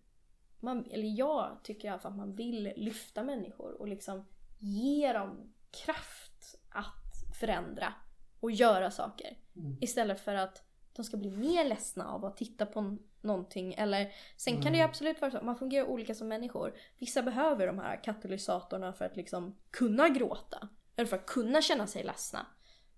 [0.60, 4.26] man, eller jag tycker i alla fall att man vill lyfta människor och liksom
[4.60, 7.94] ge dem kraft att förändra
[8.40, 9.38] och göra saker.
[9.56, 9.78] Mm.
[9.82, 10.64] Istället för att
[10.94, 13.74] de ska bli mer ledsna av att titta på någonting.
[13.74, 14.90] Eller, sen kan det ju Mm.
[14.90, 16.74] absolut vara så att man fungerar olika som människor.
[16.98, 20.70] Vissa behöver de här katalysatorerna för att liksom kunna gråta.
[20.96, 22.46] Eller för att kunna känna sig ledsna.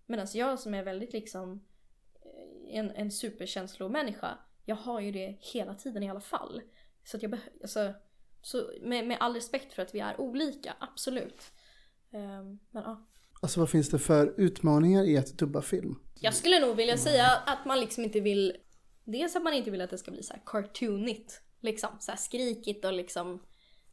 [0.06, 1.66] Medan jag som är väldigt liksom
[2.72, 4.38] en, en superkänslomänniska.
[4.66, 6.62] Jag har ju det hela tiden i alla fall.
[7.04, 7.94] Så att jag behöver, alltså,
[8.42, 11.52] så med, med all respekt för att vi är olika, absolut.
[12.12, 13.08] Ehm, men ja.
[13.42, 15.96] Alltså vad finns det för utmaningar i att dubba film?
[16.20, 18.58] Jag skulle nog vilja säga att man liksom inte vill...
[19.04, 21.42] Dels att man inte vill att det ska bli så här cartoonigt.
[21.60, 23.44] Liksom så här skrikigt och liksom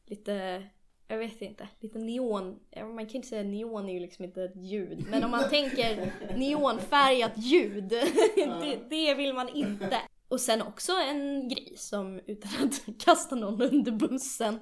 [0.07, 0.63] lite...
[1.11, 1.69] Jag vet inte.
[1.81, 2.61] Lite neon.
[2.77, 5.07] Man kan inte säga neon är ju liksom inte ett ljud.
[5.09, 7.89] Men om man tänker neonfärgat ljud.
[8.37, 10.03] Det, det vill man inte.
[10.29, 14.59] Och sen också en grej som, utan att kasta någon under bussen.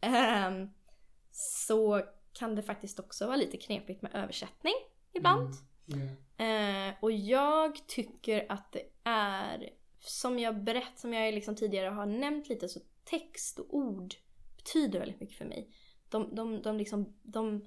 [0.00, 0.68] ehm,
[1.30, 4.74] så kan det faktiskt också vara lite knepigt med översättning
[5.12, 5.54] ibland.
[6.36, 9.70] Eh, och jag tycker att det är,
[10.00, 14.14] som jag berätt, som jag liksom tidigare har nämnt lite, så text och ord
[14.68, 15.70] betyder väldigt mycket för mig.
[16.08, 17.64] De, de, de liksom, de,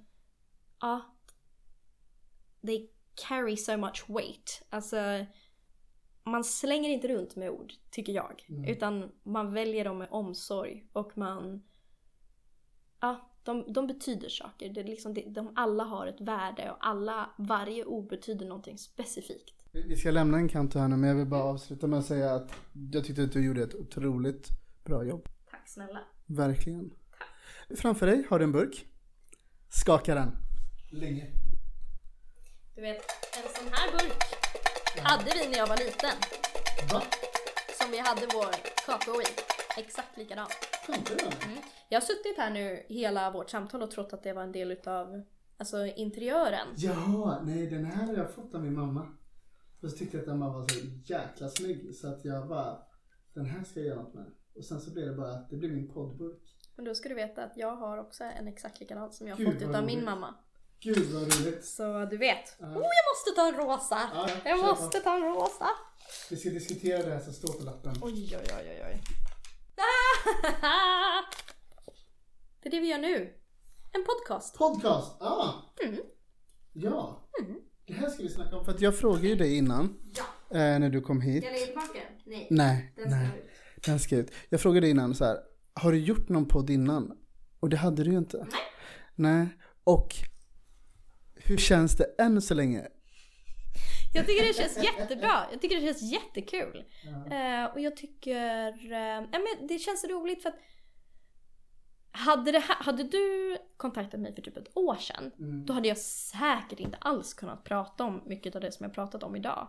[0.80, 1.16] ja,
[2.66, 2.90] they
[3.28, 4.64] carry so much weight.
[4.70, 5.26] Alltså,
[6.24, 8.46] man slänger inte runt med ord, tycker jag.
[8.50, 8.66] Mm.
[8.66, 11.64] Utan man väljer dem med omsorg och man,
[13.00, 14.70] ja, de, de betyder saker.
[14.70, 18.78] Det är liksom, det, de alla har ett värde och alla, varje ord betyder någonting
[18.78, 19.56] specifikt.
[19.74, 22.06] Vi vi ska lämna en kant här nu men jag vill bara avsluta med att
[22.06, 22.54] säga att
[22.94, 24.48] jag tyckte att du gjorde ett otroligt
[24.84, 25.28] bra jobb.
[25.52, 26.00] Tack snälla.
[26.36, 26.94] Verkligen.
[27.76, 28.86] Framför dig har du en burk.
[29.70, 30.38] Skaka den.
[30.92, 31.32] Länge.
[32.76, 33.02] Du vet,
[33.38, 34.24] en sån här burk
[35.04, 36.18] hade vi när jag var liten.
[36.92, 37.02] Va?
[37.82, 38.52] Som vi hade vår
[38.86, 39.26] kakao i.
[39.78, 40.48] Exakt likadan.
[40.88, 41.58] Mm.
[41.90, 44.72] Jag har suttit här nu hela vårt samtal och trott att det var en del
[44.72, 45.24] utav
[45.58, 46.68] alltså, interiören.
[46.76, 49.08] Jaha, nej den här har jag fått av min mamma.
[49.82, 52.78] Och så tyckte jag att den bara var så jäkla snygg så att jag bara,
[53.34, 54.32] den här ska jag göra något med.
[54.56, 56.42] Och sen så blev det bara att det blev min poddburk.
[56.76, 59.54] Men då ska du veta att jag har också en exakt likadan som jag Gud,
[59.54, 60.36] fått utav min mamma.
[60.80, 61.66] Gud vad roligt.
[61.66, 62.56] Så du vet.
[62.60, 62.66] Ja.
[62.66, 64.10] Oh, jag måste ta en rosa!
[64.14, 64.82] Ja, ja, Jag kör på.
[64.82, 65.68] måste ta en rosa!
[66.30, 67.94] Vi ska diskutera det här som står på lappen.
[68.02, 69.02] Oj, oj, oj, oj, oj.
[72.62, 73.34] Det är det vi gör nu.
[73.92, 74.58] En podcast.
[74.58, 75.22] Podcast!
[75.22, 75.54] Ah!
[75.84, 76.00] Mm.
[76.74, 77.28] Ja.
[77.86, 78.66] Det här ska vi snacka om.
[78.66, 79.98] För att jag frågade ju dig innan.
[80.50, 81.44] Eh, när du kom hit.
[81.44, 82.00] Ska jag lägga tillbaka?
[82.26, 82.48] Nej.
[82.50, 83.51] Nej, Den nej.
[84.00, 84.32] Ska ut.
[84.50, 85.38] Jag frågade innan så här.
[85.74, 87.18] Har du gjort någon podd innan?
[87.60, 88.38] Och det hade du ju inte.
[88.38, 88.48] Nej.
[89.16, 89.48] Nej.
[89.84, 90.16] Och
[91.36, 92.88] hur känns det än så länge?
[94.14, 95.46] Jag tycker det känns jättebra.
[95.52, 96.84] Jag tycker det känns jättekul.
[97.32, 98.92] Eh, och jag tycker...
[98.92, 100.56] Eh, ja, men det känns roligt för att...
[102.14, 105.66] Hade, här, hade du kontaktat mig för typ ett år sedan, Mm.
[105.66, 109.24] då hade jag säkert inte alls kunnat prata om mycket av det som jag pratat
[109.24, 109.68] om idag.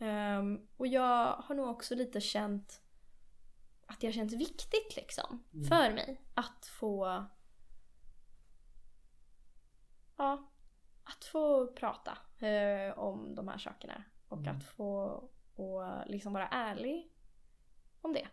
[0.00, 2.80] Ehm, och jag har nog också lite känt
[3.90, 5.64] att det har känts viktigt liksom Mm.
[5.64, 7.24] för mig att få
[10.16, 10.50] ja,
[11.04, 14.56] att få prata eh, om de här sakerna och Mm.
[14.56, 14.94] att få
[15.54, 17.12] och liksom vara ärlig
[18.00, 18.28] om det.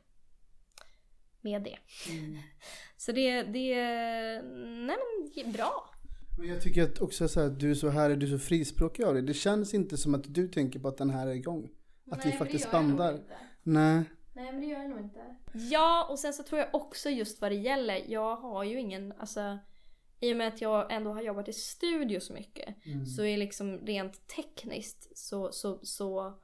[1.41, 1.77] Med det.
[2.11, 2.37] Mm.
[2.97, 3.75] Så det, det,
[4.61, 4.97] nej
[5.43, 5.89] men bra.
[6.37, 9.03] Men jag tycker att också så här, du är så här, du är så frispråkig
[9.03, 9.23] av dig.
[9.23, 11.69] Det känns inte som att du tänker på att den här är igång.
[12.11, 13.19] Att vi faktiskt bandar.
[13.63, 14.03] Nej.
[14.37, 15.35] Nej men det gör jag nog inte.
[15.53, 18.03] Ja och sen så tror jag också just vad det gäller.
[18.07, 19.57] Jag har ju ingen, alltså
[20.19, 22.85] i och med att jag ändå har jobbat i studio så mycket.
[22.85, 23.05] Mm.
[23.05, 26.39] Så är liksom rent tekniskt så, så, så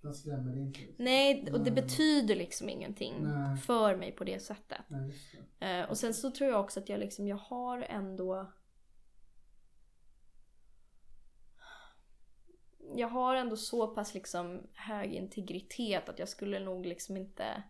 [0.00, 0.80] Den skrämmer dig inte.
[0.96, 1.82] nej och det Nej.
[1.82, 3.56] betyder liksom ingenting Nej.
[3.56, 4.80] för mig på det sättet.
[4.88, 5.66] Nej, just det.
[5.66, 8.52] Eh, och sen så tror jag också att jag liksom, jag har ändå
[12.96, 17.62] Jag har ändå så pass liksom hög integritet att jag skulle nog liksom inte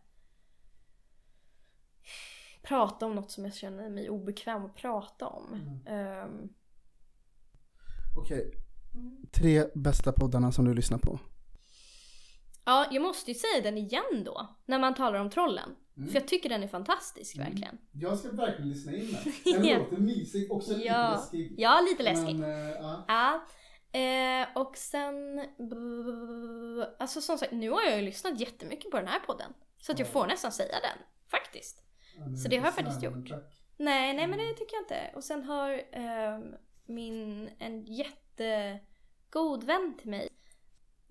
[2.63, 5.53] prata om något som jag känner mig obekväm att prata om.
[5.53, 5.87] Mm.
[5.87, 6.49] Ehm,
[8.17, 8.53] Okej.
[9.33, 11.19] Tre bästa poddarna som du lyssnar på.
[12.65, 15.75] ja, jag måste ju säga den igen då, när man talar om trollen.
[15.97, 16.09] Mm.
[16.09, 17.79] För jag tycker den är fantastisk verkligen.
[17.93, 19.33] Jag ska verkligen lyssna in den.
[19.63, 21.55] Den låter mysig, också lite Ja, läskig.
[21.59, 22.37] ja lite läskigt.
[22.37, 23.05] Men, ja.
[23.09, 23.47] Ja.
[23.99, 25.41] Eh, och sen...
[26.99, 29.55] Alltså som sagt, nu har jag ju lyssnat jättemycket på den här podden.
[29.79, 30.13] Så att jag Ja.
[30.13, 30.99] får nästan säga den.
[31.29, 31.83] Faktiskt.
[32.19, 33.31] Ja, Så det har jag faktiskt gjort.
[33.77, 35.11] Nej, nej men det tycker jag inte.
[35.15, 36.55] Och sen har ehm,
[36.87, 40.29] min, en jättegod vän till mig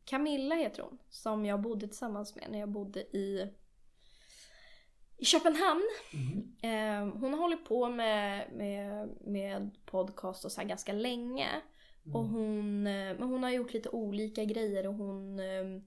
[0.05, 3.53] Camilla heter hon, som jag bodde tillsammans med när jag bodde i,
[5.17, 5.83] i Köpenhamn.
[6.61, 11.47] Eh, hon har hållit på med, med, med podcast och så här ganska länge.
[12.13, 15.81] Och hon, eh, men hon har gjort lite olika grejer och hon, eh,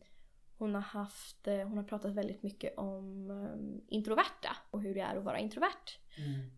[0.59, 5.01] hon har haft, eh, hon har pratat väldigt mycket om eh, introverta och hur det
[5.01, 5.99] är att vara introvert.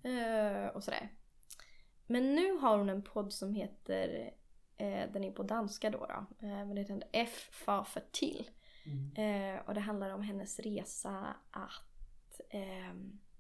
[0.02, 1.08] Eh, och sådär.
[2.06, 4.30] Men nu har hon en podd som heter,
[5.12, 8.50] den är på danska då, då men den heter F far för till.
[9.16, 12.94] Eh, och det handlar om hennes resa att eh,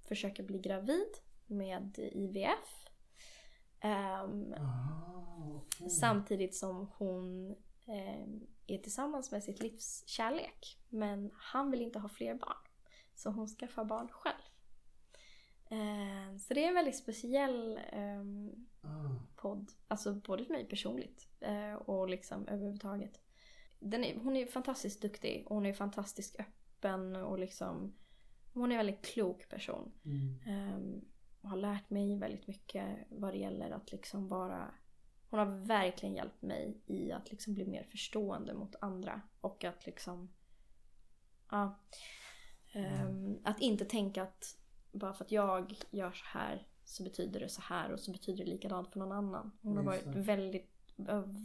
[0.04, 1.08] försöka bli gravid
[1.46, 2.86] med IVF.
[3.82, 4.54] Ehm,
[5.90, 7.50] Samtidigt som hon
[7.86, 8.26] eh,
[8.66, 10.78] är tillsammans med sitt livs kärlek.
[10.88, 12.56] Men han vill inte ha fler barn.
[13.14, 14.42] Så hon skaffar barn själv.
[15.70, 18.66] Eh, så det är en väldigt speciell ehm,
[19.36, 19.70] podd.
[19.88, 23.20] Alltså både för mig personligt eh, och liksom överhuvudtaget.
[23.80, 27.94] Är, hon är fantastiskt duktig och hon är fantastiskt öppen och liksom
[28.54, 29.92] hon är en väldigt klok person.
[30.46, 31.04] Ehm,
[31.42, 34.74] och har lärt mig väldigt mycket vad det gäller att liksom vara
[35.32, 39.86] hon har verkligen hjälpt mig i att liksom bli mer förstående mot andra och att
[39.86, 40.28] liksom
[41.50, 41.78] ja,
[42.72, 44.56] ehm, att inte tänka att
[44.92, 48.44] bara för att jag gör så här så betyder det så här och så betyder
[48.44, 49.52] det likadant för någon annan.
[49.62, 50.70] Hon har varit väldigt,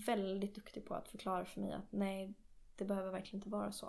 [0.06, 2.34] väldigt duktig på att förklara för mig att nej,
[2.78, 3.86] det behöver verkligen inte vara så.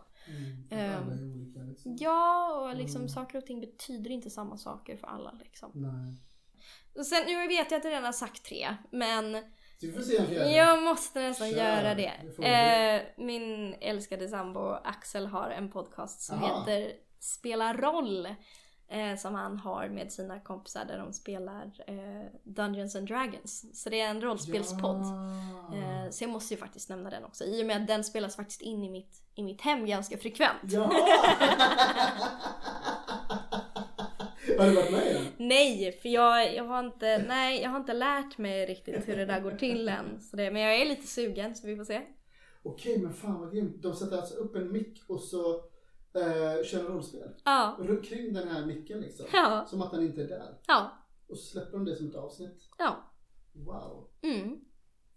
[0.70, 1.96] Alla är olika liksom.
[2.00, 3.08] Ja, och liksom Mm.
[3.08, 5.70] saker och ting betyder inte samma saker för alla liksom.
[5.74, 7.04] Nej.
[7.04, 9.32] Sen, nu vet jag att jag redan har sagt tre, men
[9.80, 10.50] Du får se en fjärde.
[10.50, 12.12] jag måste nästan Kör, göra det
[12.46, 16.60] Eh, min älskade sambo Axel har en podcast som Aha.
[16.64, 18.28] heter Spela roll.
[18.90, 23.82] Eh, som han har med sina kompisar där de spelar eh, Dungeons and Dragons.
[23.82, 25.02] Så det är en rollspelspodd.
[25.02, 25.76] Ja.
[25.76, 27.44] Eh, så jag måste ju faktiskt nämna den också.
[27.44, 30.62] I och med att den spelas faktiskt in i mitt, i mitt hem ganska frekvent.
[30.62, 30.82] Ja!
[34.58, 35.18] Har du varit med i?
[35.36, 39.26] Nej, för jag, jag, har inte, nej, jag har inte lärt mig riktigt hur det
[39.26, 40.20] där går till än.
[40.20, 42.00] Så det, men jag är lite sugen så vi får se.
[42.62, 43.82] Okej, men fan vad grymt.
[43.82, 45.62] De sätter alltså upp en mick och så
[46.20, 47.28] eh, kör en rollspel.
[47.44, 49.26] Ja, Runt kring den här micken liksom.
[49.32, 49.66] Ja.
[49.68, 50.58] Som att den inte är där.
[50.66, 50.92] ja,
[51.28, 52.68] Och så släpper de det som ett avsnitt.
[52.78, 52.96] ja.
[53.52, 54.08] Wow.
[54.22, 54.60] Mm.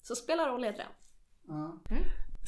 [0.04, 0.88] Så spela roll heter den.
[1.48, 1.82] Ja.
[1.90, 2.04] Mm.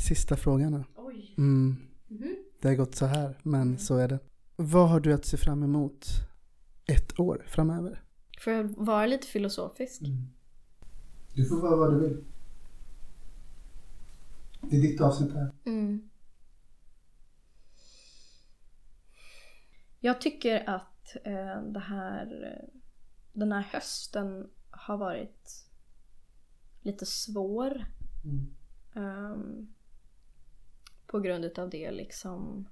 [0.07, 0.83] Sista frågan då.
[0.95, 1.33] Oj.
[1.37, 1.75] Mm.
[2.07, 2.35] Mhm.
[2.61, 4.19] Det har gått så här, men så är det.
[4.55, 6.05] Vad har du att se fram emot
[6.85, 8.03] ett år framöver?
[8.39, 10.01] Får jag vara lite filosofisk?
[11.33, 12.23] Du får vara vad du vill.
[14.61, 15.51] Det är ditt avsnitt här.
[15.65, 16.09] Mm.
[20.05, 22.57] Jag tycker att eh, det här,
[23.33, 25.67] den här hösten har varit
[26.81, 27.85] lite svår.
[28.23, 28.55] Mm.
[28.95, 29.73] Ehm,
[31.07, 32.69] på grund utav det liksom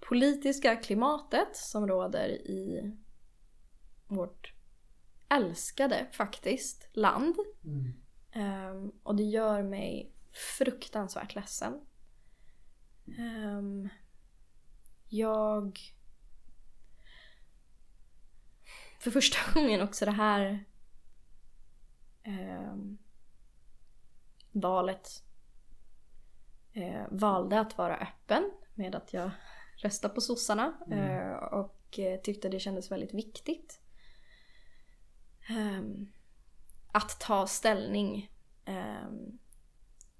[0.00, 2.92] politiska klimatet som råder i
[4.06, 4.52] vårt
[5.28, 7.36] älskade faktiskt land.
[7.64, 7.92] Mm.
[8.32, 10.12] Ehm, och det gör mig
[10.58, 11.80] fruktansvärt ledsen.
[13.18, 13.88] Ehm,
[15.08, 15.78] jag...
[18.98, 20.64] För första gången också det här
[22.22, 22.98] ehm,
[24.52, 25.24] valet
[26.72, 29.30] eh, valde att vara öppen med att jag
[29.76, 33.80] röstade på sossarna eh, och eh, tyckte det kändes väldigt viktigt.
[35.48, 36.12] Ehm,
[36.92, 38.32] att ta ställning
[38.64, 39.38] ehm,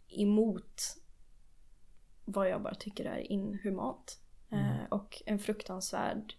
[0.09, 0.83] emot
[2.27, 4.21] vad jag bara tycker är inhumant.
[4.51, 6.35] Eh, och en fruktansvärd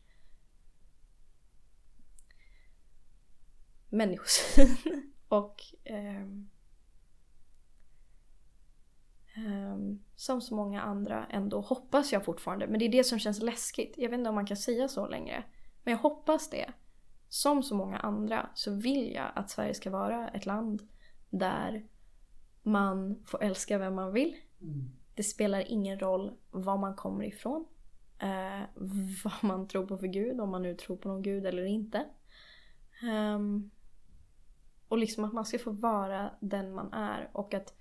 [3.90, 4.78] människosyn.
[5.28, 6.50] och ehm,
[10.16, 12.68] som så många andra ändå hoppas jag fortfarande.
[12.68, 13.94] Men det är det som känns läskigt.
[13.98, 15.44] Jag vet inte om man kan säga så längre.
[15.84, 16.72] Men jag hoppas det.
[17.30, 20.88] Som så många andra så vill jag att Sverige ska vara ett land
[21.30, 21.86] där
[22.62, 24.36] man får älska vem man vill.
[24.62, 24.97] Mm.
[25.18, 27.68] Det spelar ingen roll var man kommer ifrån.
[28.20, 28.62] Eh,
[29.24, 32.06] vad man tror på för gud, om man nu tror på någon gud eller inte.
[33.04, 33.72] Ehm,
[34.88, 37.74] och liksom att man ska få vara den man är och att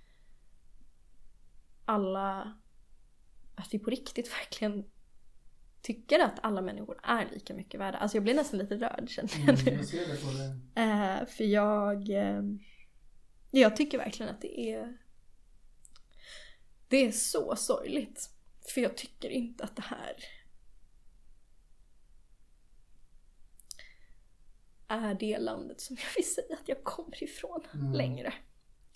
[1.84, 2.58] alla...
[3.54, 4.84] Att vi på riktigt verkligen
[5.82, 7.98] tycker att alla människor är lika mycket värda.
[7.98, 9.70] Alltså jag blir nästan lite rörd känner jag Mm, nu.
[9.72, 10.30] jag ser det på
[10.74, 10.80] det.
[10.80, 12.10] Eh, för jag...
[12.10, 12.42] Eh,
[13.50, 14.96] jag tycker verkligen att det är...
[16.88, 18.30] Det är så sorgligt.
[18.74, 20.16] För jag tycker inte att det här...
[24.88, 27.92] är det landet som jag vill säga att jag kommer ifrån Mm.
[27.92, 28.34] längre.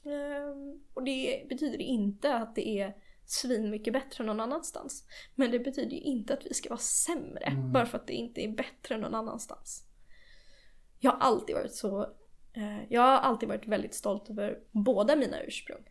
[0.04, 2.96] Ehm, och det betyder inte att det är
[3.26, 5.04] svin mycket bättre någon annanstans.
[5.34, 7.72] Men det betyder ju inte att vi ska vara sämre Mm.
[7.72, 9.84] bara för att det inte är bättre någon annanstans.
[10.98, 12.02] Jag har alltid varit så,
[12.52, 15.84] eh, jag har alltid varit väldigt stolt över båda mina ursprung.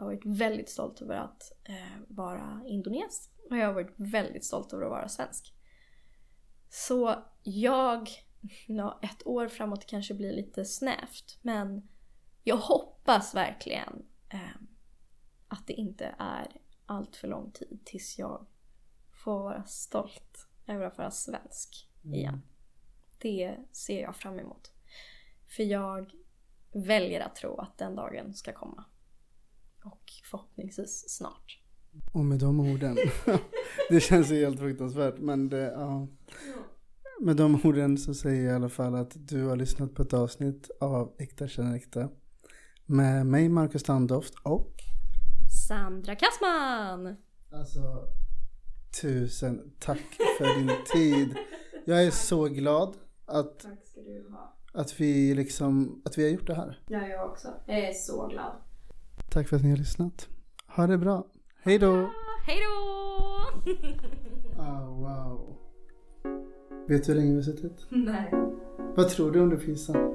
[0.00, 4.44] Jag har varit väldigt stolt över att eh, vara indones och jag har varit väldigt
[4.44, 5.54] stolt över att vara svensk.
[6.68, 8.08] Så jag,
[8.66, 11.88] ja, ett år framåt kanske blir lite snävt men
[12.44, 14.56] jag hoppas verkligen eh,
[15.48, 16.56] att det inte är
[16.86, 18.46] allt för lång tid tills jag
[19.24, 22.42] får vara stolt över att vara svensk igen.
[23.18, 24.72] Det ser jag fram emot.
[25.56, 26.12] För jag
[26.72, 28.84] väljer att tro att den dagen ska komma.
[29.84, 31.60] Och förhoppningsvis snart.
[32.12, 32.96] Och med de orden.
[33.90, 36.08] det känns ju helt fruktansvärt men det, ja.
[37.20, 40.12] Med de orden så säger jag i alla fall att du har lyssnat på ett
[40.12, 42.08] avsnitt av Äkta känner äkta.
[42.86, 44.74] Med mig Marcus Standoft och
[45.68, 47.16] Sandra Kassman!
[47.52, 48.08] Alltså,
[49.00, 51.36] tusen tack för din tid.
[51.84, 52.96] Jag är så glad
[53.26, 54.56] att, Tack ska du ha.
[54.72, 56.82] att, vi liksom, att vi har gjort det här.
[56.88, 57.48] Ja, jag också.
[57.66, 58.52] Jag är så glad.
[59.30, 60.28] Tack för att ni har lyssnat.
[60.66, 61.26] Ha det bra.
[61.62, 62.10] Hej då!
[62.46, 63.02] Hej då!
[64.62, 65.56] Ah, wow.
[66.88, 67.86] Vet du hur länge vi har suttit?
[67.88, 68.30] Nej.
[68.96, 70.14] Vad tror du om du fissar?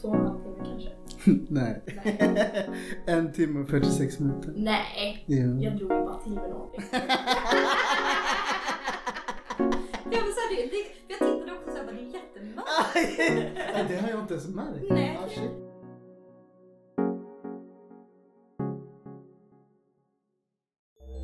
[0.00, 0.90] Två och en halv timme kanske.
[1.54, 1.82] Nej.
[3.06, 4.52] en timme och 46 minuter.
[4.56, 5.24] Nej!
[5.26, 5.60] Jo.
[5.60, 6.82] Jag drog bara till med någonting.
[10.12, 12.94] Ja men så här, det, det, jag tittade också såhär, det är jättemörkt.
[13.74, 14.90] Nej, det har jag inte ens märkt.
[14.90, 15.18] Nej.
[15.22, 15.28] Ah,